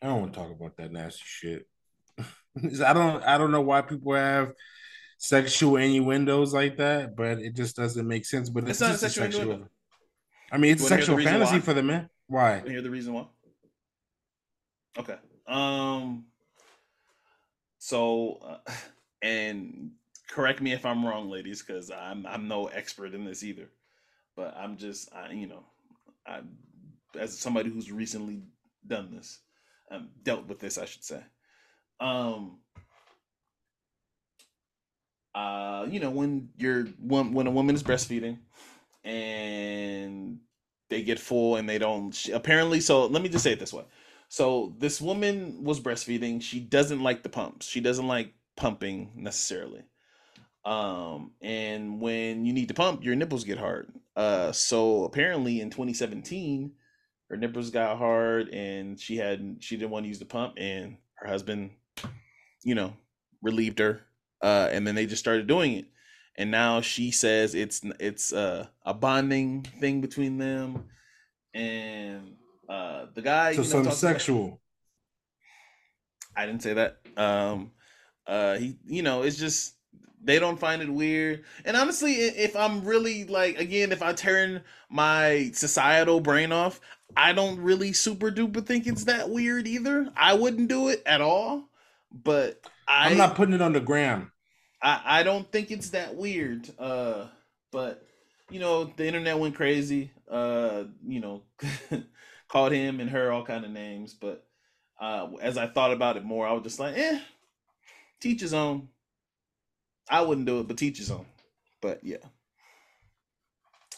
I 0.02 0.08
don't 0.08 0.22
want 0.22 0.34
to 0.34 0.40
talk 0.40 0.52
about 0.52 0.78
that 0.78 0.92
nasty 0.92 1.24
shit. 1.26 1.68
I 2.86 2.94
don't 2.94 3.24
I 3.24 3.38
don't 3.38 3.52
know 3.52 3.62
why 3.62 3.82
people 3.82 4.14
have 4.14 4.54
sexual 5.18 5.78
innuendos 5.78 6.54
like 6.54 6.78
that, 6.78 7.16
but 7.16 7.40
it 7.40 7.56
just 7.56 7.76
doesn't 7.76 8.08
make 8.08 8.26
sense. 8.26 8.50
But 8.50 8.64
it's, 8.64 8.72
It's 8.72 8.82
not 8.82 8.92
just 8.92 9.04
a 9.04 9.10
sexual 9.10 9.24
sexual. 9.24 9.44
innuendo. 9.44 9.70
I 10.52 10.58
mean, 10.58 10.72
it's 10.72 10.82
a 10.82 10.86
wanna 10.86 10.96
hear 10.96 11.06
the 11.06 11.06
sexual 11.06 11.24
fantasy 11.24 11.54
why? 11.56 11.60
for 11.60 11.74
the 11.74 11.84
men. 11.84 12.10
Why? 12.28 12.62
You 12.66 12.72
hear 12.72 12.82
the 12.82 12.90
reason 12.90 13.14
why? 13.14 13.26
Okay. 14.98 15.18
Um. 15.48 16.26
So, 17.78 18.40
uh, 18.44 18.72
and 19.22 19.92
correct 20.30 20.62
me 20.62 20.74
if 20.74 20.86
I'm 20.86 21.06
wrong, 21.06 21.30
ladies, 21.30 21.64
because 21.64 21.92
I'm 21.92 22.26
I'm 22.26 22.48
no 22.48 22.68
expert 22.68 23.14
in 23.14 23.26
this 23.26 23.44
either. 23.44 23.70
But 24.36 24.56
I'm 24.58 24.78
just, 24.78 25.14
I 25.14 25.32
you 25.32 25.48
know, 25.48 25.64
I 26.26 26.42
as 27.18 27.38
somebody 27.38 27.70
who's 27.70 27.92
recently 27.92 28.44
done 28.86 29.16
this, 29.16 29.40
um, 29.92 30.10
dealt 30.24 30.48
with 30.48 30.60
this, 30.60 30.78
I 30.78 30.86
should 30.86 31.04
say. 31.04 31.22
Um. 32.00 32.58
Uh, 35.36 35.86
you 35.90 36.00
know, 36.00 36.10
when 36.10 36.50
you're 36.58 36.86
when 37.00 37.34
when 37.34 37.48
a 37.48 37.52
woman 37.52 37.76
is 37.76 37.84
breastfeeding, 37.84 38.40
and 39.04 40.40
they 40.90 41.02
get 41.02 41.20
full 41.20 41.56
and 41.56 41.70
they 41.70 41.78
don't 41.78 42.14
she, 42.14 42.32
apparently 42.32 42.80
so 42.80 43.06
let 43.06 43.22
me 43.22 43.30
just 43.30 43.44
say 43.44 43.54
it 43.54 43.60
this 43.60 43.74
way. 43.74 43.86
So 44.28 44.76
this 44.78 45.02
woman 45.02 45.64
was 45.64 45.80
breastfeeding. 45.80 46.42
She 46.42 46.60
doesn't 46.60 47.02
like 47.02 47.24
the 47.24 47.30
pumps. 47.30 47.68
She 47.68 47.82
doesn't 47.82 48.08
like 48.08 48.34
pumping 48.56 49.12
necessarily. 49.16 49.84
Um 50.66 51.32
and 51.42 52.02
when 52.02 52.46
you 52.46 52.54
need 52.54 52.68
to 52.68 52.74
pump 52.74 53.04
your 53.04 53.16
nipples 53.16 53.44
get 53.44 53.58
hard. 53.58 53.92
Uh 54.16 54.52
so 54.52 55.06
apparently 55.06 55.62
in 55.62 55.70
2017 55.70 56.74
her 57.30 57.38
nipples 57.38 57.70
got 57.70 57.98
hard 57.98 58.50
and 58.50 59.00
she 59.00 59.18
had 59.18 59.58
she 59.60 59.78
didn't 59.78 59.92
want 59.92 60.04
to 60.04 60.10
use 60.10 60.20
the 60.20 60.26
pump 60.26 60.56
and 60.58 60.98
her 61.16 61.28
husband 61.28 61.72
you 62.64 62.76
know 62.76 62.94
relieved 63.42 63.80
her 63.80 64.02
uh 64.42 64.68
and 64.72 64.86
then 64.86 64.96
they 64.96 65.06
just 65.06 65.22
started 65.22 65.48
doing 65.48 65.74
it 65.74 65.86
and 66.38 66.52
now 66.52 66.82
she 66.82 67.12
says 67.12 67.56
it's 67.56 67.82
it's 68.00 68.32
uh, 68.34 68.66
a 68.86 68.94
bonding 68.94 69.64
thing 69.80 70.02
between 70.02 70.38
them 70.38 70.86
and 71.54 72.36
uh 72.70 73.06
the 73.16 73.22
guy 73.22 73.52
So 73.54 73.58
you 73.58 73.58
know, 73.60 73.64
something 73.70 73.90
talks 73.90 74.02
about- 74.04 74.12
sexual. 74.14 74.62
I 76.36 76.46
didn't 76.46 76.64
say 76.64 76.74
that. 76.74 76.98
Um, 77.18 77.72
uh, 78.28 78.58
he, 78.58 78.78
you 78.86 79.02
know, 79.02 79.24
it's 79.24 79.38
just 79.38 79.76
they 80.24 80.40
don't 80.40 80.60
find 80.60 80.82
it 80.82 80.90
weird. 80.90 81.44
And 81.66 81.76
honestly, 81.76 82.14
if 82.14 82.56
I'm 82.56 82.84
really 82.86 83.26
like, 83.26 83.60
again, 83.60 83.92
if 83.92 84.02
I 84.02 84.14
turn 84.14 84.62
my 84.90 85.50
societal 85.54 86.20
brain 86.22 86.52
off, 86.52 86.80
I 87.18 87.34
don't 87.34 87.60
really 87.60 87.92
super 87.94 88.32
duper 88.32 88.66
think 88.66 88.86
it's 88.88 89.06
that 89.06 89.30
weird 89.30 89.68
either. 89.68 90.12
I 90.16 90.34
wouldn't 90.34 90.70
do 90.70 90.90
it 90.90 91.02
at 91.06 91.20
all. 91.22 91.69
But 92.12 92.60
I, 92.88 93.10
I'm 93.10 93.18
not 93.18 93.36
putting 93.36 93.54
it 93.54 93.62
on 93.62 93.74
the 93.74 93.80
gram. 93.80 94.32
I, 94.82 95.02
I 95.06 95.24
don't 95.24 95.50
think 95.52 95.72
it's 95.72 95.92
that 95.92 96.16
weird. 96.16 96.70
Uh, 96.80 97.26
but 97.72 98.06
you 98.50 98.60
know, 98.60 98.86
the 98.86 99.06
internet 99.06 99.38
went 99.38 99.56
crazy. 99.56 100.12
Uh, 100.30 100.86
you 101.06 101.20
know, 101.20 101.44
called 102.48 102.72
him 102.72 103.00
and 103.00 103.10
her 103.10 103.32
all 103.32 103.46
kind 103.46 103.66
of 103.66 103.72
names. 103.72 104.14
But 104.14 104.46
uh, 105.00 105.30
as 105.42 105.58
I 105.58 105.68
thought 105.68 105.92
about 105.92 106.18
it 106.18 106.24
more, 106.24 106.48
I 106.48 106.54
was 106.54 106.64
just 106.64 106.80
like, 106.80 106.98
eh, 106.98 107.20
teach 108.20 108.42
his 108.42 108.54
own. 108.54 108.90
I 110.10 110.22
wouldn't 110.22 110.48
do 110.48 110.60
it, 110.60 110.68
but 110.68 110.78
teach 110.78 110.98
his 110.98 111.12
own. 111.12 111.26
But 111.82 112.04
yeah. 112.04 112.18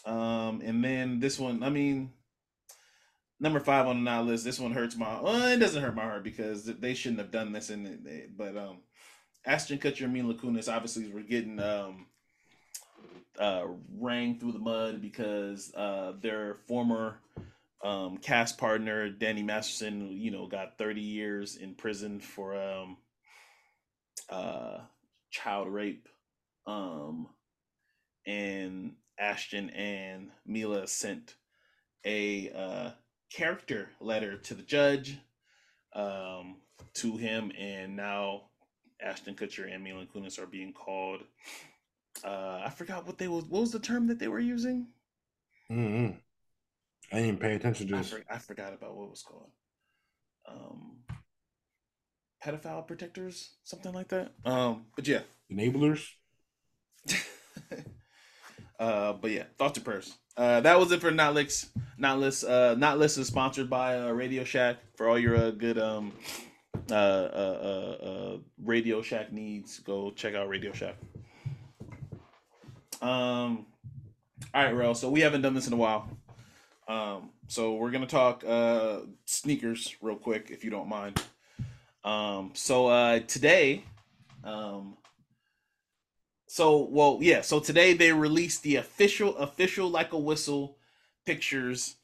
Um, 0.04 0.60
and 0.62 0.84
then 0.84 1.20
this 1.20 1.38
one, 1.38 1.62
I 1.62 1.70
mean, 1.70 2.12
number 3.42 3.60
five 3.60 3.88
on 3.88 3.96
the 3.96 4.10
now 4.10 4.22
list. 4.22 4.44
This 4.44 4.60
one 4.60 4.72
hurts 4.72 4.96
my. 4.96 5.20
Well, 5.20 5.52
it 5.52 5.58
doesn't 5.58 5.82
hurt 5.82 5.96
my 5.96 6.04
heart 6.04 6.22
because 6.22 6.64
they 6.64 6.94
shouldn't 6.94 7.20
have 7.20 7.32
done 7.32 7.52
this. 7.52 7.68
And 7.68 8.06
it, 8.06 8.36
but 8.36 8.56
um, 8.56 8.78
Ashton 9.44 9.78
Kutcher 9.78 10.04
and 10.04 10.12
Mila 10.14 10.34
Kunis 10.34 10.72
obviously 10.72 11.12
were 11.12 11.20
getting 11.20 11.60
um, 11.60 12.06
uh, 13.38 13.64
rang 13.98 14.38
through 14.38 14.52
the 14.52 14.58
mud 14.60 15.02
because 15.02 15.74
uh, 15.74 16.12
their 16.20 16.58
former 16.68 17.18
um, 17.82 18.18
cast 18.18 18.58
partner 18.58 19.10
Danny 19.10 19.42
Masterson, 19.42 20.08
you 20.12 20.30
know, 20.30 20.46
got 20.46 20.78
30 20.78 21.00
years 21.00 21.56
in 21.56 21.74
prison 21.74 22.20
for 22.20 22.56
um, 22.56 22.96
uh, 24.30 24.78
child 25.30 25.66
rape, 25.66 26.08
um, 26.66 27.26
and 28.24 28.92
Ashton 29.18 29.70
and 29.70 30.30
Mila 30.46 30.86
sent 30.86 31.34
a 32.06 32.50
uh, 32.50 32.90
character 33.32 33.90
letter 34.00 34.36
to 34.36 34.54
the 34.54 34.62
judge 34.62 35.18
um, 35.94 36.56
to 36.94 37.16
him, 37.16 37.52
and 37.58 37.96
now 37.96 38.42
Ashton 39.00 39.34
Kutcher 39.34 39.72
and 39.72 39.82
Mila 39.82 40.06
Kunis 40.06 40.38
are 40.38 40.46
being 40.46 40.72
called. 40.72 41.20
Uh, 42.24 42.62
I 42.64 42.70
forgot 42.70 43.06
what 43.06 43.18
they 43.18 43.28
was. 43.28 43.44
What 43.44 43.60
was 43.60 43.72
the 43.72 43.78
term 43.78 44.06
that 44.08 44.18
they 44.18 44.28
were 44.28 44.40
using? 44.40 44.88
Mm-hmm. 45.70 46.16
I 47.10 47.16
didn't 47.16 47.28
even 47.28 47.38
pay 47.38 47.54
attention 47.54 47.88
to 47.88 47.94
I, 47.94 47.98
this. 47.98 48.10
for, 48.10 48.22
I 48.30 48.38
forgot 48.38 48.72
about 48.72 48.96
what 48.96 49.04
it 49.04 49.10
was 49.10 49.22
called. 49.22 49.50
Um, 50.48 50.98
pedophile 52.44 52.86
protectors, 52.86 53.50
something 53.64 53.92
like 53.92 54.08
that. 54.08 54.32
Um, 54.44 54.86
but 54.96 55.06
yeah. 55.06 55.20
Enablers. 55.50 56.06
uh, 58.78 59.12
but 59.14 59.30
yeah, 59.30 59.44
thoughts 59.58 59.78
and 59.78 59.84
prayers. 59.84 60.14
Uh, 60.36 60.60
that 60.60 60.78
was 60.78 60.92
it 60.92 61.00
for 61.00 61.10
Notlix. 61.10 61.68
Notlist. 62.00 62.48
Uh, 62.48 62.74
Notlist 62.74 63.18
is 63.18 63.26
sponsored 63.26 63.68
by 63.68 63.98
uh, 63.98 64.10
Radio 64.10 64.44
Shack 64.44 64.78
for 64.96 65.08
all 65.08 65.18
your 65.18 65.36
uh, 65.36 65.50
good 65.50 65.78
um, 65.78 66.12
uh, 66.90 66.94
uh, 66.94 67.96
uh, 68.02 68.04
uh, 68.06 68.36
Radio 68.64 69.02
Shack 69.02 69.32
needs. 69.32 69.78
Go 69.80 70.10
check 70.10 70.34
out 70.34 70.48
Radio 70.48 70.72
Shack. 70.72 70.96
Um, 73.00 73.66
all 74.54 74.64
right, 74.64 74.72
Rell. 74.74 74.94
So 74.94 75.10
we 75.10 75.20
haven't 75.20 75.42
done 75.42 75.54
this 75.54 75.66
in 75.66 75.72
a 75.72 75.76
while. 75.76 76.08
Um, 76.88 77.30
so 77.48 77.74
we're 77.74 77.90
gonna 77.90 78.06
talk 78.06 78.44
uh 78.46 79.00
sneakers 79.24 79.94
real 80.00 80.16
quick, 80.16 80.48
if 80.50 80.64
you 80.64 80.70
don't 80.70 80.88
mind. 80.88 81.22
Um, 82.04 82.50
so 82.54 82.88
uh 82.88 83.20
today, 83.20 83.84
um, 84.44 84.96
so 86.52 86.86
well, 86.90 87.16
yeah. 87.22 87.40
So 87.40 87.60
today 87.60 87.94
they 87.94 88.12
released 88.12 88.62
the 88.62 88.76
official, 88.76 89.34
official 89.38 89.88
like 89.88 90.12
a 90.12 90.18
whistle 90.18 90.76
pictures 91.24 91.96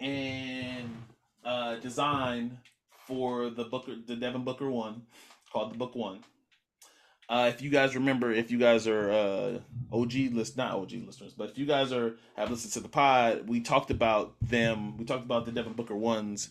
and 0.00 0.90
uh 1.46 1.76
design 1.76 2.58
for 3.06 3.48
the 3.48 3.64
Booker, 3.64 3.94
the 4.06 4.14
Devin 4.14 4.44
Booker 4.44 4.70
one, 4.70 5.00
called 5.50 5.72
the 5.72 5.78
Book 5.78 5.94
One. 5.94 6.18
Uh, 7.30 7.50
if 7.54 7.62
you 7.62 7.70
guys 7.70 7.94
remember, 7.94 8.30
if 8.30 8.50
you 8.50 8.58
guys 8.58 8.86
are 8.86 9.10
uh, 9.10 9.58
OG 9.90 10.12
list, 10.32 10.58
not 10.58 10.72
OG 10.72 10.92
listeners, 11.06 11.32
but 11.32 11.48
if 11.48 11.56
you 11.56 11.64
guys 11.64 11.90
are 11.90 12.16
have 12.36 12.50
listened 12.50 12.74
to 12.74 12.80
the 12.80 12.88
pod, 12.90 13.48
we 13.48 13.60
talked 13.60 13.90
about 13.90 14.34
them. 14.42 14.98
We 14.98 15.06
talked 15.06 15.24
about 15.24 15.46
the 15.46 15.52
Devin 15.52 15.72
Booker 15.72 15.96
ones 15.96 16.50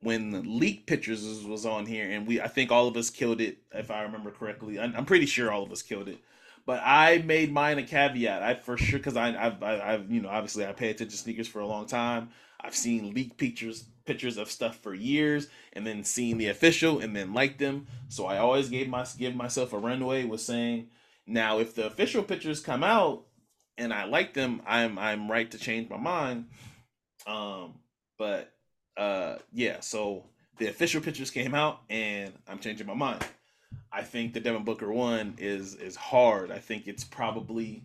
when 0.00 0.60
leak 0.60 0.86
pictures 0.86 1.26
was, 1.26 1.44
was 1.44 1.66
on 1.66 1.86
here, 1.86 2.08
and 2.08 2.24
we 2.24 2.40
I 2.40 2.46
think 2.46 2.70
all 2.70 2.86
of 2.86 2.96
us 2.96 3.10
killed 3.10 3.40
it 3.40 3.58
if 3.72 3.90
I 3.90 4.02
remember 4.02 4.30
correctly. 4.30 4.78
I'm, 4.78 4.94
I'm 4.94 5.06
pretty 5.06 5.26
sure 5.26 5.50
all 5.50 5.64
of 5.64 5.72
us 5.72 5.82
killed 5.82 6.08
it, 6.08 6.18
but 6.66 6.80
I 6.84 7.18
made 7.18 7.52
mine 7.52 7.78
a 7.78 7.82
caveat. 7.82 8.42
I 8.42 8.54
for 8.54 8.76
sure 8.76 8.98
because 8.98 9.16
I 9.16 9.28
I've, 9.28 9.62
I've 9.62 10.10
you 10.10 10.20
know 10.20 10.28
obviously 10.28 10.66
I 10.66 10.72
pay 10.72 10.90
attention 10.90 11.10
to 11.10 11.16
sneakers 11.16 11.48
for 11.48 11.60
a 11.60 11.66
long 11.66 11.86
time. 11.86 12.30
I've 12.60 12.74
seen 12.74 13.12
leak 13.12 13.36
pictures 13.36 13.84
pictures 14.04 14.36
of 14.36 14.50
stuff 14.50 14.76
for 14.76 14.94
years 14.94 15.48
and 15.72 15.86
then 15.86 16.04
seen 16.04 16.38
the 16.38 16.48
official 16.48 17.00
and 17.00 17.14
then 17.16 17.32
liked 17.32 17.58
them. 17.58 17.86
So 18.08 18.26
I 18.26 18.38
always 18.38 18.68
gave 18.68 18.88
my 18.88 19.06
give 19.18 19.34
myself 19.34 19.72
a 19.72 19.78
runway 19.78 20.24
with 20.24 20.40
saying, 20.40 20.88
now 21.26 21.58
if 21.58 21.74
the 21.74 21.86
official 21.86 22.22
pictures 22.22 22.60
come 22.60 22.84
out 22.84 23.24
and 23.76 23.92
I 23.92 24.04
like 24.04 24.34
them, 24.34 24.62
I'm 24.66 24.98
I'm 24.98 25.30
right 25.30 25.50
to 25.50 25.58
change 25.58 25.90
my 25.90 25.96
mind. 25.96 26.46
Um, 27.26 27.74
but 28.18 28.52
uh, 28.96 29.36
yeah, 29.52 29.80
so 29.80 30.24
the 30.58 30.68
official 30.68 31.00
pictures 31.00 31.30
came 31.30 31.54
out 31.54 31.80
and 31.90 32.32
I'm 32.48 32.58
changing 32.58 32.86
my 32.86 32.94
mind. 32.94 33.24
I 33.92 34.02
think 34.02 34.32
the 34.32 34.40
Devin 34.40 34.64
Booker 34.64 34.92
one 34.92 35.34
is 35.38 35.74
is 35.74 35.96
hard. 35.96 36.50
I 36.50 36.58
think 36.58 36.86
it's 36.86 37.04
probably 37.04 37.84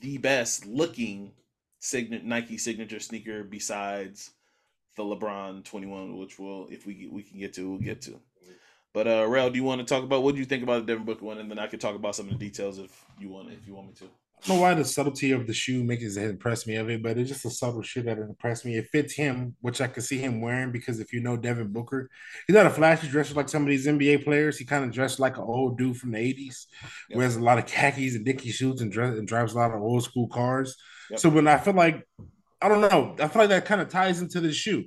the 0.00 0.18
best 0.18 0.66
looking 0.66 1.32
signet 1.78 2.24
Nike 2.24 2.58
signature 2.58 3.00
sneaker 3.00 3.44
besides 3.44 4.32
the 4.96 5.02
LeBron 5.02 5.64
21, 5.64 6.18
which 6.18 6.38
will 6.38 6.68
if 6.68 6.86
we 6.86 7.08
we 7.10 7.22
can 7.22 7.38
get 7.38 7.54
to, 7.54 7.70
we'll 7.70 7.78
get 7.78 8.02
to. 8.02 8.20
But 8.92 9.06
uh, 9.06 9.26
Rell, 9.28 9.50
do 9.50 9.56
you 9.56 9.64
want 9.64 9.80
to 9.80 9.86
talk 9.86 10.04
about 10.04 10.22
what 10.22 10.34
do 10.34 10.38
you 10.40 10.46
think 10.46 10.62
about 10.62 10.86
the 10.86 10.92
Devin 10.92 11.04
Booker 11.04 11.24
one, 11.24 11.38
and 11.38 11.50
then 11.50 11.58
I 11.58 11.66
could 11.66 11.80
talk 11.80 11.94
about 11.94 12.16
some 12.16 12.26
of 12.26 12.32
the 12.32 12.38
details 12.38 12.78
if 12.78 13.04
you 13.18 13.28
want 13.28 13.52
if 13.52 13.66
you 13.66 13.74
want 13.74 13.88
me 13.88 13.94
to. 13.94 14.08
I 14.44 14.48
don't 14.48 14.56
know 14.56 14.62
why 14.62 14.74
the 14.74 14.84
subtlety 14.84 15.32
of 15.32 15.46
the 15.46 15.54
shoe 15.54 15.82
makes 15.82 16.16
it 16.16 16.22
impress 16.22 16.66
me 16.66 16.76
of 16.76 16.90
it, 16.90 17.02
but 17.02 17.16
it's 17.18 17.30
just 17.30 17.44
a 17.46 17.50
subtle 17.50 17.82
shit 17.82 18.04
that 18.04 18.18
impressed 18.18 18.64
me. 18.64 18.76
It 18.76 18.88
fits 18.92 19.14
him, 19.14 19.56
which 19.60 19.80
I 19.80 19.86
could 19.88 20.04
see 20.04 20.18
him 20.18 20.40
wearing 20.40 20.72
because 20.72 21.00
if 21.00 21.12
you 21.12 21.20
know 21.20 21.36
Devin 21.36 21.72
Booker, 21.72 22.08
he's 22.46 22.54
not 22.54 22.66
a 22.66 22.70
flashy 22.70 23.08
dresser 23.08 23.34
like 23.34 23.48
some 23.48 23.62
of 23.62 23.68
these 23.68 23.86
NBA 23.86 24.24
players. 24.24 24.58
He 24.58 24.64
kind 24.64 24.84
of 24.84 24.92
dressed 24.92 25.18
like 25.18 25.36
an 25.38 25.44
old 25.44 25.78
dude 25.78 25.96
from 25.96 26.12
the 26.12 26.18
80s, 26.18 26.66
Yep. 27.08 27.16
wears 27.16 27.36
a 27.36 27.40
lot 27.40 27.58
of 27.58 27.66
khakis 27.66 28.14
and 28.14 28.24
dicky 28.24 28.52
suits 28.52 28.82
and, 28.82 28.92
dress, 28.92 29.16
and 29.18 29.26
drives 29.26 29.54
a 29.54 29.56
lot 29.56 29.72
of 29.72 29.80
old 29.82 30.04
school 30.04 30.28
cars. 30.28 30.76
Yep. 31.10 31.18
So 31.18 31.28
when 31.30 31.48
I 31.48 31.56
feel 31.58 31.74
like, 31.74 32.06
I 32.60 32.68
don't 32.68 32.82
know, 32.82 33.16
I 33.18 33.28
feel 33.28 33.42
like 33.42 33.48
that 33.50 33.64
kind 33.64 33.80
of 33.80 33.88
ties 33.88 34.20
into 34.20 34.40
the 34.40 34.52
shoe. 34.52 34.84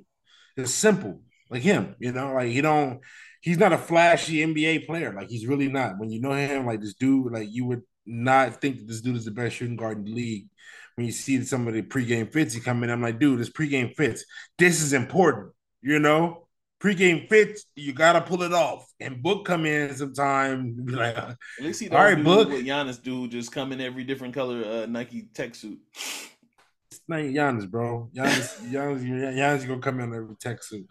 It's 0.56 0.72
simple, 0.72 1.22
like 1.50 1.62
him, 1.62 1.96
you 1.98 2.12
know, 2.12 2.34
like 2.34 2.50
he 2.50 2.60
don't, 2.60 3.00
he's 3.40 3.58
not 3.58 3.72
a 3.72 3.78
flashy 3.78 4.38
NBA 4.38 4.86
player. 4.86 5.12
Like 5.12 5.28
he's 5.28 5.46
really 5.46 5.68
not. 5.68 5.98
When 5.98 6.10
you 6.10 6.20
know 6.20 6.32
him, 6.32 6.66
like 6.66 6.80
this 6.80 6.94
dude, 6.94 7.32
like 7.32 7.48
you 7.50 7.64
would 7.66 7.82
not 8.06 8.60
think 8.60 8.78
that 8.78 8.86
this 8.88 9.00
dude 9.00 9.16
is 9.16 9.24
the 9.24 9.30
best 9.30 9.56
shooting 9.56 9.76
guard 9.76 9.98
in 9.98 10.04
the 10.04 10.12
league. 10.12 10.48
When 10.96 11.06
you 11.06 11.12
see 11.12 11.42
some 11.44 11.66
of 11.66 11.74
the 11.74 11.82
pregame 11.82 12.32
fits 12.32 12.54
he 12.54 12.60
come 12.60 12.82
in, 12.84 12.90
I'm 12.90 13.00
like, 13.02 13.18
dude, 13.18 13.40
this 13.40 13.50
pregame 13.50 13.94
fits. 13.94 14.24
This 14.58 14.82
is 14.82 14.92
important, 14.92 15.52
you 15.82 15.98
know. 15.98 16.46
Pregame 16.82 17.28
fits, 17.28 17.66
you 17.76 17.92
gotta 17.92 18.22
pull 18.22 18.42
it 18.42 18.52
off. 18.54 18.86
And 19.00 19.22
Book 19.22 19.44
come 19.44 19.66
in 19.66 19.94
sometime, 19.94 20.72
be 20.84 20.92
like, 20.92 21.16
At 21.16 21.36
least 21.60 21.80
he 21.80 21.88
All 21.90 21.98
right, 22.02 22.22
Book. 22.22 22.48
what 22.48 22.64
Giannis 22.64 23.02
do, 23.02 23.28
just 23.28 23.52
come 23.52 23.72
in 23.72 23.80
every 23.80 24.04
different 24.04 24.34
color 24.34 24.64
uh, 24.64 24.86
Nike 24.86 25.28
tech 25.34 25.54
suit. 25.54 25.78
it's 25.94 27.00
not 27.06 27.18
Giannis, 27.20 27.70
bro. 27.70 28.10
Giannis, 28.14 28.60
Giannis, 28.72 29.04
Giannis 29.04 29.66
gonna 29.68 29.80
come 29.80 30.00
in 30.00 30.14
every 30.14 30.36
tech 30.36 30.62
suit. 30.62 30.88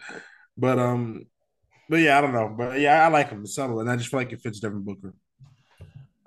But 0.56 0.78
um, 0.78 1.26
but 1.90 1.98
yeah, 1.98 2.18
I 2.18 2.22
don't 2.22 2.34
know. 2.34 2.54
But 2.56 2.80
yeah, 2.80 3.04
I 3.04 3.10
like 3.10 3.30
him. 3.30 3.42
It's 3.42 3.56
subtle, 3.56 3.80
and 3.80 3.90
I 3.90 3.96
just 3.96 4.10
feel 4.10 4.20
like 4.20 4.32
it 4.32 4.42
fits 4.42 4.60
Devin 4.60 4.84
Booker. 4.84 5.14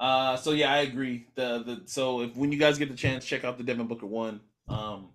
Uh, 0.03 0.37
so 0.37 0.51
yeah, 0.51 0.73
I 0.73 0.79
agree. 0.79 1.27
The 1.37 1.63
the 1.63 1.83
so 1.85 2.23
if 2.23 2.35
when 2.35 2.51
you 2.51 2.59
guys 2.59 2.77
get 2.77 2.91
the 2.91 2.97
chance, 2.97 3.25
check 3.25 3.45
out 3.45 3.57
the 3.57 3.63
Devin 3.63 3.87
Booker 3.87 4.07
one. 4.07 4.41
Um, 4.69 5.11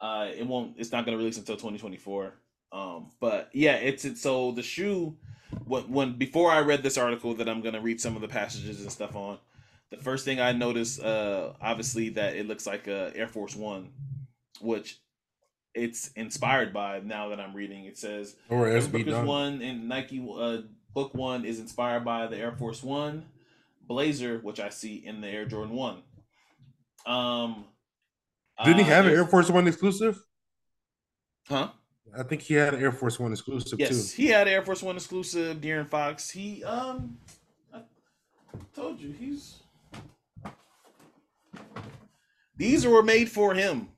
uh, 0.00 0.28
it 0.34 0.46
won't. 0.46 0.76
It's 0.78 0.90
not 0.90 1.04
gonna 1.04 1.18
release 1.18 1.36
until 1.36 1.56
2024. 1.56 2.32
Um, 2.72 3.10
but 3.20 3.50
yeah, 3.52 3.74
it's 3.74 4.06
it's 4.06 4.22
so 4.22 4.52
the 4.52 4.62
shoe. 4.62 5.18
When 5.66 5.90
when 5.90 6.12
before 6.16 6.50
I 6.50 6.60
read 6.60 6.82
this 6.82 6.96
article 6.96 7.34
that 7.34 7.50
I'm 7.50 7.60
gonna 7.60 7.82
read 7.82 8.00
some 8.00 8.16
of 8.16 8.22
the 8.22 8.28
passages 8.28 8.80
and 8.80 8.90
stuff 8.90 9.14
on, 9.14 9.36
the 9.90 9.98
first 9.98 10.24
thing 10.24 10.40
I 10.40 10.52
noticed, 10.52 11.02
uh, 11.02 11.52
obviously 11.60 12.08
that 12.10 12.34
it 12.34 12.48
looks 12.48 12.66
like 12.66 12.86
a 12.86 13.12
Air 13.14 13.28
Force 13.28 13.54
One, 13.54 13.90
which 14.62 15.00
it's 15.74 16.08
inspired 16.16 16.72
by. 16.72 17.00
Now 17.00 17.28
that 17.28 17.40
I'm 17.40 17.54
reading, 17.54 17.84
it 17.84 17.98
says 17.98 18.36
Or 18.48 18.64
SB 18.68 19.04
Booker's 19.04 19.26
one 19.26 19.60
and 19.60 19.86
Nike 19.86 20.26
uh, 20.34 20.62
book 20.94 21.12
one 21.14 21.44
is 21.44 21.60
inspired 21.60 22.06
by 22.06 22.26
the 22.26 22.38
Air 22.38 22.52
Force 22.52 22.82
One 22.82 23.26
Blazer, 23.86 24.38
which 24.40 24.60
I 24.60 24.68
see 24.70 24.96
in 25.04 25.20
the 25.20 25.28
Air 25.28 25.44
Jordan 25.46 25.74
One. 25.74 26.02
Um, 27.06 27.64
Didn't 28.64 28.78
he 28.78 28.90
uh, 28.90 28.94
have 28.94 29.06
an 29.06 29.12
Air 29.12 29.26
Force 29.26 29.50
One 29.50 29.66
exclusive? 29.68 30.22
Huh? 31.48 31.70
I 32.16 32.22
think 32.22 32.42
he 32.42 32.54
had 32.54 32.74
an 32.74 32.80
Air 32.82 32.92
Force 32.92 33.18
One 33.18 33.32
exclusive 33.32 33.78
Yes, 33.78 34.12
too. 34.12 34.22
he 34.22 34.28
had 34.28 34.46
Air 34.48 34.62
Force 34.62 34.82
One 34.82 34.96
exclusive. 34.96 35.58
De'Aaron 35.58 35.88
Fox. 35.88 36.30
He 36.30 36.62
um, 36.64 37.18
I 37.74 37.80
told 38.74 39.00
you 39.00 39.12
he's. 39.12 39.56
These 42.56 42.86
were 42.86 43.02
made 43.02 43.28
for 43.28 43.54
him. 43.54 43.88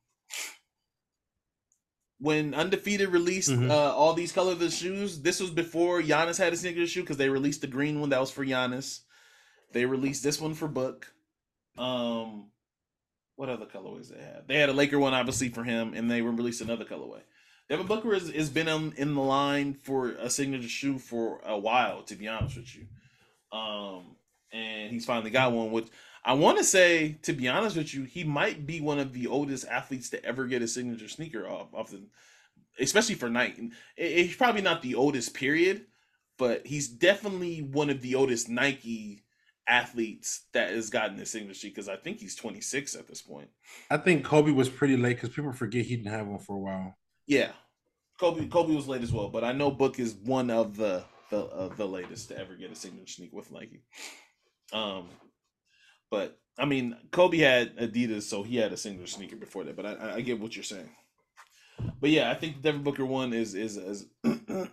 When 2.18 2.54
Undefeated 2.54 3.10
released 3.10 3.50
Mhm. 3.50 3.70
uh, 3.70 3.94
all 3.94 4.14
these 4.14 4.32
colorless 4.32 4.74
shoes, 4.78 5.20
this 5.20 5.38
was 5.38 5.50
before 5.50 6.00
Giannis 6.00 6.38
had 6.38 6.52
a 6.54 6.56
sneaker 6.56 6.86
shoe 6.86 7.02
because 7.02 7.18
they 7.18 7.28
released 7.28 7.60
the 7.60 7.66
green 7.66 8.00
one 8.00 8.08
that 8.08 8.20
was 8.20 8.30
for 8.30 8.44
Giannis. 8.46 9.00
They 9.76 9.84
released 9.84 10.22
this 10.22 10.40
one 10.40 10.54
for 10.54 10.68
Book. 10.68 11.12
Um, 11.76 12.46
what 13.34 13.50
other 13.50 13.66
colorways 13.66 14.08
they 14.08 14.18
had? 14.18 14.48
They 14.48 14.56
had 14.58 14.70
a 14.70 14.72
Laker 14.72 14.98
one 14.98 15.12
obviously 15.12 15.50
for 15.50 15.64
him, 15.64 15.92
and 15.92 16.10
they 16.10 16.22
released 16.22 16.62
another 16.62 16.86
colorway. 16.86 17.20
Devin 17.68 17.86
Booker 17.86 18.14
has, 18.14 18.30
has 18.30 18.48
been 18.48 18.68
on, 18.68 18.94
in 18.96 19.14
the 19.14 19.20
line 19.20 19.74
for 19.74 20.12
a 20.12 20.30
signature 20.30 20.66
shoe 20.66 20.98
for 20.98 21.42
a 21.44 21.58
while, 21.58 22.02
to 22.04 22.14
be 22.14 22.26
honest 22.26 22.56
with 22.56 22.74
you. 22.74 22.86
Um, 23.52 24.16
and 24.50 24.92
he's 24.92 25.04
finally 25.04 25.28
got 25.28 25.52
one. 25.52 25.70
Which 25.70 25.88
I 26.24 26.32
want 26.32 26.56
to 26.56 26.64
say, 26.64 27.18
to 27.24 27.34
be 27.34 27.46
honest 27.46 27.76
with 27.76 27.92
you, 27.92 28.04
he 28.04 28.24
might 28.24 28.66
be 28.66 28.80
one 28.80 28.98
of 28.98 29.12
the 29.12 29.26
oldest 29.26 29.66
athletes 29.66 30.08
to 30.08 30.24
ever 30.24 30.46
get 30.46 30.62
a 30.62 30.68
signature 30.68 31.06
sneaker 31.08 31.46
off, 31.46 31.74
off 31.74 31.90
the, 31.90 32.00
especially 32.80 33.16
for 33.16 33.28
Nike. 33.28 33.72
I- 33.98 34.02
He's 34.04 34.36
probably 34.36 34.62
not 34.62 34.80
the 34.80 34.94
oldest, 34.94 35.34
period, 35.34 35.84
but 36.38 36.66
he's 36.66 36.88
definitely 36.88 37.60
one 37.60 37.90
of 37.90 38.00
the 38.00 38.14
oldest 38.14 38.48
Nike 38.48 39.24
athletes 39.68 40.42
that 40.52 40.70
has 40.70 40.90
gotten 40.90 41.16
this 41.16 41.30
signature 41.30 41.68
because 41.68 41.88
I 41.88 41.96
think 41.96 42.20
he's 42.20 42.36
26 42.36 42.94
at 42.94 43.08
this 43.08 43.22
point. 43.22 43.48
I 43.90 43.96
think 43.96 44.24
Kobe 44.24 44.52
was 44.52 44.68
pretty 44.68 44.96
late 44.96 45.16
because 45.16 45.30
people 45.30 45.52
forget 45.52 45.86
he 45.86 45.96
didn't 45.96 46.12
have 46.12 46.26
one 46.26 46.38
for 46.38 46.56
a 46.56 46.60
while. 46.60 46.96
Yeah, 47.26 47.50
Kobe 48.18 48.46
Kobe 48.48 48.74
was 48.74 48.88
late 48.88 49.02
as 49.02 49.12
well, 49.12 49.28
but 49.28 49.44
I 49.44 49.52
know 49.52 49.70
Book 49.70 49.98
is 49.98 50.14
one 50.14 50.50
of 50.50 50.76
the 50.76 51.04
the 51.30 51.44
uh, 51.46 51.74
the 51.74 51.86
latest 51.86 52.28
to 52.28 52.38
ever 52.38 52.54
get 52.54 52.70
a 52.70 52.74
signature 52.76 53.12
sneak 53.12 53.32
with 53.32 53.50
Nike. 53.52 53.82
Um, 54.72 55.08
but 56.10 56.38
I 56.58 56.64
mean, 56.64 56.96
Kobe 57.10 57.38
had 57.38 57.76
Adidas, 57.76 58.22
so 58.22 58.42
he 58.42 58.56
had 58.56 58.72
a 58.72 58.76
signature 58.76 59.06
sneaker 59.10 59.36
before 59.36 59.64
that. 59.64 59.76
But 59.76 59.86
I, 59.86 59.92
I- 59.94 60.14
I 60.16 60.20
get 60.20 60.40
what 60.40 60.54
you're 60.56 60.62
saying. 60.64 60.88
But 62.00 62.10
yeah, 62.10 62.30
I 62.30 62.34
think 62.34 62.56
the 62.56 62.62
Devin 62.62 62.82
Booker 62.82 63.04
one 63.04 63.32
is 63.32 63.54
is 63.54 63.76
is 63.76 64.06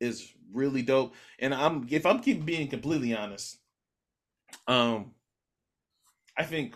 is 0.00 0.32
really 0.52 0.82
dope. 0.82 1.14
And 1.38 1.54
I'm 1.54 1.86
if 1.90 2.04
I'm 2.06 2.20
keep 2.20 2.44
being 2.44 2.68
completely 2.68 3.14
honest, 3.14 3.58
um, 4.66 5.12
I 6.36 6.44
think 6.44 6.74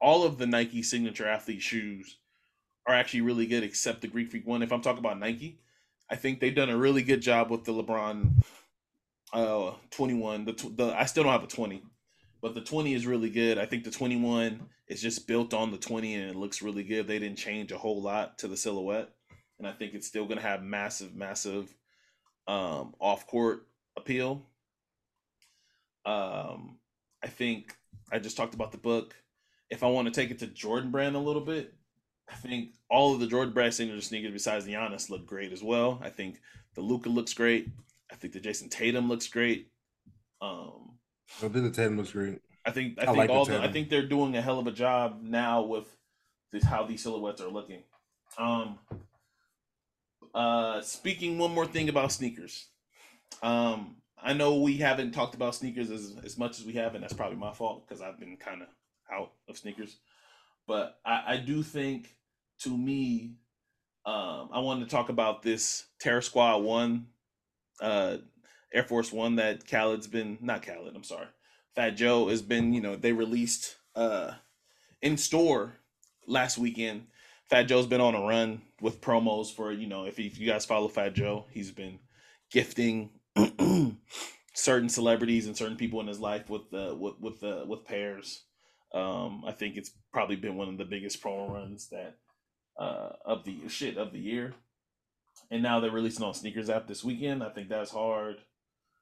all 0.00 0.24
of 0.24 0.38
the 0.38 0.46
Nike 0.46 0.82
signature 0.82 1.26
athlete 1.26 1.62
shoes 1.62 2.18
are 2.86 2.94
actually 2.94 3.22
really 3.22 3.46
good, 3.46 3.62
except 3.62 4.02
the 4.02 4.08
Greek 4.08 4.30
Freak 4.30 4.46
one. 4.46 4.62
If 4.62 4.72
I'm 4.72 4.82
talking 4.82 4.98
about 4.98 5.18
Nike, 5.18 5.58
I 6.10 6.16
think 6.16 6.40
they've 6.40 6.54
done 6.54 6.70
a 6.70 6.76
really 6.76 7.02
good 7.02 7.22
job 7.22 7.50
with 7.50 7.64
the 7.64 7.72
LeBron 7.72 8.42
uh 9.32 9.72
21. 9.90 10.44
The 10.44 10.52
the 10.76 10.94
I 10.96 11.06
still 11.06 11.24
don't 11.24 11.32
have 11.32 11.42
a 11.42 11.48
20, 11.48 11.82
but 12.40 12.54
the 12.54 12.60
20 12.60 12.94
is 12.94 13.06
really 13.06 13.30
good. 13.30 13.58
I 13.58 13.66
think 13.66 13.84
the 13.84 13.90
21 13.90 14.60
is 14.88 15.00
just 15.00 15.26
built 15.26 15.54
on 15.54 15.70
the 15.70 15.78
20 15.78 16.14
and 16.14 16.30
it 16.30 16.36
looks 16.36 16.62
really 16.62 16.84
good. 16.84 17.06
They 17.06 17.18
didn't 17.18 17.38
change 17.38 17.72
a 17.72 17.78
whole 17.78 18.02
lot 18.02 18.38
to 18.38 18.48
the 18.48 18.56
silhouette, 18.56 19.08
and 19.58 19.66
I 19.66 19.72
think 19.72 19.94
it's 19.94 20.06
still 20.06 20.26
gonna 20.26 20.40
have 20.40 20.62
massive, 20.62 21.14
massive 21.14 21.74
um 22.46 22.94
off 23.00 23.26
court 23.26 23.66
appeal. 23.96 24.46
Um, 26.06 26.76
I 27.24 27.28
think 27.28 27.74
I 28.12 28.18
just 28.18 28.36
talked 28.36 28.54
about 28.54 28.70
the 28.70 28.78
book. 28.78 29.16
If 29.70 29.82
I 29.82 29.86
want 29.86 30.06
to 30.06 30.12
take 30.12 30.30
it 30.30 30.38
to 30.40 30.46
Jordan 30.46 30.90
Brand 30.90 31.16
a 31.16 31.18
little 31.18 31.42
bit, 31.42 31.74
I 32.30 32.34
think 32.34 32.70
all 32.90 33.14
of 33.14 33.20
the 33.20 33.26
Jordan 33.26 33.54
Brand 33.54 33.74
signature 33.74 34.00
sneakers 34.02 34.32
besides 34.32 34.64
the 34.66 34.74
Giannis 34.74 35.10
look 35.10 35.26
great 35.26 35.52
as 35.52 35.62
well. 35.62 36.00
I 36.02 36.10
think 36.10 36.40
the 36.74 36.82
Luka 36.82 37.08
looks 37.08 37.32
great. 37.32 37.68
I 38.12 38.14
think 38.16 38.34
the 38.34 38.40
Jayson 38.40 38.68
Tatum 38.68 39.08
looks 39.08 39.26
great. 39.26 39.70
Um, 40.42 40.98
So 41.38 41.48
then 41.48 41.64
the 41.64 41.70
Tatum 41.70 41.96
looks 41.96 42.12
great. 42.12 42.40
I 42.66 42.70
think 42.70 42.98
I, 42.98 43.02
I 43.02 43.06
think 43.06 43.16
like 43.16 43.30
all 43.30 43.44
the, 43.46 43.62
I 43.62 43.72
think 43.72 43.88
they're 43.88 44.06
doing 44.06 44.36
a 44.36 44.42
hell 44.42 44.58
of 44.58 44.66
a 44.66 44.72
job 44.72 45.20
now 45.22 45.62
with 45.62 45.86
this 46.52 46.64
how 46.64 46.84
these 46.84 47.02
silhouettes 47.02 47.40
are 47.40 47.48
looking. 47.48 47.82
Um 48.38 48.78
uh 50.34 50.80
speaking 50.82 51.38
one 51.38 51.52
more 51.52 51.66
thing 51.66 51.88
about 51.88 52.12
sneakers. 52.12 52.68
Um 53.42 53.96
I 54.22 54.32
know 54.32 54.56
we 54.60 54.78
haven't 54.78 55.12
talked 55.12 55.34
about 55.34 55.54
sneakers 55.54 55.90
as, 55.90 56.14
as 56.24 56.38
much 56.38 56.58
as 56.58 56.64
we 56.64 56.74
have, 56.74 56.94
and 56.94 57.02
that's 57.02 57.12
probably 57.12 57.36
my 57.36 57.52
fault 57.52 57.86
because 57.86 58.02
I've 58.02 58.18
been 58.18 58.36
kind 58.36 58.62
of 58.62 58.68
out 59.12 59.32
of 59.48 59.58
sneakers. 59.58 59.96
But 60.66 60.98
I, 61.04 61.22
I 61.26 61.36
do 61.36 61.62
think 61.62 62.16
to 62.60 62.76
me, 62.76 63.34
um, 64.06 64.50
I 64.52 64.60
wanted 64.60 64.84
to 64.84 64.90
talk 64.90 65.08
about 65.08 65.42
this 65.42 65.86
Terror 65.98 66.22
Squad 66.22 66.58
One, 66.58 67.06
uh, 67.80 68.18
Air 68.72 68.84
Force 68.84 69.12
One 69.12 69.36
that 69.36 69.66
Khaled's 69.66 70.06
been 70.06 70.38
not 70.40 70.64
Khaled, 70.64 70.94
I'm 70.94 71.04
sorry. 71.04 71.28
Fat 71.74 71.90
Joe 71.90 72.28
has 72.28 72.42
been, 72.42 72.72
you 72.72 72.80
know, 72.80 72.96
they 72.96 73.12
released 73.12 73.76
uh 73.96 74.32
in 75.02 75.16
store 75.16 75.76
last 76.26 76.58
weekend. 76.58 77.06
Fat 77.50 77.64
Joe's 77.64 77.86
been 77.86 78.00
on 78.00 78.14
a 78.14 78.20
run 78.20 78.62
with 78.80 79.00
promos 79.00 79.54
for, 79.54 79.70
you 79.70 79.86
know, 79.86 80.06
if, 80.06 80.18
if 80.18 80.38
you 80.38 80.46
guys 80.46 80.64
follow 80.64 80.88
Fat 80.88 81.14
Joe, 81.14 81.46
he's 81.50 81.70
been 81.70 81.98
gifting 82.50 83.10
certain 84.54 84.88
celebrities 84.88 85.46
and 85.46 85.56
certain 85.56 85.76
people 85.76 86.00
in 86.00 86.06
his 86.06 86.20
life 86.20 86.48
with 86.48 86.70
the 86.70 86.96
with 86.98 87.14
with 87.20 87.40
the 87.40 87.64
with 87.66 87.84
pairs. 87.84 88.44
Um, 88.94 89.44
I 89.46 89.52
think 89.52 89.76
it's 89.76 89.90
probably 90.12 90.36
been 90.36 90.56
one 90.56 90.68
of 90.68 90.78
the 90.78 90.84
biggest 90.84 91.22
promo 91.22 91.50
runs 91.50 91.88
that 91.88 92.16
uh 92.78 93.10
of 93.24 93.44
the 93.44 93.68
shit 93.68 93.96
of 93.96 94.12
the 94.12 94.18
year. 94.18 94.54
And 95.50 95.62
now 95.62 95.80
they're 95.80 95.90
releasing 95.90 96.24
on 96.24 96.34
sneakers 96.34 96.70
app 96.70 96.86
this 96.86 97.04
weekend. 97.04 97.42
I 97.42 97.50
think 97.50 97.68
that's 97.68 97.90
hard. 97.90 98.36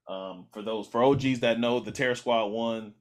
Um, 0.09 0.47
for 0.53 0.63
those 0.63 0.89
for 0.89 1.05
OGs 1.05 1.41
that 1.41 1.61
know 1.61 1.79
the 1.79 1.93
Terror 1.93 2.15
Squad 2.15 2.47
one, 2.47 2.95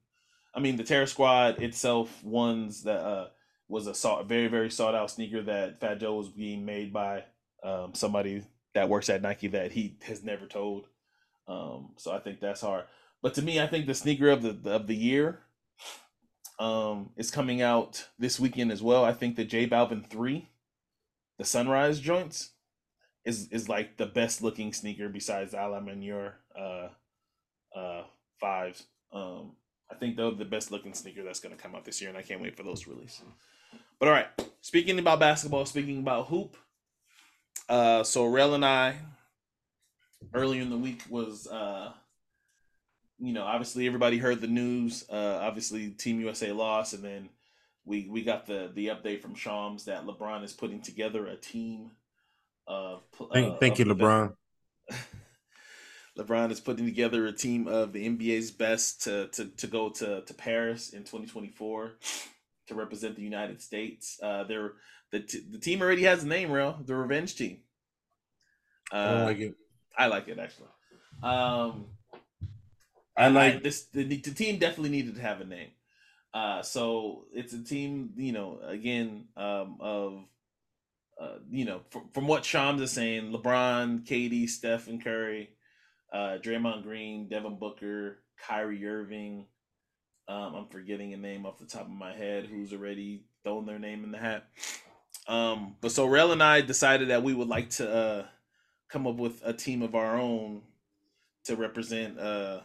I 0.53 0.59
mean 0.59 0.75
the 0.75 0.83
Terror 0.83 1.07
Squad 1.07 1.61
itself 1.61 2.23
ones 2.23 2.83
that 2.83 2.99
uh 2.99 3.27
was 3.69 3.87
a 3.87 3.93
sought, 3.93 4.25
very 4.25 4.47
very 4.47 4.69
sought 4.69 4.95
out 4.95 5.09
sneaker 5.09 5.41
that 5.43 5.79
Fat 5.79 5.99
Joe 5.99 6.15
was 6.15 6.27
being 6.27 6.65
made 6.65 6.91
by 6.91 7.23
um, 7.63 7.93
somebody 7.93 8.43
that 8.73 8.89
works 8.89 9.09
at 9.09 9.21
Nike 9.21 9.47
that 9.47 9.71
he 9.71 9.97
has 10.03 10.23
never 10.23 10.45
told. 10.45 10.87
Um, 11.47 11.91
so 11.97 12.11
I 12.11 12.19
think 12.19 12.39
that's 12.39 12.61
hard. 12.61 12.85
But 13.21 13.33
to 13.35 13.41
me, 13.41 13.59
I 13.59 13.67
think 13.67 13.85
the 13.85 13.93
sneaker 13.93 14.29
of 14.29 14.41
the 14.41 14.71
of 14.71 14.87
the 14.87 14.95
year 14.95 15.39
um, 16.59 17.11
is 17.17 17.31
coming 17.31 17.61
out 17.61 18.07
this 18.17 18.39
weekend 18.39 18.71
as 18.71 18.81
well. 18.81 19.03
I 19.03 19.13
think 19.13 19.35
the 19.35 19.45
J 19.45 19.67
Balvin 19.67 20.05
three, 20.05 20.49
the 21.37 21.45
Sunrise 21.45 21.99
joints, 21.99 22.51
is 23.25 23.47
is 23.49 23.69
like 23.69 23.97
the 23.97 24.05
best 24.05 24.41
looking 24.41 24.73
sneaker 24.73 25.09
besides 25.09 25.51
the 25.51 25.63
A 25.63 25.67
La 25.67 25.81
uh, 26.57 26.89
uh, 27.77 28.03
fives. 28.39 28.83
Um, 29.13 29.53
I 29.91 29.95
think 29.95 30.15
they're 30.15 30.31
the 30.31 30.45
best 30.45 30.71
looking 30.71 30.93
sneaker 30.93 31.23
that's 31.23 31.39
going 31.39 31.55
to 31.55 31.61
come 31.61 31.75
out 31.75 31.85
this 31.85 31.99
year, 32.01 32.09
and 32.09 32.17
I 32.17 32.21
can't 32.21 32.41
wait 32.41 32.55
for 32.55 32.63
those 32.63 32.81
to 32.81 32.91
release. 32.91 33.21
But 33.99 34.07
all 34.07 34.13
right, 34.13 34.27
speaking 34.61 34.97
about 34.97 35.19
basketball, 35.19 35.65
speaking 35.65 35.99
about 35.99 36.27
hoop, 36.27 36.55
uh, 37.69 38.03
so 38.03 38.25
Rell 38.25 38.55
and 38.55 38.65
I 38.65 38.95
earlier 40.33 40.61
in 40.61 40.69
the 40.69 40.77
week 40.77 41.03
was, 41.09 41.47
uh, 41.47 41.91
you 43.19 43.33
know, 43.33 43.43
obviously 43.43 43.87
everybody 43.87 44.17
heard 44.17 44.41
the 44.41 44.47
news. 44.47 45.05
Uh, 45.09 45.39
obviously, 45.41 45.89
Team 45.89 46.19
USA 46.21 46.51
lost, 46.51 46.93
and 46.93 47.03
then 47.03 47.29
we 47.85 48.07
we 48.09 48.23
got 48.23 48.45
the 48.45 48.71
the 48.73 48.87
update 48.87 49.21
from 49.21 49.35
Shams 49.35 49.85
that 49.85 50.05
LeBron 50.05 50.43
is 50.43 50.53
putting 50.53 50.81
together 50.81 51.27
a 51.27 51.35
team. 51.35 51.91
Of, 52.67 53.03
thank, 53.33 53.55
uh, 53.55 53.57
thank 53.57 53.79
you, 53.79 53.85
LeBron. 53.85 54.33
LeBron 56.17 56.51
is 56.51 56.59
putting 56.59 56.85
together 56.85 57.25
a 57.25 57.31
team 57.31 57.67
of 57.67 57.93
the 57.93 58.07
NBA's 58.07 58.51
best 58.51 59.03
to 59.03 59.27
to, 59.29 59.45
to 59.45 59.67
go 59.67 59.89
to, 59.89 60.21
to 60.21 60.33
Paris 60.33 60.89
in 60.89 60.99
2024 60.99 61.93
to 62.67 62.75
represent 62.75 63.15
the 63.15 63.21
United 63.21 63.61
States. 63.61 64.19
Uh, 64.21 64.43
they're 64.43 64.73
the 65.11 65.21
t- 65.21 65.43
the 65.49 65.57
team 65.57 65.81
already 65.81 66.03
has 66.03 66.23
a 66.23 66.27
name, 66.27 66.51
real 66.51 66.79
the 66.85 66.95
Revenge 66.95 67.35
Team. 67.35 67.59
Uh, 68.91 68.95
I 68.95 69.13
don't 69.13 69.25
like 69.25 69.39
it. 69.39 69.55
I 69.97 70.07
like 70.07 70.27
it 70.27 70.39
actually. 70.39 70.67
Um, 71.23 71.85
I 73.15 73.27
like 73.27 73.63
this. 73.63 73.83
The, 73.85 74.03
the 74.03 74.17
team 74.17 74.57
definitely 74.57 74.89
needed 74.89 75.15
to 75.15 75.21
have 75.21 75.41
a 75.41 75.45
name. 75.45 75.71
Uh, 76.33 76.61
so 76.61 77.25
it's 77.33 77.53
a 77.53 77.63
team, 77.63 78.11
you 78.15 78.31
know, 78.31 78.59
again, 78.65 79.25
um, 79.35 79.77
of, 79.81 80.23
uh, 81.21 81.35
you 81.49 81.65
know, 81.65 81.81
from, 81.89 82.09
from 82.13 82.27
what 82.27 82.45
Shams 82.45 82.81
is 82.81 82.91
saying, 82.91 83.31
LeBron, 83.31 84.05
KD, 84.05 84.47
Stephen 84.47 85.01
Curry, 85.01 85.49
uh, 86.13 86.37
Draymond 86.41 86.83
Green, 86.83 87.27
Devin 87.27 87.59
Booker, 87.59 88.19
Kyrie 88.47 88.85
Irving. 88.87 89.45
Um, 90.27 90.55
I'm 90.55 90.67
forgetting 90.67 91.13
a 91.13 91.17
name 91.17 91.45
off 91.45 91.59
the 91.59 91.65
top 91.65 91.81
of 91.81 91.89
my 91.89 92.13
head 92.13 92.45
who's 92.45 92.71
already 92.71 93.25
thrown 93.43 93.65
their 93.65 93.79
name 93.79 94.05
in 94.05 94.11
the 94.11 94.17
hat. 94.17 94.47
Um, 95.27 95.75
but 95.81 95.91
so 95.91 96.05
Rell 96.05 96.31
and 96.31 96.41
I 96.41 96.61
decided 96.61 97.09
that 97.09 97.23
we 97.23 97.33
would 97.33 97.49
like 97.49 97.71
to 97.71 97.93
uh, 97.93 98.25
come 98.91 99.07
up 99.07 99.15
with 99.15 99.41
a 99.45 99.53
team 99.53 99.81
of 99.81 99.95
our 99.95 100.19
own 100.19 100.61
to 101.45 101.55
represent 101.55 102.19
uh, 102.19 102.59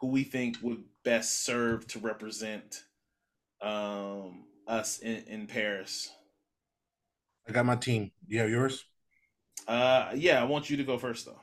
who 0.00 0.08
we 0.08 0.24
think 0.24 0.56
would 0.62 0.82
best 1.04 1.44
serve 1.44 1.86
to 1.86 1.98
represent 2.00 2.82
um, 3.62 4.44
us 4.66 4.98
in, 4.98 5.24
in 5.26 5.46
Paris. 5.46 6.10
I 7.48 7.52
got 7.52 7.66
my 7.66 7.76
team. 7.76 8.10
You 8.26 8.40
have 8.40 8.50
yours? 8.50 8.84
Uh, 9.66 10.10
yeah, 10.14 10.40
I 10.40 10.44
want 10.44 10.68
you 10.68 10.76
to 10.76 10.84
go 10.84 10.98
first 10.98 11.26
though. 11.26 11.40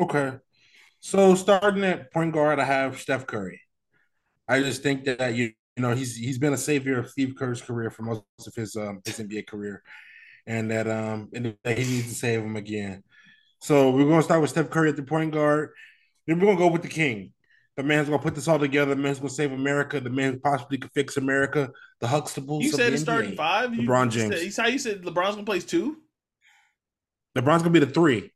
Okay. 0.00 0.36
So 1.00 1.34
starting 1.34 1.84
at 1.84 2.12
point 2.12 2.32
guard, 2.32 2.58
I 2.58 2.64
have 2.64 3.00
Steph 3.00 3.26
Curry. 3.26 3.60
I 4.46 4.60
just 4.60 4.82
think 4.82 5.04
that 5.04 5.34
you 5.34 5.52
you 5.76 5.82
know 5.82 5.94
he's 5.94 6.16
he's 6.16 6.38
been 6.38 6.52
a 6.52 6.58
savior 6.58 6.98
of 6.98 7.10
Steve 7.10 7.34
Kerr's 7.38 7.62
career 7.62 7.90
for 7.90 8.02
most 8.02 8.22
of 8.46 8.54
his 8.54 8.76
um 8.76 9.00
his 9.04 9.18
NBA 9.18 9.46
career, 9.46 9.82
and 10.50 10.70
that 10.72 10.88
um 10.88 11.28
and 11.32 11.56
that 11.62 11.78
he 11.78 11.84
needs 11.84 12.08
to 12.08 12.14
save 12.14 12.40
him 12.42 12.56
again. 12.56 13.04
So 13.60 13.90
we're 13.90 14.08
gonna 14.08 14.22
start 14.22 14.40
with 14.40 14.50
Steph 14.50 14.68
Curry 14.70 14.88
at 14.88 14.96
the 14.96 15.02
point 15.04 15.32
guard. 15.32 15.70
Then 16.26 16.38
we're 16.40 16.46
gonna 16.46 16.58
go 16.58 16.66
with 16.68 16.82
the 16.82 16.88
King. 16.88 17.32
The 17.76 17.84
man's 17.84 18.08
gonna 18.08 18.20
put 18.22 18.34
this 18.34 18.48
all 18.48 18.58
together. 18.58 18.94
The 18.94 19.00
man's 19.00 19.18
gonna 19.18 19.30
save 19.30 19.52
America. 19.52 20.00
The 20.00 20.10
man 20.10 20.40
possibly 20.40 20.78
could 20.78 20.90
fix 20.92 21.16
America. 21.16 21.70
The 22.00 22.08
Huxtables. 22.08 22.62
You 22.62 22.72
said 22.72 22.92
it's 22.92 23.02
starting 23.02 23.36
five. 23.36 23.74
You- 23.74 23.82
LeBron 23.88 24.10
James. 24.10 24.34
Said, 24.34 24.44
you 24.44 24.52
how 24.62 24.68
you 24.68 24.78
said 24.78 25.02
LeBron's 25.02 25.36
gonna 25.36 25.44
play 25.44 25.60
two. 25.60 25.98
LeBron's 27.38 27.62
gonna 27.62 27.70
be 27.70 27.78
the 27.78 27.86
three. 27.86 28.32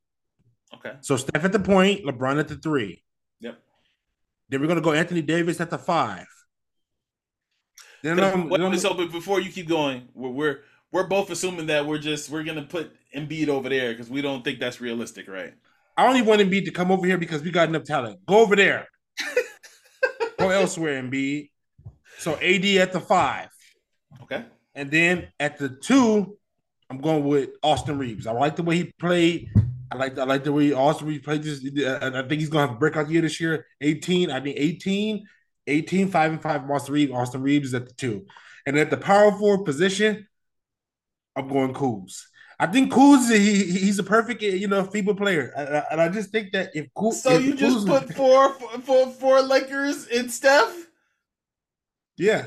Okay. 0.74 0.92
So 1.00 1.16
Steph 1.16 1.44
at 1.44 1.52
the 1.52 1.58
point, 1.58 2.04
LeBron 2.04 2.38
at 2.38 2.46
the 2.46 2.56
three. 2.56 3.02
Yep. 3.40 3.58
Then 4.50 4.60
we're 4.60 4.68
gonna 4.68 4.80
go 4.80 4.92
Anthony 4.92 5.22
Davis 5.22 5.60
at 5.60 5.70
the 5.70 5.78
five. 5.78 6.26
Then, 8.02 8.20
um, 8.20 8.48
wait, 8.50 8.58
then 8.60 8.66
I'm- 8.70 8.78
so, 8.78 8.94
but 8.94 9.10
before 9.10 9.40
you 9.40 9.50
keep 9.50 9.66
going, 9.66 10.08
we're, 10.14 10.28
we're 10.30 10.60
we're 10.94 11.08
both 11.08 11.28
assuming 11.28 11.66
that 11.66 11.84
we're 11.84 11.98
just 11.98 12.30
we're 12.30 12.44
gonna 12.44 12.62
put 12.62 12.92
Embiid 13.12 13.48
over 13.48 13.68
there 13.68 13.90
because 13.90 14.08
we 14.08 14.22
don't 14.22 14.44
think 14.44 14.60
that's 14.60 14.80
realistic, 14.80 15.26
right? 15.26 15.52
I 15.96 16.06
only 16.06 16.22
want 16.22 16.40
Embiid 16.40 16.66
to 16.66 16.70
come 16.70 16.92
over 16.92 17.04
here 17.04 17.18
because 17.18 17.42
we 17.42 17.50
got 17.50 17.68
enough 17.68 17.82
talent. 17.82 18.24
Go 18.26 18.38
over 18.38 18.54
there. 18.54 18.86
go 20.38 20.50
elsewhere, 20.50 21.02
Embiid. 21.02 21.50
So 22.18 22.36
AD 22.36 22.64
at 22.76 22.92
the 22.92 23.00
five, 23.00 23.48
Okay. 24.22 24.44
and 24.76 24.88
then 24.88 25.26
at 25.40 25.58
the 25.58 25.68
two, 25.68 26.38
I'm 26.88 26.98
going 26.98 27.24
with 27.24 27.50
Austin 27.64 27.98
Reaves. 27.98 28.28
I 28.28 28.32
like 28.32 28.54
the 28.54 28.62
way 28.62 28.76
he 28.76 28.92
played. 29.00 29.50
I 29.90 29.96
like 29.96 30.16
I 30.16 30.22
like 30.22 30.44
the 30.44 30.52
way 30.52 30.72
Austin 30.72 31.08
Reaves 31.08 31.24
played 31.24 31.42
this. 31.42 31.58
And 31.64 32.16
I 32.16 32.22
think 32.22 32.40
he's 32.40 32.48
gonna 32.48 32.68
have 32.68 32.76
a 32.76 32.78
breakout 32.78 33.10
year 33.10 33.22
this 33.22 33.40
year. 33.40 33.66
18, 33.80 34.30
I 34.30 34.38
think 34.38 34.56
18, 34.56 35.26
18, 35.66 36.08
5 36.08 36.30
and 36.30 36.40
5 36.40 36.70
Austin 36.70 36.94
Reaves. 36.94 37.12
Austin 37.12 37.42
Reaves 37.42 37.68
is 37.68 37.74
at 37.74 37.88
the 37.88 37.94
two. 37.94 38.26
And 38.64 38.78
at 38.78 38.90
the 38.90 38.96
power 38.96 39.32
forward 39.32 39.64
position, 39.64 40.28
I'm 41.36 41.48
going 41.48 41.72
Kuz. 41.74 42.22
I 42.58 42.66
think 42.66 42.92
Kuz 42.92 43.30
he, 43.34 43.64
he's 43.64 43.98
a 43.98 44.04
perfect 44.04 44.40
you 44.42 44.68
know 44.68 44.84
FIBA 44.84 45.16
player, 45.16 45.52
and 45.56 45.76
I, 45.76 45.84
and 45.90 46.00
I 46.00 46.08
just 46.08 46.30
think 46.30 46.52
that 46.52 46.70
if 46.74 46.86
Kuz, 46.96 47.14
So 47.14 47.34
if 47.34 47.42
you 47.44 47.54
just 47.54 47.86
Kuz- 47.86 48.06
put 48.06 48.14
four 48.16 48.50
four 48.82 49.10
four 49.10 49.42
Lakers 49.42 50.06
in 50.06 50.28
Steph. 50.28 50.72
yeah, 52.16 52.46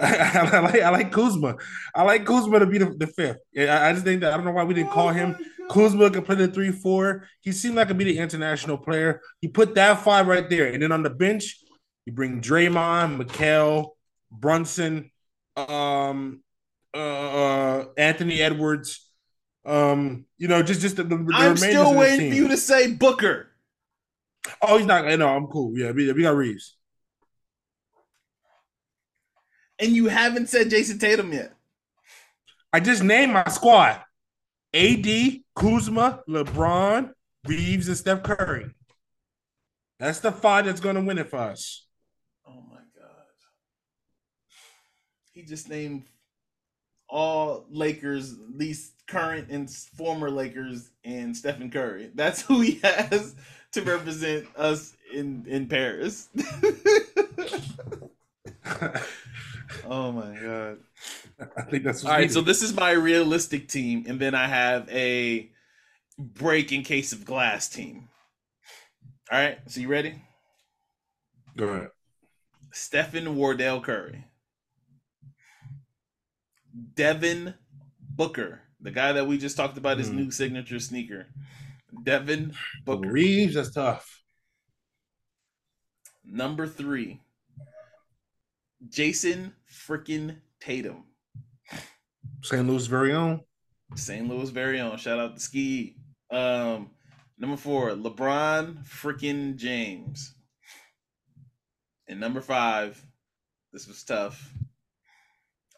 I, 0.00 0.50
I 0.52 0.58
like 0.60 0.82
I 0.82 0.90
like 0.90 1.12
Kuzma. 1.12 1.56
I 1.94 2.02
like 2.02 2.24
Kuzma 2.24 2.58
to 2.60 2.66
be 2.66 2.78
the, 2.78 2.94
the 2.96 3.06
fifth. 3.06 3.38
Yeah, 3.52 3.78
I, 3.78 3.90
I 3.90 3.92
just 3.92 4.04
think 4.04 4.20
that 4.20 4.32
I 4.32 4.36
don't 4.36 4.44
know 4.44 4.52
why 4.52 4.64
we 4.64 4.74
didn't 4.74 4.90
call 4.90 5.10
him. 5.10 5.36
Oh 5.38 5.44
Kuzma 5.70 6.10
can 6.10 6.22
play 6.22 6.34
the 6.36 6.48
three 6.48 6.70
four. 6.72 7.26
He 7.40 7.52
seemed 7.52 7.76
like 7.76 7.88
a 7.88 7.94
be 7.94 8.04
the 8.04 8.18
international 8.18 8.76
player. 8.76 9.20
He 9.40 9.48
put 9.48 9.74
that 9.76 10.02
five 10.04 10.26
right 10.26 10.48
there, 10.48 10.66
and 10.72 10.82
then 10.82 10.92
on 10.92 11.02
the 11.02 11.10
bench, 11.10 11.61
you 12.06 12.12
bring 12.12 12.40
Draymond, 12.40 13.22
Mikal, 13.22 13.90
Brunson, 14.30 15.10
um, 15.56 16.42
uh, 16.94 16.98
uh, 16.98 17.84
Anthony 17.96 18.40
Edwards. 18.40 19.06
Um, 19.64 20.26
you 20.38 20.48
know, 20.48 20.62
just 20.62 20.80
just 20.80 20.96
the, 20.96 21.04
the, 21.04 21.16
the 21.16 21.32
I'm 21.32 21.56
still 21.56 21.94
waiting 21.94 22.30
for 22.30 22.36
you 22.36 22.48
to 22.48 22.56
say 22.56 22.92
Booker. 22.92 23.48
Oh, 24.60 24.78
he's 24.78 24.86
not. 24.86 25.04
No, 25.18 25.28
I'm 25.28 25.46
cool. 25.46 25.78
Yeah, 25.78 25.92
we, 25.92 26.10
we 26.12 26.22
got 26.22 26.34
Reaves. 26.34 26.76
And 29.78 29.92
you 29.92 30.08
haven't 30.08 30.48
said 30.48 30.70
Jayson 30.70 30.98
Tatum 30.98 31.32
yet. 31.32 31.54
I 32.72 32.80
just 32.80 33.02
named 33.04 33.32
my 33.32 33.44
squad: 33.44 34.00
AD, 34.74 35.06
Kuzma, 35.54 36.22
LeBron, 36.28 37.12
Reaves, 37.46 37.88
and 37.88 37.96
Steph 37.96 38.22
Curry. 38.22 38.66
That's 40.00 40.18
the 40.18 40.32
five 40.32 40.64
that's 40.64 40.80
going 40.80 40.96
to 40.96 41.02
win 41.02 41.18
it 41.18 41.30
for 41.30 41.38
us. 41.38 41.86
Oh 42.44 42.64
my 42.68 42.76
god. 42.76 43.26
He 45.32 45.42
just 45.42 45.68
named 45.68 46.04
all 47.08 47.66
Lakers, 47.70 48.36
least 48.54 48.92
current 49.06 49.50
and 49.50 49.70
former 49.70 50.30
Lakers, 50.30 50.90
and 51.04 51.36
Stephen 51.36 51.70
Curry. 51.70 52.10
That's 52.14 52.42
who 52.42 52.60
he 52.60 52.80
has 52.82 53.34
to 53.72 53.82
represent 53.82 54.46
us 54.56 54.94
in 55.12 55.44
in 55.46 55.66
Paris. 55.66 56.28
oh 59.86 60.12
my 60.12 60.38
god. 60.38 60.78
I 61.56 61.62
think 61.62 61.82
that's 61.84 62.04
All 62.04 62.12
right, 62.12 62.30
so 62.30 62.40
this 62.40 62.62
is 62.62 62.72
my 62.74 62.92
realistic 62.92 63.68
team, 63.68 64.04
and 64.06 64.20
then 64.20 64.34
I 64.34 64.46
have 64.46 64.88
a 64.90 65.50
break 66.18 66.70
in 66.72 66.82
case 66.82 67.12
of 67.12 67.24
glass 67.24 67.68
team. 67.68 68.08
All 69.30 69.38
right, 69.38 69.58
so 69.66 69.80
you 69.80 69.88
ready? 69.88 70.22
go 71.56 71.68
ahead. 71.68 71.88
Stephen 72.72 73.36
Wardell 73.36 73.80
Curry, 73.80 74.24
Devin 76.94 77.54
Booker, 78.00 78.60
the 78.80 78.90
guy 78.90 79.12
that 79.12 79.26
we 79.26 79.38
just 79.38 79.56
talked 79.56 79.76
about 79.78 79.98
his 79.98 80.08
Hmm. 80.08 80.16
new 80.16 80.30
signature 80.30 80.78
sneaker. 80.80 81.26
Devin 82.02 82.54
Booker. 82.84 83.10
Reaves, 83.10 83.54
that's 83.54 83.72
tough. 83.72 84.22
Number 86.24 86.66
three, 86.66 87.20
Jayson 88.88 89.52
freaking 89.70 90.40
Tatum, 90.60 91.04
St. 92.42 92.66
Louis' 92.66 92.86
very 92.86 93.12
own. 93.12 93.40
St. 93.96 94.26
Louis 94.26 94.50
very 94.50 94.80
own. 94.80 94.96
Shout 94.96 95.18
out 95.20 95.34
to 95.34 95.40
Ski. 95.40 95.96
Um, 96.30 96.90
number 97.38 97.56
four, 97.56 97.90
LeBron 97.90 98.86
freaking 98.86 99.56
James. 99.56 100.34
And 102.08 102.18
number 102.20 102.40
five, 102.40 103.04
this 103.72 103.86
was 103.86 104.02
tough. 104.04 104.52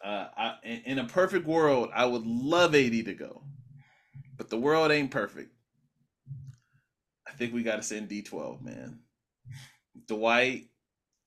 Uh, 0.05 0.27
I, 0.37 0.53
in, 0.85 0.99
a 0.99 1.05
perfect 1.05 1.47
world, 1.47 1.89
I 1.91 2.05
would 2.05 2.27
love 2.27 2.75
AD 2.75 2.91
to 2.91 3.13
go, 3.15 3.41
but 4.37 4.51
the 4.51 4.57
world 4.57 4.91
ain't 4.91 5.09
perfect. 5.09 5.51
I 7.27 7.31
think 7.31 7.55
we 7.55 7.63
got 7.63 7.77
to 7.77 7.81
send 7.81 8.07
D12, 8.07 8.61
man. 8.61 8.99
Dwight, 10.07 10.67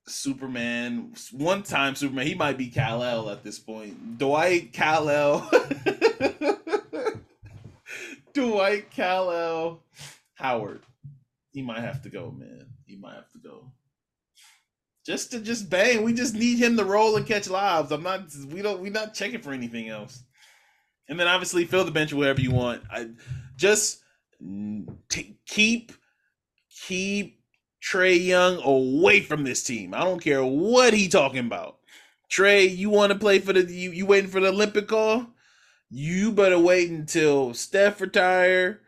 Superman, 0.07 1.13
one 1.33 1.65
time 1.65 1.97
Superman. 1.97 2.29
He 2.29 2.37
might 2.37 2.57
be 2.57 2.69
Kal 2.69 3.03
El 3.03 3.29
at 3.31 3.43
this 3.43 3.59
point. 3.59 4.17
Dwight 4.17 4.73
Kal 4.73 5.11
El, 5.11 5.51
Dwight 8.33 8.93
Kal 8.93 9.33
El, 9.33 9.83
Howard. 10.35 10.83
He 11.51 11.63
might 11.63 11.81
have 11.81 12.03
to 12.03 12.11
go, 12.11 12.31
man. 12.31 12.69
He 12.87 12.95
might 12.95 13.17
have 13.17 13.33
to 13.33 13.39
go. 13.39 13.73
Just 15.09 15.31
to 15.31 15.41
just 15.41 15.71
bang. 15.71 16.03
We 16.03 16.13
just 16.13 16.35
need 16.35 16.59
him 16.59 16.77
to 16.77 16.85
roll 16.85 17.17
and 17.17 17.27
catch 17.27 17.49
lives. 17.49 17.93
I'm 17.93 18.03
not. 18.03 18.25
We 18.51 18.61
don't. 18.61 18.79
We're 18.79 18.93
not 18.93 19.15
checking 19.15 19.41
for 19.41 19.53
anything 19.53 19.89
else. 19.89 20.23
And 21.09 21.19
then 21.19 21.27
obviously 21.27 21.65
fill 21.65 21.87
the 21.87 21.91
bench 21.91 22.13
wherever 22.13 22.39
you 22.39 22.51
want. 22.51 22.83
I 22.93 23.09
just 23.57 24.03
t- 25.09 25.39
keep 25.47 25.93
keep 26.87 27.41
Trae 27.83 28.23
Young 28.23 28.61
away 28.63 29.23
from 29.23 29.45
this 29.45 29.65
team. 29.65 29.95
I 29.95 30.01
don't 30.01 30.21
care 30.21 30.45
what 30.45 30.93
he 30.93 31.09
talking 31.09 31.47
about. 31.47 31.79
Trae, 32.31 32.77
you 32.77 32.91
want 32.91 33.11
to 33.11 33.19
play 33.19 33.39
for 33.39 33.55
the 33.55 33.63
you, 33.63 33.93
you 33.93 34.05
waiting 34.05 34.29
for 34.29 34.41
the 34.41 34.49
Olympic 34.49 34.89
call? 34.89 35.27
You 35.89 36.33
better 36.33 36.59
wait 36.59 36.91
until 36.91 37.55
Steph 37.55 38.03
retire, 38.03 38.83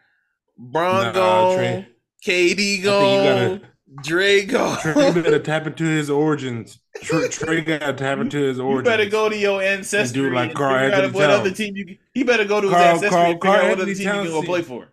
Bron 0.59 1.05
Nah, 1.05 1.13
gone. 1.13 1.87
KD 2.27 2.51
I 2.51 2.55
think 2.55 2.79
you 2.79 2.85
gone, 2.85 3.61
gotta- 3.97 4.93
Trae 4.93 5.15
better 5.15 5.39
tap 5.39 5.67
into 5.67 5.85
his 5.85 6.11
origins. 6.11 6.79
Trae, 7.03 7.27
Trae 7.29 7.65
got 7.67 7.79
to 7.87 7.93
tap 7.93 8.19
into 8.19 8.39
his 8.39 8.59
origins. 8.61 8.87
You 8.93 8.97
better 8.99 9.11
go 9.11 9.29
to 9.29 9.37
your 9.37 9.63
ancestry 9.63 10.21
And 10.21 10.31
do 10.31 10.35
like 10.35 10.51
and 10.51 10.57
Karl 10.57 10.75
figure 10.81 10.95
out 10.97 11.05
Anthony 11.05 11.13
what 11.15 11.27
Towns. 11.27 11.41
other 11.41 11.51
team 11.51 11.77
you. 11.77 11.99
He 12.15 12.23
better 12.23 12.45
go 12.45 12.61
to 12.61 12.69
his 12.69 12.75
Karl- 12.77 12.87
ancestry 12.87 13.11
Karl- 13.11 13.31
and 13.31 13.35
figure 13.41 13.51
Karl 13.51 13.57
out 13.57 13.63
what 13.63 13.73
other 13.73 13.91
Anthony 13.91 13.95
team 13.95 14.07
you 14.07 14.23
can 14.23 14.31
go 14.31 14.43
play 14.43 14.63
for. 14.63 14.89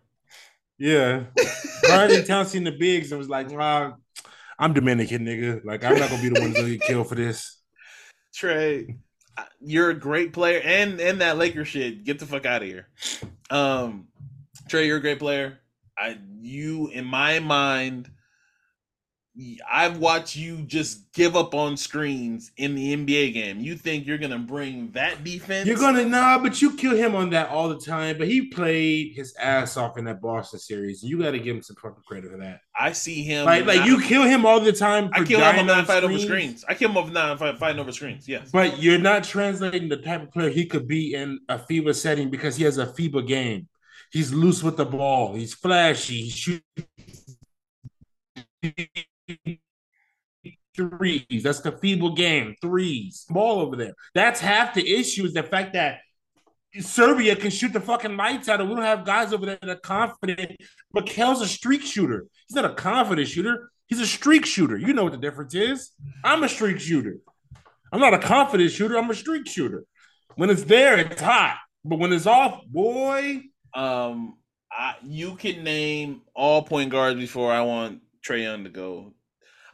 Yeah. 0.79 1.23
Cardi 1.85 2.23
Towns 2.23 2.49
seen 2.49 2.63
the 2.63 2.71
bigs 2.71 3.11
and 3.11 3.17
was 3.19 3.29
like, 3.29 3.49
nah, 3.51 3.93
I'm 4.59 4.73
Dominican, 4.73 5.25
nigga. 5.25 5.63
Like, 5.65 5.83
I'm 5.83 5.97
not 5.97 6.09
gonna 6.09 6.21
be 6.21 6.29
the 6.29 6.39
one 6.41 6.53
to 6.53 6.77
get 6.77 6.81
killed 6.81 7.09
for 7.09 7.15
this. 7.15 7.59
Trae, 8.35 8.95
you're 9.59 9.89
a 9.91 9.95
great 9.95 10.33
player, 10.33 10.61
and 10.63 10.99
and 10.99 11.21
that 11.21 11.37
Laker 11.37 11.65
shit. 11.65 12.03
Get 12.03 12.19
the 12.19 12.25
fuck 12.25 12.45
out 12.45 12.61
of 12.61 12.67
here. 12.67 12.87
Um, 13.49 14.07
Trae, 14.69 14.85
you're 14.85 14.97
a 14.97 15.01
great 15.01 15.19
player. 15.19 15.59
I 15.97 16.17
you 16.41 16.89
in 16.89 17.05
my 17.05 17.39
mind, 17.39 18.09
I've 19.71 19.99
watched 19.99 20.35
you 20.35 20.57
just 20.63 21.11
give 21.13 21.35
up 21.35 21.53
on 21.53 21.77
screens 21.77 22.51
in 22.57 22.73
the 22.73 22.95
NBA 22.95 23.33
game. 23.33 23.59
You 23.59 23.75
think 23.75 24.07
you're 24.07 24.17
gonna 24.17 24.39
bring 24.39 24.91
that 24.91 25.23
defense? 25.23 25.67
You're 25.67 25.77
gonna 25.77 26.05
nah, 26.05 26.39
but 26.39 26.59
you 26.61 26.75
kill 26.75 26.95
him 26.95 27.13
on 27.13 27.29
that 27.31 27.49
all 27.49 27.69
the 27.69 27.77
time. 27.77 28.17
But 28.17 28.27
he 28.27 28.47
played 28.47 29.13
his 29.15 29.35
ass 29.39 29.77
off 29.77 29.97
in 29.97 30.05
that 30.05 30.21
Boston 30.21 30.59
series. 30.59 31.03
You 31.03 31.19
got 31.21 31.31
to 31.31 31.39
give 31.39 31.55
him 31.55 31.61
some 31.61 31.75
fucking 31.75 32.01
credit 32.07 32.31
for 32.31 32.37
that. 32.37 32.61
I 32.79 32.93
see 32.93 33.23
him 33.23 33.45
Like, 33.45 33.65
like 33.65 33.85
you 33.85 34.01
kill 34.01 34.23
him 34.23 34.45
all 34.45 34.59
the 34.59 34.73
time. 34.73 35.09
I 35.13 35.23
kill 35.23 35.39
him 35.39 35.69
on 35.69 35.85
fight 35.85 36.03
over 36.03 36.17
screens. 36.17 36.65
I 36.67 36.73
kill 36.73 36.89
him 36.89 36.97
over 36.97 37.11
not 37.11 37.37
fight, 37.37 37.59
fighting 37.59 37.79
over 37.79 37.91
screens. 37.91 38.27
Yes. 38.27 38.49
But 38.51 38.81
you're 38.81 38.97
not 38.97 39.23
translating 39.23 39.87
the 39.89 39.97
type 39.97 40.23
of 40.23 40.31
player 40.31 40.49
he 40.49 40.65
could 40.65 40.87
be 40.87 41.13
in 41.13 41.39
a 41.47 41.59
FIBA 41.59 41.93
setting 41.95 42.29
because 42.29 42.55
he 42.55 42.63
has 42.63 42.77
a 42.77 42.87
FIBA 42.87 43.27
game. 43.27 43.67
He's 44.11 44.33
loose 44.33 44.63
with 44.63 44.77
the 44.77 44.85
ball. 44.85 45.35
He's 45.35 45.53
flashy. 45.53 46.23
He 46.23 46.29
shoots 46.29 46.63
threes. 50.75 51.43
That's 51.43 51.61
the 51.61 51.71
FIBA 51.71 52.15
game. 52.15 52.55
Threes. 52.61 53.25
Ball 53.29 53.59
over 53.59 53.75
there. 53.75 53.93
That's 54.13 54.39
half 54.39 54.73
the 54.73 54.87
issue 54.87 55.25
is 55.25 55.33
the 55.33 55.43
fact 55.43 55.73
that 55.73 55.99
Serbia 56.79 57.35
can 57.35 57.49
shoot 57.49 57.73
the 57.73 57.79
fucking 57.81 58.17
lights 58.17 58.49
out, 58.49 58.59
and 58.61 58.69
we 58.69 58.75
don't 58.75 58.83
have 58.83 59.05
guys 59.05 59.33
over 59.33 59.45
there 59.45 59.57
that 59.61 59.69
are 59.69 59.79
confident. 59.79 60.57
Mikal's 60.93 61.41
a 61.41 61.47
streak 61.47 61.81
shooter. 61.81 62.25
He's 62.47 62.55
not 62.55 62.65
a 62.65 62.73
confident 62.75 63.27
shooter. 63.27 63.71
He's 63.87 64.01
a 64.01 64.07
streak 64.07 64.45
shooter. 64.45 64.77
You 64.77 64.93
know 64.93 65.03
what 65.03 65.13
the 65.13 65.17
difference 65.17 65.55
is. 65.55 65.91
I'm 66.23 66.43
a 66.43 66.49
streak 66.49 66.79
shooter. 66.79 67.17
I'm 67.91 67.99
not 67.99 68.13
a 68.13 68.19
confident 68.19 68.71
shooter. 68.71 68.97
I'm 68.97 69.09
a 69.09 69.15
streak 69.15 69.47
shooter. 69.47 69.85
When 70.35 70.49
it's 70.49 70.65
there, 70.65 70.97
it's 70.97 71.21
hot. 71.21 71.57
But 71.85 71.99
when 71.99 72.11
it's 72.13 72.27
off, 72.27 72.65
boy, 72.67 73.43
Um, 73.73 74.37
I, 74.71 74.95
you 75.03 75.35
can 75.35 75.63
name 75.63 76.21
all 76.35 76.63
point 76.63 76.89
guards 76.91 77.19
before 77.19 77.51
I 77.51 77.61
want 77.61 78.01
Trae 78.25 78.43
Young 78.43 78.63
to 78.63 78.69
go. 78.69 79.13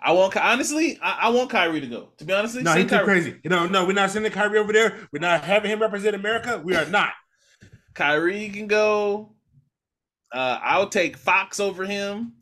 I 0.06 0.12
want 0.12 0.36
honestly, 0.36 1.00
I, 1.02 1.20
I 1.24 1.30
want 1.30 1.50
Kyrie 1.50 1.80
to 1.82 1.88
go. 1.88 2.10
To 2.18 2.26
be 2.26 2.34
honest, 2.34 2.56
no, 2.58 2.74
he's 2.74 2.90
too 2.90 3.00
crazy. 3.00 3.36
You 3.44 3.50
know, 3.50 3.68
no, 3.68 3.86
we're 3.86 3.94
not 3.94 4.12
sending 4.12 4.32
Kyrie 4.32 4.60
over 4.60 4.74
there. 4.74 4.98
We're 5.14 5.20
not 5.20 5.44
having 5.44 5.72
him 5.72 5.82
represent 5.82 6.14
America. 6.16 6.62
We 6.64 6.76
are 6.76 6.86
not. 6.86 7.12
Kyrie 7.94 8.50
can 8.50 8.68
go. 8.68 9.34
Uh, 10.34 10.60
I'll 10.62 10.90
take 10.90 11.16
Fox 11.16 11.60
over 11.60 11.86
him. 11.86 12.34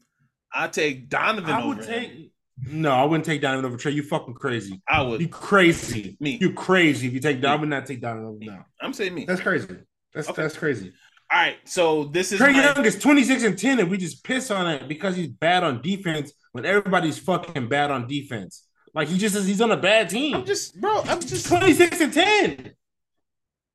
I'll 0.54 0.70
take 0.70 1.08
Donovan 1.10 1.54
I 1.54 1.66
would 1.66 1.80
over 1.80 1.88
take. 1.88 2.10
him. 2.10 2.32
No, 2.68 2.92
I 2.92 3.04
wouldn't 3.06 3.26
take 3.26 3.42
Donovan 3.42 3.66
over 3.66 3.78
Trae. 3.78 3.94
You 3.94 4.04
fucking 4.04 4.34
crazy. 4.36 4.82
I 4.88 5.02
would. 5.02 5.22
You 5.22 5.28
crazy. 5.28 6.18
Me. 6.20 6.38
You 6.40 6.54
crazy. 6.54 7.08
If 7.08 7.14
you 7.14 7.20
take 7.20 7.42
Donovan, 7.42 7.70
not 7.70 7.86
take 7.86 8.02
Donovan 8.02 8.26
over 8.26 8.38
now. 8.40 8.66
I'm 8.82 8.94
saying 8.94 9.14
me. 9.14 9.26
That's 9.26 9.42
crazy. 9.42 9.68
That's 10.14 10.30
Okay. 10.30 10.42
that's 10.42 10.58
crazy. 10.58 10.94
All 11.32 11.40
right. 11.40 11.58
So 11.66 12.06
this 12.06 12.32
is 12.32 12.40
Trae 12.40 12.54
my- 12.54 12.64
Young 12.74 12.86
is 12.86 12.98
26 13.00 13.44
and 13.44 13.58
10, 13.58 13.80
and 13.80 13.90
we 13.90 13.98
just 13.98 14.24
piss 14.24 14.52
on 14.52 14.68
it 14.68 14.88
because 14.88 15.16
he's 15.16 15.28
bad 15.28 15.64
on 15.64 15.82
defense 15.82 16.34
when 16.52 16.66
everybody's 16.66 17.18
fucking 17.18 17.68
bad 17.68 17.92
on 17.92 18.08
defense. 18.08 18.68
Like 18.94 19.08
he 19.08 19.18
just 19.18 19.36
says 19.36 19.48
he's 19.48 19.62
on 19.62 19.72
a 19.72 19.78
bad 19.78 20.10
team. 20.10 20.36
I'm 20.36 20.46
just, 20.46 20.80
bro. 20.80 21.02
I'm 21.04 21.22
just, 21.22 21.48
26 21.48 22.02
and 22.02 22.14
10. 22.14 22.74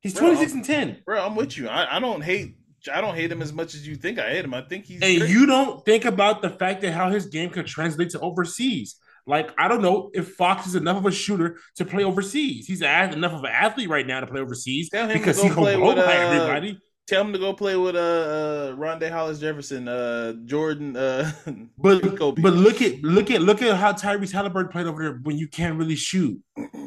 He's 0.01 0.13
Bro, 0.13 0.27
26 0.27 0.53
and 0.53 0.65
10. 0.65 0.97
bro. 1.05 1.25
I'm 1.25 1.35
with 1.35 1.57
you. 1.57 1.67
I, 1.67 1.97
I 1.97 1.99
don't 1.99 2.21
hate. 2.21 2.55
I 2.93 3.01
don't 3.01 3.15
hate 3.15 3.31
him 3.31 3.41
as 3.41 3.51
much 3.51 3.73
as 3.73 3.85
you 3.85 3.95
think 3.95 4.19
I 4.19 4.29
hate 4.29 4.45
him. 4.45 4.53
I 4.53 4.61
think 4.61 4.85
he's. 4.85 5.01
And 5.01 5.19
great. 5.19 5.29
you 5.29 5.45
don't 5.45 5.83
think 5.83 6.05
about 6.05 6.41
the 6.41 6.49
fact 6.49 6.81
that 6.81 6.93
how 6.93 7.09
his 7.09 7.25
game 7.25 7.49
could 7.49 7.65
translate 7.65 8.11
to 8.11 8.19
overseas. 8.19 8.95
Like, 9.25 9.51
I 9.57 9.67
don't 9.67 9.81
know 9.81 10.09
if 10.13 10.35
Fox 10.35 10.67
is 10.67 10.75
enough 10.75 10.97
of 10.97 11.05
a 11.05 11.11
shooter 11.11 11.57
to 11.75 11.83
play 11.83 12.05
overseas. 12.05 12.65
He's 12.65 12.81
enough 12.81 13.33
of 13.33 13.43
an 13.43 13.51
athlete 13.51 13.89
right 13.89 14.07
now 14.07 14.21
to 14.21 14.27
play 14.27 14.39
overseas 14.39 14.89
Tell 14.89 15.03
him 15.03 15.13
to 15.13 15.19
because 15.19 15.41
he 15.41 15.49
can 15.49 15.57
play 15.57 15.75
with, 15.75 15.97
by 15.97 16.03
uh, 16.03 16.29
everybody. 16.29 16.79
Tell 17.07 17.21
him 17.23 17.31
to 17.31 17.39
go 17.39 17.53
play 17.53 17.77
with 17.77 17.95
uh, 17.95 17.99
uh 17.99 18.75
Rondae 18.75 19.09
Hollis 19.09 19.39
Jefferson, 19.39 19.87
uh 19.87 20.33
Jordan, 20.45 20.97
uh 20.97 21.31
But 21.77 22.17
Kobe. 22.17 22.41
but 22.41 22.53
look 22.53 22.81
at 22.81 23.01
look 23.01 23.31
at 23.31 23.41
look 23.41 23.61
at 23.61 23.77
how 23.77 23.93
Tyrese 23.93 24.33
Halliburton 24.33 24.71
played 24.71 24.87
over 24.87 25.01
there 25.01 25.13
when 25.23 25.37
you 25.37 25.47
can't 25.47 25.77
really 25.77 25.95
shoot. 25.95 26.37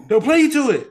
They'll 0.09 0.21
play 0.21 0.41
you 0.41 0.53
to 0.53 0.71
it. 0.71 0.89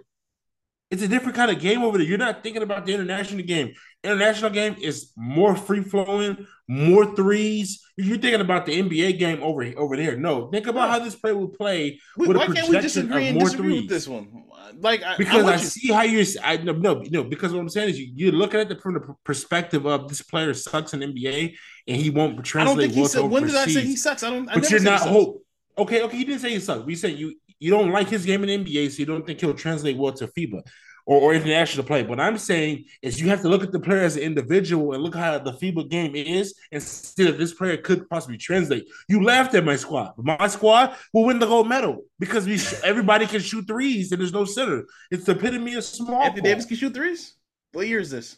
It's 0.92 1.04
a 1.04 1.08
different 1.08 1.36
kind 1.36 1.52
of 1.52 1.60
game 1.60 1.84
over 1.84 2.00
there. 2.00 2.08
You're 2.08 2.18
not 2.18 2.42
thinking 2.42 2.64
about 2.64 2.86
the 2.86 2.94
international 2.96 3.44
game. 3.44 3.74
International 4.04 4.50
game 4.50 4.76
is 4.82 5.12
more 5.16 5.56
free 5.56 5.84
flowing, 5.84 6.48
more 6.68 7.16
threes. 7.16 7.84
You're 7.96 8.18
thinking 8.18 8.42
about 8.42 8.66
the 8.66 8.80
NBA 8.82 9.20
game 9.20 9.44
over 9.44 9.64
over 9.78 9.96
there. 9.96 10.18
No, 10.18 10.48
think 10.48 10.66
about 10.66 10.90
how 10.90 11.00
this 11.00 11.16
will 11.22 11.50
play 11.50 12.00
We- 12.18 12.28
with 12.28 12.38
a 12.38 12.40
why 12.40 12.48
can't 12.48 12.70
we 12.70 12.80
disagree 12.80 13.28
and 13.28 13.40
disagree 13.40 13.82
with 13.82 13.90
this 13.90 14.08
one? 14.08 14.46
Like 14.80 15.04
I, 15.04 15.18
Because 15.18 15.46
I, 15.46 15.54
I, 15.54 15.58
see 15.58 15.92
how 15.92 16.02
you're. 16.04 16.26
I 16.44 16.58
no, 16.58 16.74
no, 16.74 17.04
no. 17.10 17.24
Because 17.24 17.54
what 17.54 17.60
I'm 17.60 17.70
saying 17.70 17.90
is, 17.90 18.00
you, 18.00 18.12
you're 18.16 18.32
looking 18.32 18.60
at 18.60 18.72
it 18.72 18.82
from 18.82 18.94
the 18.96 19.16
perspective 19.24 19.86
of 19.86 20.08
this 20.08 20.22
player 20.22 20.54
sucks 20.54 20.94
in 20.94 21.02
NBA 21.02 21.56
and 21.88 21.98
he 21.98 22.10
won't 22.10 22.44
translate. 22.44 22.78
I 22.78 22.82
don't 22.82 22.94
think 22.94 22.94
he 22.94 23.06
said. 23.06 23.30
When 23.30 23.46
did 23.46 23.56
I 23.56 23.66
say 23.66 23.82
he 23.82 23.96
sucks? 23.96 24.24
I 24.24 24.30
don't. 24.30 24.50
I 24.50 24.56
But 24.56 24.70
you're 24.72 24.80
not 24.80 25.02
hope. 25.02 25.44
Okay, 25.78 26.02
okay, 26.04 26.18
you 26.18 26.26
didn't 26.26 26.42
say 26.42 26.52
he 26.52 26.60
sucks. 26.60 26.86
We 26.86 26.96
said 26.96 27.18
you 27.18 27.36
you 27.60 27.70
don't 27.72 27.92
like 27.92 28.10
his 28.10 28.26
game 28.26 28.44
in 28.44 28.64
NBA, 28.64 28.92
so 28.92 29.00
you 29.00 29.06
don't 29.06 29.26
think 29.26 29.40
he'll 29.40 29.54
translate 29.54 29.98
well 29.98 30.14
to 30.14 30.28
FIBA 30.28 30.62
or, 31.10 31.22
or 31.22 31.34
international 31.34 31.84
play. 31.86 32.04
What 32.04 32.20
I'm 32.20 32.38
saying 32.38 32.86
is 33.02 33.20
you 33.20 33.30
have 33.30 33.42
to 33.42 33.50
look 33.50 33.64
at 33.64 33.72
the 33.72 33.80
player 33.80 34.02
as 34.02 34.16
an 34.16 34.22
individual 34.22 34.94
and 34.94 35.02
look 35.02 35.16
how 35.16 35.40
the 35.40 35.52
FIBA 35.52 35.90
game 35.90 36.16
is 36.16 36.54
and 36.72 36.82
see 36.82 37.28
if 37.28 37.38
this 37.38 37.54
player 37.54 37.78
could 37.78 38.08
possibly 38.10 38.38
translate. 38.38 38.88
You 39.08 39.24
laughed 39.24 39.56
at 39.56 39.66
my 39.66 39.76
squad, 39.76 40.14
but 40.18 40.40
my 40.40 40.48
squad 40.48 40.96
will 41.12 41.26
win 41.26 41.40
the 41.40 41.48
gold 41.48 41.68
medal 41.68 42.04
because 42.20 42.46
we 42.46 42.60
everybody 42.88 43.26
can 43.26 43.42
shoot 43.42 43.66
threes 43.68 44.12
and 44.12 44.22
there's 44.22 44.34
no 44.34 44.46
center. 44.46 44.86
It's 45.10 45.26
the 45.26 45.32
epitome 45.32 45.74
of 45.74 45.84
small. 45.84 46.22
Anthony 46.22 46.42
ball. 46.42 46.52
Davis 46.52 46.66
can 46.66 46.78
shoot 46.78 46.94
threes. 46.94 47.34
What 47.72 47.88
year 47.88 48.00
is 48.00 48.12
this? 48.12 48.38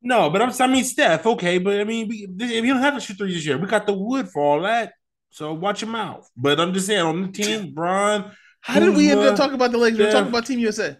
No, 0.00 0.30
but 0.30 0.42
I'm 0.42 0.50
I 0.58 0.66
mean 0.66 0.84
Steph, 0.84 1.26
okay, 1.26 1.58
but 1.58 1.78
I 1.78 1.84
mean 1.84 2.08
we, 2.08 2.26
we 2.26 2.66
don't 2.66 2.78
have 2.78 2.94
to 2.94 3.00
shoot 3.00 3.18
threes 3.18 3.34
this 3.34 3.46
year. 3.46 3.58
We 3.58 3.68
got 3.68 3.86
the 3.86 3.92
wood 3.92 4.30
for 4.30 4.42
all 4.42 4.62
that. 4.62 4.94
So 5.32 5.54
watch 5.54 5.80
your 5.80 5.90
mouth. 5.90 6.30
But 6.36 6.60
I'm 6.60 6.72
just 6.72 6.86
saying 6.86 7.00
on 7.00 7.22
the 7.22 7.28
team, 7.28 7.72
Bron. 7.72 8.30
How 8.60 8.78
did 8.78 8.94
we 8.94 9.10
end 9.10 9.20
up 9.20 9.34
talking 9.34 9.54
about 9.54 9.72
the 9.72 9.78
Lakers? 9.78 9.98
We 9.98 10.04
We're 10.04 10.12
talking 10.12 10.28
about 10.28 10.46
Team 10.46 10.60
USA. 10.60 10.96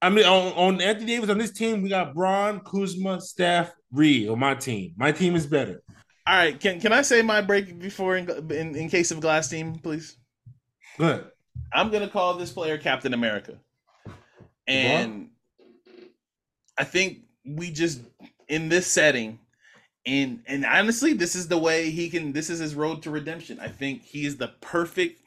I 0.00 0.10
mean 0.10 0.24
on, 0.24 0.52
on 0.52 0.80
Anthony 0.80 1.06
Davis 1.06 1.30
on 1.30 1.38
this 1.38 1.52
team, 1.52 1.82
we 1.82 1.88
got 1.88 2.14
Bron, 2.14 2.60
Kuzma, 2.60 3.20
Steph, 3.20 3.72
Reed 3.90 4.28
on 4.28 4.38
my 4.38 4.54
team. 4.54 4.92
My 4.96 5.12
team 5.12 5.34
is 5.34 5.46
better. 5.46 5.82
All 6.26 6.36
right. 6.36 6.58
Can 6.58 6.80
can 6.80 6.92
I 6.92 7.02
say 7.02 7.22
my 7.22 7.40
break 7.40 7.78
before 7.78 8.16
in 8.16 8.28
in, 8.52 8.76
in 8.76 8.88
case 8.88 9.10
of 9.10 9.20
glass 9.20 9.48
team, 9.48 9.74
please? 9.76 10.16
Good. 10.98 11.24
I'm 11.72 11.90
gonna 11.90 12.08
call 12.08 12.34
this 12.34 12.52
player 12.52 12.78
Captain 12.78 13.14
America, 13.14 13.58
and 14.66 15.30
I 16.78 16.84
think 16.84 17.20
we 17.44 17.70
just 17.70 18.00
in 18.48 18.68
this 18.68 18.86
setting, 18.86 19.38
And 20.04 20.42
and 20.46 20.64
honestly, 20.64 21.12
this 21.12 21.36
is 21.36 21.48
the 21.48 21.58
way 21.58 21.90
he 21.90 22.10
can. 22.10 22.32
This 22.32 22.50
is 22.50 22.58
his 22.58 22.74
road 22.74 23.02
to 23.02 23.10
redemption. 23.10 23.60
I 23.60 23.68
think 23.68 24.02
he 24.02 24.26
is 24.26 24.36
the 24.36 24.48
perfect 24.60 25.20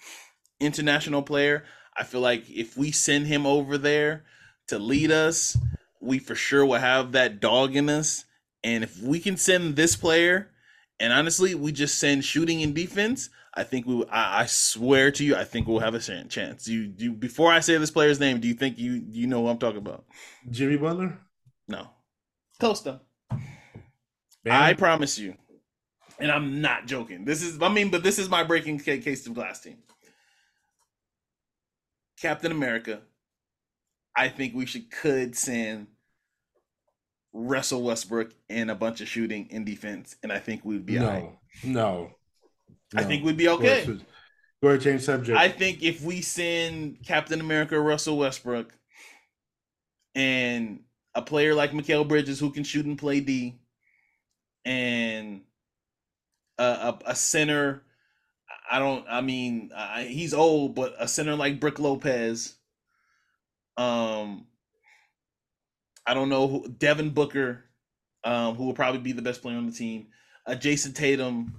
international 0.59 1.21
player. 1.21 1.63
I 1.97 2.03
feel 2.03 2.21
like 2.21 2.49
if 2.49 2.75
we 2.75 2.91
send 2.91 3.27
him 3.27 3.45
over 3.45 3.77
there 3.77 4.25
to 4.67 4.77
lead 4.77 5.11
us, 5.11 5.57
we 6.01 6.19
for 6.19 6.35
sure 6.35 6.65
will 6.65 6.79
have 6.79 7.13
that 7.13 7.39
dog 7.39 7.75
in 7.75 7.89
us. 7.89 8.25
And 8.63 8.83
if 8.83 9.01
we 9.01 9.19
can 9.19 9.37
send 9.37 9.75
this 9.75 9.95
player, 9.95 10.49
and 10.99 11.13
honestly, 11.13 11.55
we 11.55 11.71
just 11.71 11.97
send 11.97 12.25
shooting 12.25 12.61
and 12.63 12.73
defense, 12.73 13.29
I 13.53 13.63
think 13.63 13.85
we. 13.85 14.03
I, 14.09 14.41
I 14.41 14.45
swear 14.45 15.11
to 15.11 15.23
you, 15.23 15.35
I 15.35 15.45
think 15.45 15.67
we'll 15.67 15.79
have 15.79 15.95
a 15.95 15.99
chance. 15.99 16.67
You, 16.67 16.93
you 16.97 17.13
before 17.13 17.51
I 17.51 17.61
say 17.61 17.77
this 17.77 17.91
player's 17.91 18.19
name, 18.19 18.39
do 18.39 18.47
you 18.47 18.53
think 18.53 18.77
you 18.77 19.03
you 19.11 19.27
know 19.27 19.41
what 19.41 19.51
I'm 19.51 19.57
talking 19.57 19.77
about? 19.77 20.03
Jimmy 20.49 20.77
Butler. 20.77 21.17
No, 21.67 21.87
close 22.59 22.81
though. 22.81 22.99
I 24.49 24.73
promise 24.73 25.17
you, 25.17 25.35
and 26.19 26.31
I'm 26.31 26.61
not 26.61 26.85
joking. 26.85 27.25
This 27.25 27.41
is, 27.41 27.61
I 27.61 27.69
mean, 27.69 27.89
but 27.89 28.03
this 28.03 28.19
is 28.19 28.29
my 28.29 28.43
breaking 28.43 28.79
case 28.79 29.25
of 29.25 29.33
glass 29.33 29.61
team. 29.61 29.77
Captain 32.19 32.51
America. 32.51 33.01
I 34.17 34.29
think 34.29 34.55
we 34.55 34.65
should 34.65 34.89
could 34.89 35.35
send 35.35 35.87
Russell 37.33 37.83
Westbrook 37.83 38.33
and 38.49 38.71
a 38.71 38.75
bunch 38.75 39.01
of 39.01 39.09
shooting 39.09 39.47
in 39.49 39.65
defense, 39.65 40.15
and 40.23 40.31
I 40.31 40.39
think 40.39 40.63
we'd 40.63 40.85
be 40.85 40.97
no, 40.97 41.07
right. 41.07 41.29
no, 41.65 42.11
no. 42.93 42.99
I 42.99 43.03
think 43.03 43.25
we'd 43.25 43.35
be 43.35 43.49
okay. 43.49 43.85
Go 44.63 44.69
ahead, 44.69 44.81
change 44.81 45.01
subject. 45.01 45.37
I 45.37 45.49
think 45.49 45.83
if 45.83 46.01
we 46.01 46.21
send 46.21 47.03
Captain 47.05 47.41
America, 47.41 47.79
Russell 47.79 48.17
Westbrook, 48.17 48.73
and 50.15 50.79
a 51.13 51.21
player 51.21 51.53
like 51.53 51.71
Mikal 51.71 52.07
Bridges 52.07 52.39
who 52.39 52.51
can 52.51 52.63
shoot 52.63 52.85
and 52.85 52.97
play 52.97 53.19
D, 53.19 53.59
and 54.65 55.41
a, 56.57 56.63
a, 56.63 56.99
a 57.07 57.15
center. 57.15 57.83
I 58.69 58.79
don't. 58.79 59.05
I 59.07 59.21
mean, 59.21 59.71
I, 59.75 60.03
he's 60.03 60.33
old, 60.33 60.75
but 60.75 60.95
a 60.99 61.07
center 61.07 61.35
like 61.35 61.59
Brook 61.59 61.79
Lopez. 61.79 62.55
Um, 63.77 64.47
I 66.07 66.13
don't 66.13 66.29
know 66.29 66.47
who 66.47 66.67
Devin 66.67 67.11
Booker, 67.11 67.65
um, 68.23 68.55
who 68.55 68.65
will 68.65 68.73
probably 68.73 69.01
be 69.01 69.11
the 69.11 69.21
best 69.21 69.41
player 69.41 69.57
on 69.57 69.65
the 69.65 69.71
team. 69.71 70.07
Uh, 70.47 70.55
Jayson 70.55 70.93
Tatum. 70.93 71.55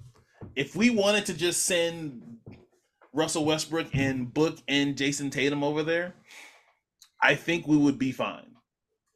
If 0.54 0.74
we 0.74 0.90
wanted 0.90 1.26
to 1.26 1.34
just 1.34 1.64
send 1.64 2.38
Russell 3.12 3.44
Westbrook 3.44 3.88
and 3.94 4.32
Book 4.32 4.58
and 4.68 4.96
Jayson 4.96 5.30
Tatum 5.30 5.62
over 5.62 5.82
there, 5.82 6.14
I 7.22 7.34
think 7.34 7.66
we 7.66 7.76
would 7.76 7.98
be 7.98 8.12
fine. 8.12 8.56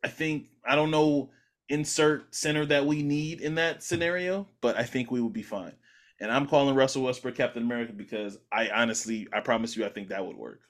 I 0.02 0.08
think 0.08 0.46
I 0.66 0.74
don't 0.74 0.90
know 0.90 1.30
insert 1.70 2.34
center 2.34 2.66
that 2.66 2.84
we 2.84 3.02
need 3.02 3.40
in 3.40 3.54
that 3.54 3.82
scenario, 3.82 4.46
but 4.60 4.76
I 4.76 4.82
think 4.82 5.10
we 5.10 5.20
would 5.20 5.32
be 5.32 5.42
fine. 5.42 5.72
And 6.20 6.30
I'm 6.30 6.46
calling 6.46 6.74
Russell 6.74 7.04
Westbrook 7.04 7.36
Captain 7.36 7.62
America 7.62 7.92
because 7.94 8.36
I 8.52 8.68
honestly, 8.68 9.28
I 9.32 9.40
promise 9.40 9.76
you, 9.76 9.86
I 9.86 9.88
think 9.88 10.08
that 10.08 10.26
would 10.26 10.36
work. 10.36 10.60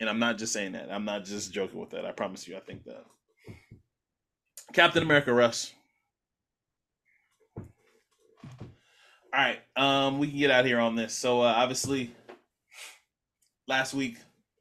And 0.00 0.10
I'm 0.10 0.18
not 0.18 0.36
just 0.36 0.52
saying 0.52 0.72
that. 0.72 0.92
I'm 0.92 1.04
not 1.04 1.24
just 1.24 1.52
joking 1.52 1.80
with 1.80 1.90
that. 1.90 2.04
I 2.04 2.10
promise 2.10 2.46
you, 2.46 2.56
I 2.56 2.60
think 2.60 2.84
that. 2.84 3.04
Captain 4.74 5.02
America, 5.02 5.32
Russ. 5.32 5.72
All 7.56 9.40
right, 9.40 9.58
um, 9.76 10.18
we 10.18 10.28
can 10.28 10.38
get 10.38 10.50
out 10.50 10.64
here 10.64 10.78
on 10.78 10.94
this. 10.94 11.14
So 11.14 11.40
uh, 11.40 11.54
obviously, 11.56 12.12
last 13.66 13.94
week, 13.94 14.18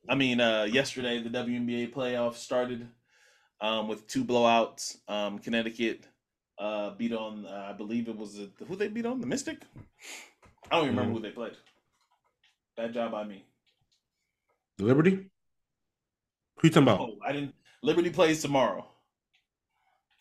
I 0.09 0.15
mean, 0.15 0.39
uh, 0.39 0.63
yesterday, 0.63 1.21
the 1.21 1.29
WNBA 1.29 1.93
playoffs 1.93 2.35
started 2.35 2.87
um, 3.63 3.87
with 3.87 4.05
two 4.07 4.23
blowouts. 4.23 4.97
Um, 5.07 5.39
Connecticut 5.39 6.05
uh, 6.59 6.91
beat 6.91 7.13
on, 7.13 7.45
uh, 7.47 7.67
I 7.69 7.73
believe 7.73 8.07
it 8.09 8.15
was 8.15 8.39
a, 8.39 8.49
who 8.65 8.75
they 8.75 8.87
beat 8.89 9.05
on 9.07 9.19
the 9.21 9.25
Mystic. 9.27 9.63
I 10.69 10.75
don't 10.75 10.85
even 10.85 10.95
remember 10.97 11.11
Mhm. 11.19 11.23
who 11.23 11.27
they 11.27 11.31
played. 11.33 11.57
Bad 12.77 12.93
job 12.93 13.11
by 13.11 13.23
me. 13.23 13.43
the 14.77 14.85
Liberty. 14.85 15.11
Who 16.57 16.67
you 16.67 16.69
talking 16.69 16.83
about? 16.83 16.99
Oh, 16.99 17.17
I 17.25 17.31
didn't. 17.31 17.53
Liberty 17.83 18.09
plays 18.09 18.41
tomorrow. 18.41 18.87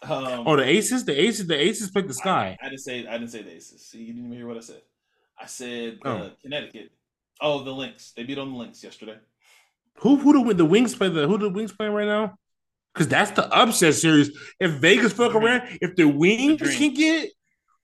Um, 0.02 0.46
Oh, 0.46 0.56
the 0.56 0.64
Aces. 0.64 1.04
The 1.04 1.18
Aces. 1.18 1.46
The 1.46 1.58
Aces 1.58 1.90
picked 1.90 2.08
the 2.08 2.14
Sky. 2.14 2.56
I 2.60 2.68
didn't 2.68 2.80
say 2.80 3.06
I 3.06 3.12
didn't 3.12 3.30
say 3.30 3.42
the 3.42 3.52
Aces. 3.54 3.86
See, 3.86 3.98
you 4.02 4.12
didn't 4.12 4.26
even 4.26 4.36
hear 4.36 4.48
what 4.48 4.56
I 4.56 4.60
said. 4.60 4.82
I 5.38 5.46
said 5.46 5.98
uh, 6.04 6.08
Oh. 6.08 6.30
Connecticut. 6.42 6.90
Oh, 7.40 7.62
the 7.64 7.70
Lynx. 7.72 8.12
They 8.12 8.24
beat 8.24 8.38
on 8.38 8.50
the 8.52 8.56
Lynx 8.58 8.82
yesterday. 8.84 9.18
Who 9.98 10.16
who 10.16 10.44
the 10.44 10.54
the 10.54 10.64
Wings 10.64 10.94
play 10.94 11.08
the 11.08 11.26
who 11.26 11.38
the 11.38 11.48
Wings 11.48 11.72
playing 11.72 11.92
right 11.94 12.06
now? 12.08 12.36
Because 12.92 13.08
that's 13.08 13.30
the 13.30 13.46
upset 13.52 13.94
series. 13.94 14.30
If 14.60 14.72
Vegas 14.72 15.12
fuck 15.12 15.34
around, 15.34 15.78
if 15.80 15.96
the 15.96 16.04
Wings 16.04 16.60
can 16.76 16.94
get 16.94 17.30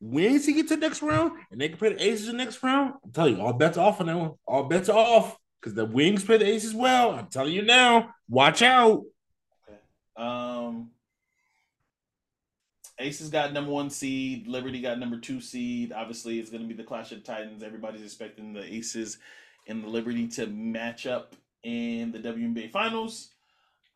Wings 0.01 0.45
can 0.45 0.55
get 0.55 0.69
to 0.69 0.77
the 0.77 0.81
next 0.81 1.03
round 1.03 1.33
and 1.51 1.61
they 1.61 1.69
can 1.69 1.79
play 1.79 1.93
the 1.93 2.03
Aces 2.03 2.27
the 2.27 2.33
next 2.33 2.63
round, 2.63 2.95
I'm 3.03 3.11
telling 3.11 3.37
you, 3.37 3.43
all 3.43 3.53
bets 3.53 3.79
off 3.79 4.01
on 4.01 4.07
that 4.07 4.17
one. 4.17 4.33
All 4.47 4.65
bets 4.65 4.89
are 4.89 4.97
off 4.97 5.37
because 5.61 5.75
the 5.75 5.85
Wings 5.85 6.25
play 6.25 6.39
the 6.39 6.47
Aces 6.47 6.75
well. 6.75 7.13
I'm 7.13 7.27
telling 7.27 7.53
you 7.53 7.63
now, 7.63 8.11
watch 8.29 8.63
out. 8.63 9.03
Um, 10.17 10.91
Aces 12.99 13.31
got 13.31 13.53
number 13.53 13.71
one 13.71 13.91
seed. 13.91 14.47
Liberty 14.47 14.81
got 14.81 14.99
number 14.99 15.19
two 15.19 15.41
seed. 15.41 15.93
Obviously, 15.93 16.39
it's 16.39 16.51
going 16.51 16.63
to 16.63 16.69
be 16.69 16.75
the 16.75 16.85
Clash 16.85 17.13
of 17.13 17.25
Titans. 17.25 17.63
Everybody's 17.63 18.03
expecting 18.03 18.53
the 18.53 18.63
Aces 18.63 19.19
and 19.67 19.83
the 19.83 19.89
Liberty 19.89 20.29
to 20.29 20.47
match 20.47 21.07
up 21.07 21.35
in 21.63 22.13
the 22.13 22.19
WNBA 22.19 22.71
Finals. 22.71 23.31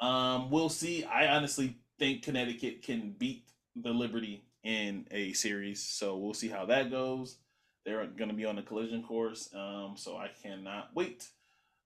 Um, 0.03 0.50
we'll 0.50 0.68
see. 0.68 1.05
I 1.05 1.28
honestly 1.28 1.76
think 1.98 2.22
Connecticut 2.22 2.82
can 2.82 3.14
beat 3.16 3.44
the 3.76 3.90
Liberty 3.90 4.44
in 4.64 5.07
a 5.12 5.32
series, 5.32 5.80
so 5.80 6.16
we'll 6.16 6.34
see 6.34 6.48
how 6.48 6.66
that 6.66 6.90
goes. 6.90 7.38
They're 7.86 8.07
going 8.07 8.28
to 8.28 8.34
be 8.34 8.44
on 8.44 8.57
the 8.57 8.62
collision 8.62 9.05
course, 9.05 9.48
um, 9.55 9.94
so 9.96 10.16
I 10.16 10.28
cannot 10.42 10.90
wait. 10.94 11.28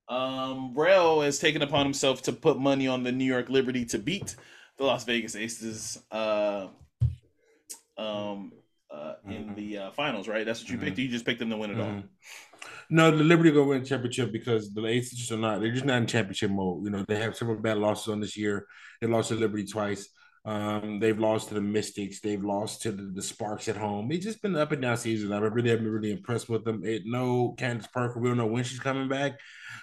Um, 0.08 0.72
Braille 0.72 1.20
has 1.20 1.38
taken 1.38 1.60
upon 1.60 1.84
himself 1.84 2.22
to 2.22 2.32
put 2.32 2.58
money 2.58 2.88
on 2.88 3.02
the 3.02 3.12
New 3.12 3.24
York 3.24 3.50
Liberty 3.50 3.84
to 3.86 3.98
beat 3.98 4.34
the 4.78 4.84
Las 4.84 5.04
Vegas 5.04 5.36
Aces 5.36 5.98
uh, 6.10 6.68
um, 7.98 8.52
uh, 8.90 9.14
in 9.28 9.54
the 9.54 9.78
uh, 9.78 9.90
finals, 9.90 10.26
right? 10.26 10.46
That's 10.46 10.60
what 10.60 10.70
you 10.70 10.78
picked. 10.78 10.98
You 10.98 11.08
just 11.08 11.24
picked 11.26 11.40
them 11.40 11.50
to 11.50 11.56
win 11.56 11.70
it 11.70 11.80
all. 11.80 12.02
No, 12.89 13.11
the 13.11 13.24
Liberty 13.24 13.51
gonna 13.51 13.64
win 13.64 13.84
championship 13.84 14.32
because 14.32 14.72
the 14.72 14.84
Aces 14.87 15.18
just 15.18 15.32
are 15.32 15.37
not. 15.37 15.61
They're 15.61 15.72
just 15.72 15.84
not 15.84 15.99
in 15.99 16.07
championship 16.07 16.51
mode. 16.51 16.84
You 16.84 16.91
know, 16.91 17.05
they 17.07 17.16
have 17.16 17.37
several 17.37 17.59
bad 17.59 17.78
losses 17.78 18.09
on 18.09 18.20
this 18.20 18.37
year. 18.37 18.66
They 19.01 19.07
lost 19.07 19.30
to 19.30 19.34
Liberty 19.34 19.66
twice. 19.66 20.09
Um, 20.45 21.01
they've 21.01 21.18
lost 21.18 21.49
to 21.49 21.55
the 21.55 21.61
Mystics. 21.61 22.20
They've 22.20 22.43
lost 22.43 22.82
to 22.82 22.93
the, 22.93 23.03
the 23.03 23.22
Sparks 23.22 23.66
at 23.66 23.76
home. 23.76 24.12
It's 24.12 24.24
just 24.24 24.41
been 24.41 24.55
an 24.55 24.61
up 24.61 24.70
and 24.70 24.80
down 24.80 24.97
season. 24.97 25.32
I 25.32 25.39
really 25.39 25.70
haven't 25.70 25.84
been 25.84 25.93
really 25.93 26.12
impressed 26.12 26.49
with 26.49 26.64
them. 26.64 26.84
It, 26.84 27.03
no 27.05 27.55
Candace 27.59 27.89
Parker. 27.89 28.20
We 28.20 28.28
don't 28.28 28.39
know 28.39 28.47
when 28.47 28.62
she's 28.62 28.78
coming 28.78 29.09
back. 29.09 29.41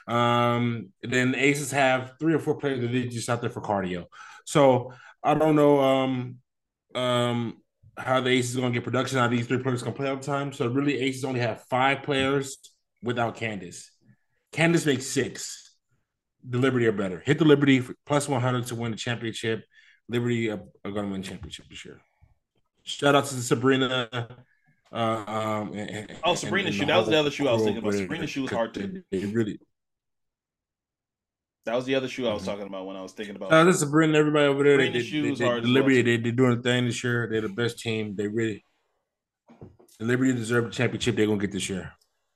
Um, 0.07 0.89
then 1.01 1.33
the 1.33 1.43
Aces 1.43 1.71
have 1.71 2.13
three 2.17 2.33
or 2.33 2.39
four 2.39 2.55
players 2.55 2.79
that 2.79 2.87
they 2.93 3.03
just 3.07 3.29
out 3.29 3.41
there 3.41 3.49
for 3.49 3.61
cardio. 3.61 4.05
So 4.45 4.93
I 5.21 5.33
don't 5.33 5.57
know. 5.57 5.81
Um, 5.81 6.37
um, 6.95 7.57
how 7.97 8.21
the 8.21 8.29
Aces 8.29 8.57
are 8.57 8.61
gonna 8.61 8.73
get 8.73 8.83
production 8.83 9.19
out 9.19 9.25
of 9.25 9.31
these 9.31 9.47
three 9.47 9.61
players 9.61 9.83
gonna 9.83 9.95
play 9.95 10.09
all 10.09 10.15
the 10.15 10.23
time. 10.23 10.53
So 10.53 10.67
really, 10.67 10.99
Aces 10.99 11.25
only 11.25 11.41
have 11.41 11.63
five 11.69 12.03
players 12.03 12.57
without 13.03 13.35
Candace. 13.35 13.91
Candace 14.51 14.85
makes 14.85 15.05
six. 15.05 15.75
The 16.47 16.57
Liberty 16.57 16.87
are 16.87 16.91
better. 16.91 17.21
Hit 17.25 17.37
the 17.39 17.45
Liberty 17.45 17.79
for 17.79 17.95
plus 18.05 18.27
one 18.27 18.41
hundred 18.41 18.65
to 18.67 18.75
win 18.75 18.91
the 18.91 18.97
championship. 18.97 19.63
Liberty 20.09 20.49
are, 20.49 20.61
are 20.83 20.91
gonna 20.91 21.09
win 21.09 21.21
the 21.21 21.27
championship 21.27 21.65
this 21.69 21.85
year. 21.85 22.01
Shout 22.83 23.15
out 23.15 23.25
to 23.25 23.35
Sabrina. 23.35 24.09
Uh, 24.91 24.95
um, 24.95 25.73
and- 25.73 25.89
and- 25.89 26.11
Oh, 26.23 26.35
Sabrina 26.35 26.67
and 26.67 26.75
shoe. 26.75 26.85
That 26.85 26.97
was 26.97 27.07
the 27.07 27.17
other 27.17 27.31
shoe 27.31 27.47
I 27.47 27.53
was 27.53 27.63
thinking 27.63 27.81
about. 27.81 27.93
Sabrina 27.93 28.27
shoe 28.27 28.41
was 28.43 28.51
hard 28.51 28.73
too. 28.73 29.03
They 29.09 29.25
really. 29.25 29.59
That 31.65 31.75
was 31.75 31.85
the 31.85 31.95
other 31.95 32.09
shoe 32.09 32.27
I 32.27 32.33
was 32.33 32.43
Mhm. 32.43 32.47
talking 32.47 32.67
about 32.67 32.85
when 32.85 32.97
I 32.97 33.01
was 33.01 33.13
thinking 33.13 33.35
about. 33.37 33.51
Uh, 33.53 33.63
this 33.63 33.75
is 33.75 33.79
Sabrina. 33.81 34.17
Everybody 34.17 34.45
over 34.47 34.63
there. 34.63 34.77
They, 34.77 34.87
Sabrina 34.87 35.03
they, 35.03 35.21
they, 35.21 35.29
was 35.29 35.39
they, 35.39 35.45
hard 35.45 35.57
the 35.63 35.67
as 35.67 35.73
well, 35.73 35.73
Liberty. 35.73 36.01
They, 36.01 36.17
they're 36.17 36.31
doing 36.33 36.59
a 36.59 36.61
thing 36.61 36.85
this 36.85 37.03
year. 37.03 37.27
They're 37.31 37.41
the 37.41 37.49
best 37.49 37.79
team. 37.79 38.15
They 38.15 38.27
really. 38.27 38.65
The 39.99 40.05
Liberty 40.05 40.33
deserve 40.33 40.65
the 40.65 40.71
championship. 40.71 41.15
They're 41.15 41.25
gonna 41.27 41.39
get 41.39 41.53
this 41.53 41.69
year. 41.69 41.93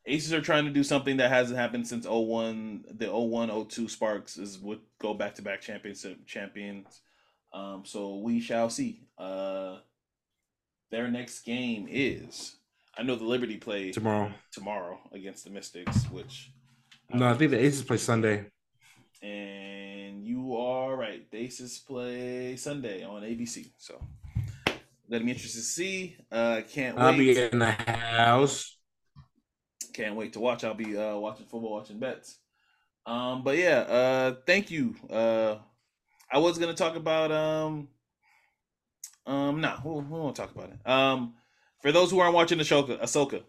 Aces 0.07 0.31
are 0.33 0.41
trying 0.41 0.65
to 0.65 0.71
do 0.71 0.83
something 0.83 1.17
that 1.17 1.29
hasn't 1.29 1.59
happened 1.59 1.85
since 1.87 2.05
01. 2.07 2.85
The 2.97 3.11
01 3.11 3.67
02 3.67 3.87
Sparks 3.89 4.37
is 4.37 4.57
would 4.59 4.79
go 4.99 5.13
back 5.13 5.35
to 5.35 5.41
back 5.41 5.61
championship 5.61 6.25
champions. 6.25 7.01
Um, 7.53 7.83
so 7.85 8.17
we 8.17 8.39
shall 8.39 8.69
see. 8.69 9.03
Uh, 9.17 9.79
their 10.91 11.09
next 11.09 11.41
game 11.41 11.87
is 11.89 12.55
I 12.97 13.03
know 13.03 13.15
the 13.15 13.25
Liberty 13.25 13.57
play 13.57 13.91
tomorrow. 13.91 14.31
tomorrow 14.51 14.99
against 15.11 15.43
the 15.43 15.49
Mystics, 15.49 16.05
which 16.09 16.51
No, 17.13 17.27
I 17.27 17.33
think 17.33 17.51
the 17.51 17.59
Aces 17.59 17.83
play 17.83 17.97
Sunday. 17.97 18.45
and 19.21 20.23
you 20.23 20.55
are 20.55 20.95
right. 20.95 21.29
The 21.29 21.37
Aces 21.37 21.79
play 21.79 22.55
Sunday 22.55 23.03
on 23.03 23.23
ABC. 23.23 23.71
So 23.77 24.01
that'll 25.09 25.25
be 25.25 25.31
interesting 25.31 25.61
to 25.61 25.65
see. 25.65 26.17
Uh, 26.31 26.61
can't 26.71 26.97
I'll 26.97 27.17
be 27.17 27.37
in 27.37 27.59
the 27.59 27.71
house. 27.71 28.76
Can't 29.97 30.15
wait 30.15 30.33
to 30.33 30.39
watch. 30.39 30.63
I'll 30.63 30.75
be 30.75 30.95
uh, 30.95 31.17
watching 31.17 31.47
football, 31.47 31.71
watching 31.71 31.97
bets. 31.97 32.37
Um, 33.07 33.43
but 33.43 33.57
yeah, 33.57 33.79
uh, 33.79 34.35
thank 34.45 34.69
you. 34.69 34.93
Uh, 35.09 35.55
I 36.31 36.37
was 36.37 36.59
gonna 36.59 36.75
talk 36.75 36.95
about 36.95 37.31
um, 37.31 37.87
um, 39.25 39.59
nah, 39.59 39.79
we, 39.83 39.93
we 39.93 40.01
won't 40.01 40.35
talk 40.35 40.51
about 40.53 40.69
it. 40.69 40.87
Um, 40.87 41.33
for 41.81 41.91
those 41.91 42.11
who 42.11 42.19
aren't 42.19 42.35
watching 42.35 42.59
Ahsoka, 42.59 43.01
Ahsoka, 43.01 43.41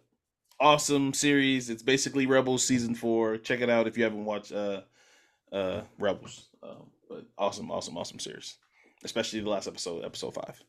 awesome 0.59 1.13
series. 1.13 1.69
It's 1.69 1.83
basically 1.83 2.25
Rebels 2.25 2.65
season 2.65 2.95
four. 2.95 3.37
Check 3.37 3.61
it 3.61 3.69
out 3.69 3.87
if 3.87 3.99
you 3.99 4.05
haven't 4.05 4.25
watched 4.25 4.51
uh, 4.51 4.81
uh, 5.53 5.83
Rebels. 5.99 6.49
Um, 6.63 6.91
but 7.11 7.27
awesome, 7.37 7.71
awesome, 7.71 7.99
awesome 7.99 8.21
series, 8.21 8.57
especially 9.05 9.41
the 9.41 9.51
last 9.51 9.69
episode, 9.69 10.03
episode 10.03 10.33
five. 10.33 10.65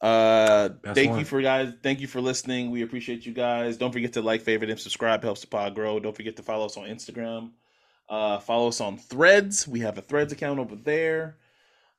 Uh, 0.00 0.68
Best 0.68 0.94
thank 0.94 1.10
one. 1.10 1.18
you 1.18 1.24
for 1.24 1.42
guys. 1.42 1.72
Thank 1.82 2.00
you 2.00 2.06
for 2.06 2.20
listening. 2.20 2.70
We 2.70 2.82
appreciate 2.82 3.26
you 3.26 3.32
guys. 3.32 3.76
Don't 3.76 3.92
forget 3.92 4.12
to 4.12 4.22
like, 4.22 4.42
favorite, 4.42 4.70
and 4.70 4.78
subscribe. 4.78 5.22
Helps 5.22 5.40
the 5.40 5.48
pod 5.48 5.74
grow. 5.74 5.98
Don't 5.98 6.14
forget 6.14 6.36
to 6.36 6.42
follow 6.42 6.66
us 6.66 6.76
on 6.76 6.84
Instagram. 6.84 7.50
Uh, 8.08 8.38
follow 8.38 8.68
us 8.68 8.80
on 8.80 8.96
Threads. 8.96 9.66
We 9.66 9.80
have 9.80 9.98
a 9.98 10.02
Threads 10.02 10.32
account 10.32 10.60
over 10.60 10.76
there. 10.76 11.36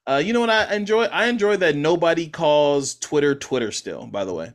Uh, 0.08 0.22
you 0.24 0.34
know 0.34 0.40
what 0.40 0.50
I 0.50 0.74
enjoy? 0.74 1.04
I 1.06 1.28
enjoy 1.28 1.58
that 1.58 1.76
nobody 1.76 2.28
calls 2.28 2.96
Twitter 2.96 3.36
Twitter 3.36 3.72
still. 3.72 4.08
By 4.08 4.26
the 4.26 4.34
way, 4.34 4.54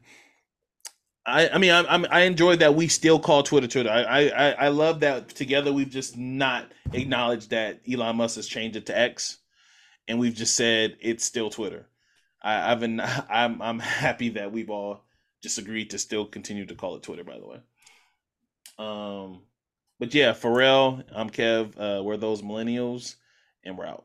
I 1.27 1.49
I 1.51 1.59
mean 1.59 1.71
I 1.71 1.85
I'm, 1.85 2.07
I 2.11 2.23
enjoy 2.23 2.57
that 2.57 2.75
we 2.75 2.89
still 2.89 3.21
call 3.21 3.45
Twitter 3.45 3.69
Twitter. 3.69 3.91
I, 3.91 4.03
I 4.03 4.21
I 4.29 4.51
I 4.53 4.69
love 4.69 5.01
that 5.01 5.29
together 5.29 5.73
we've 5.73 5.91
just 5.91 6.17
not 6.17 6.73
acknowledged 6.93 7.51
that 7.51 7.81
Elon 7.89 8.17
Musk 8.17 8.35
has 8.37 8.49
changed 8.49 8.77
it 8.77 8.87
to 8.87 8.99
X, 8.99 9.39
and 10.09 10.19
we've 10.19 10.35
just 10.35 10.57
said 10.57 10.97
it's 11.01 11.25
still 11.25 11.51
Twitter. 11.51 11.87
I, 12.45 12.71
I've 12.71 12.81
been 12.81 13.01
I'm 13.31 13.61
I'm 13.61 13.81
happy 13.81 14.29
that 14.31 14.53
we've 14.53 14.71
all 14.71 15.05
just 15.43 15.59
agreed 15.59 15.91
to 15.91 15.99
still 15.99 16.27
continue 16.27 16.67
to 16.67 16.75
call 16.75 16.97
it 16.97 17.03
Twitter. 17.03 17.25
By 17.25 17.39
the 17.39 17.47
way, 17.47 17.61
um, 18.79 19.43
but 19.99 20.15
yeah, 20.15 20.33
Pharrell, 20.33 21.03
I'm 21.13 21.31
Kev. 21.31 21.73
Uh, 21.77 22.03
we're 22.03 22.17
those 22.17 22.43
millennials, 22.43 23.17
and 23.65 23.77
we're 23.77 23.87
out. 23.87 24.05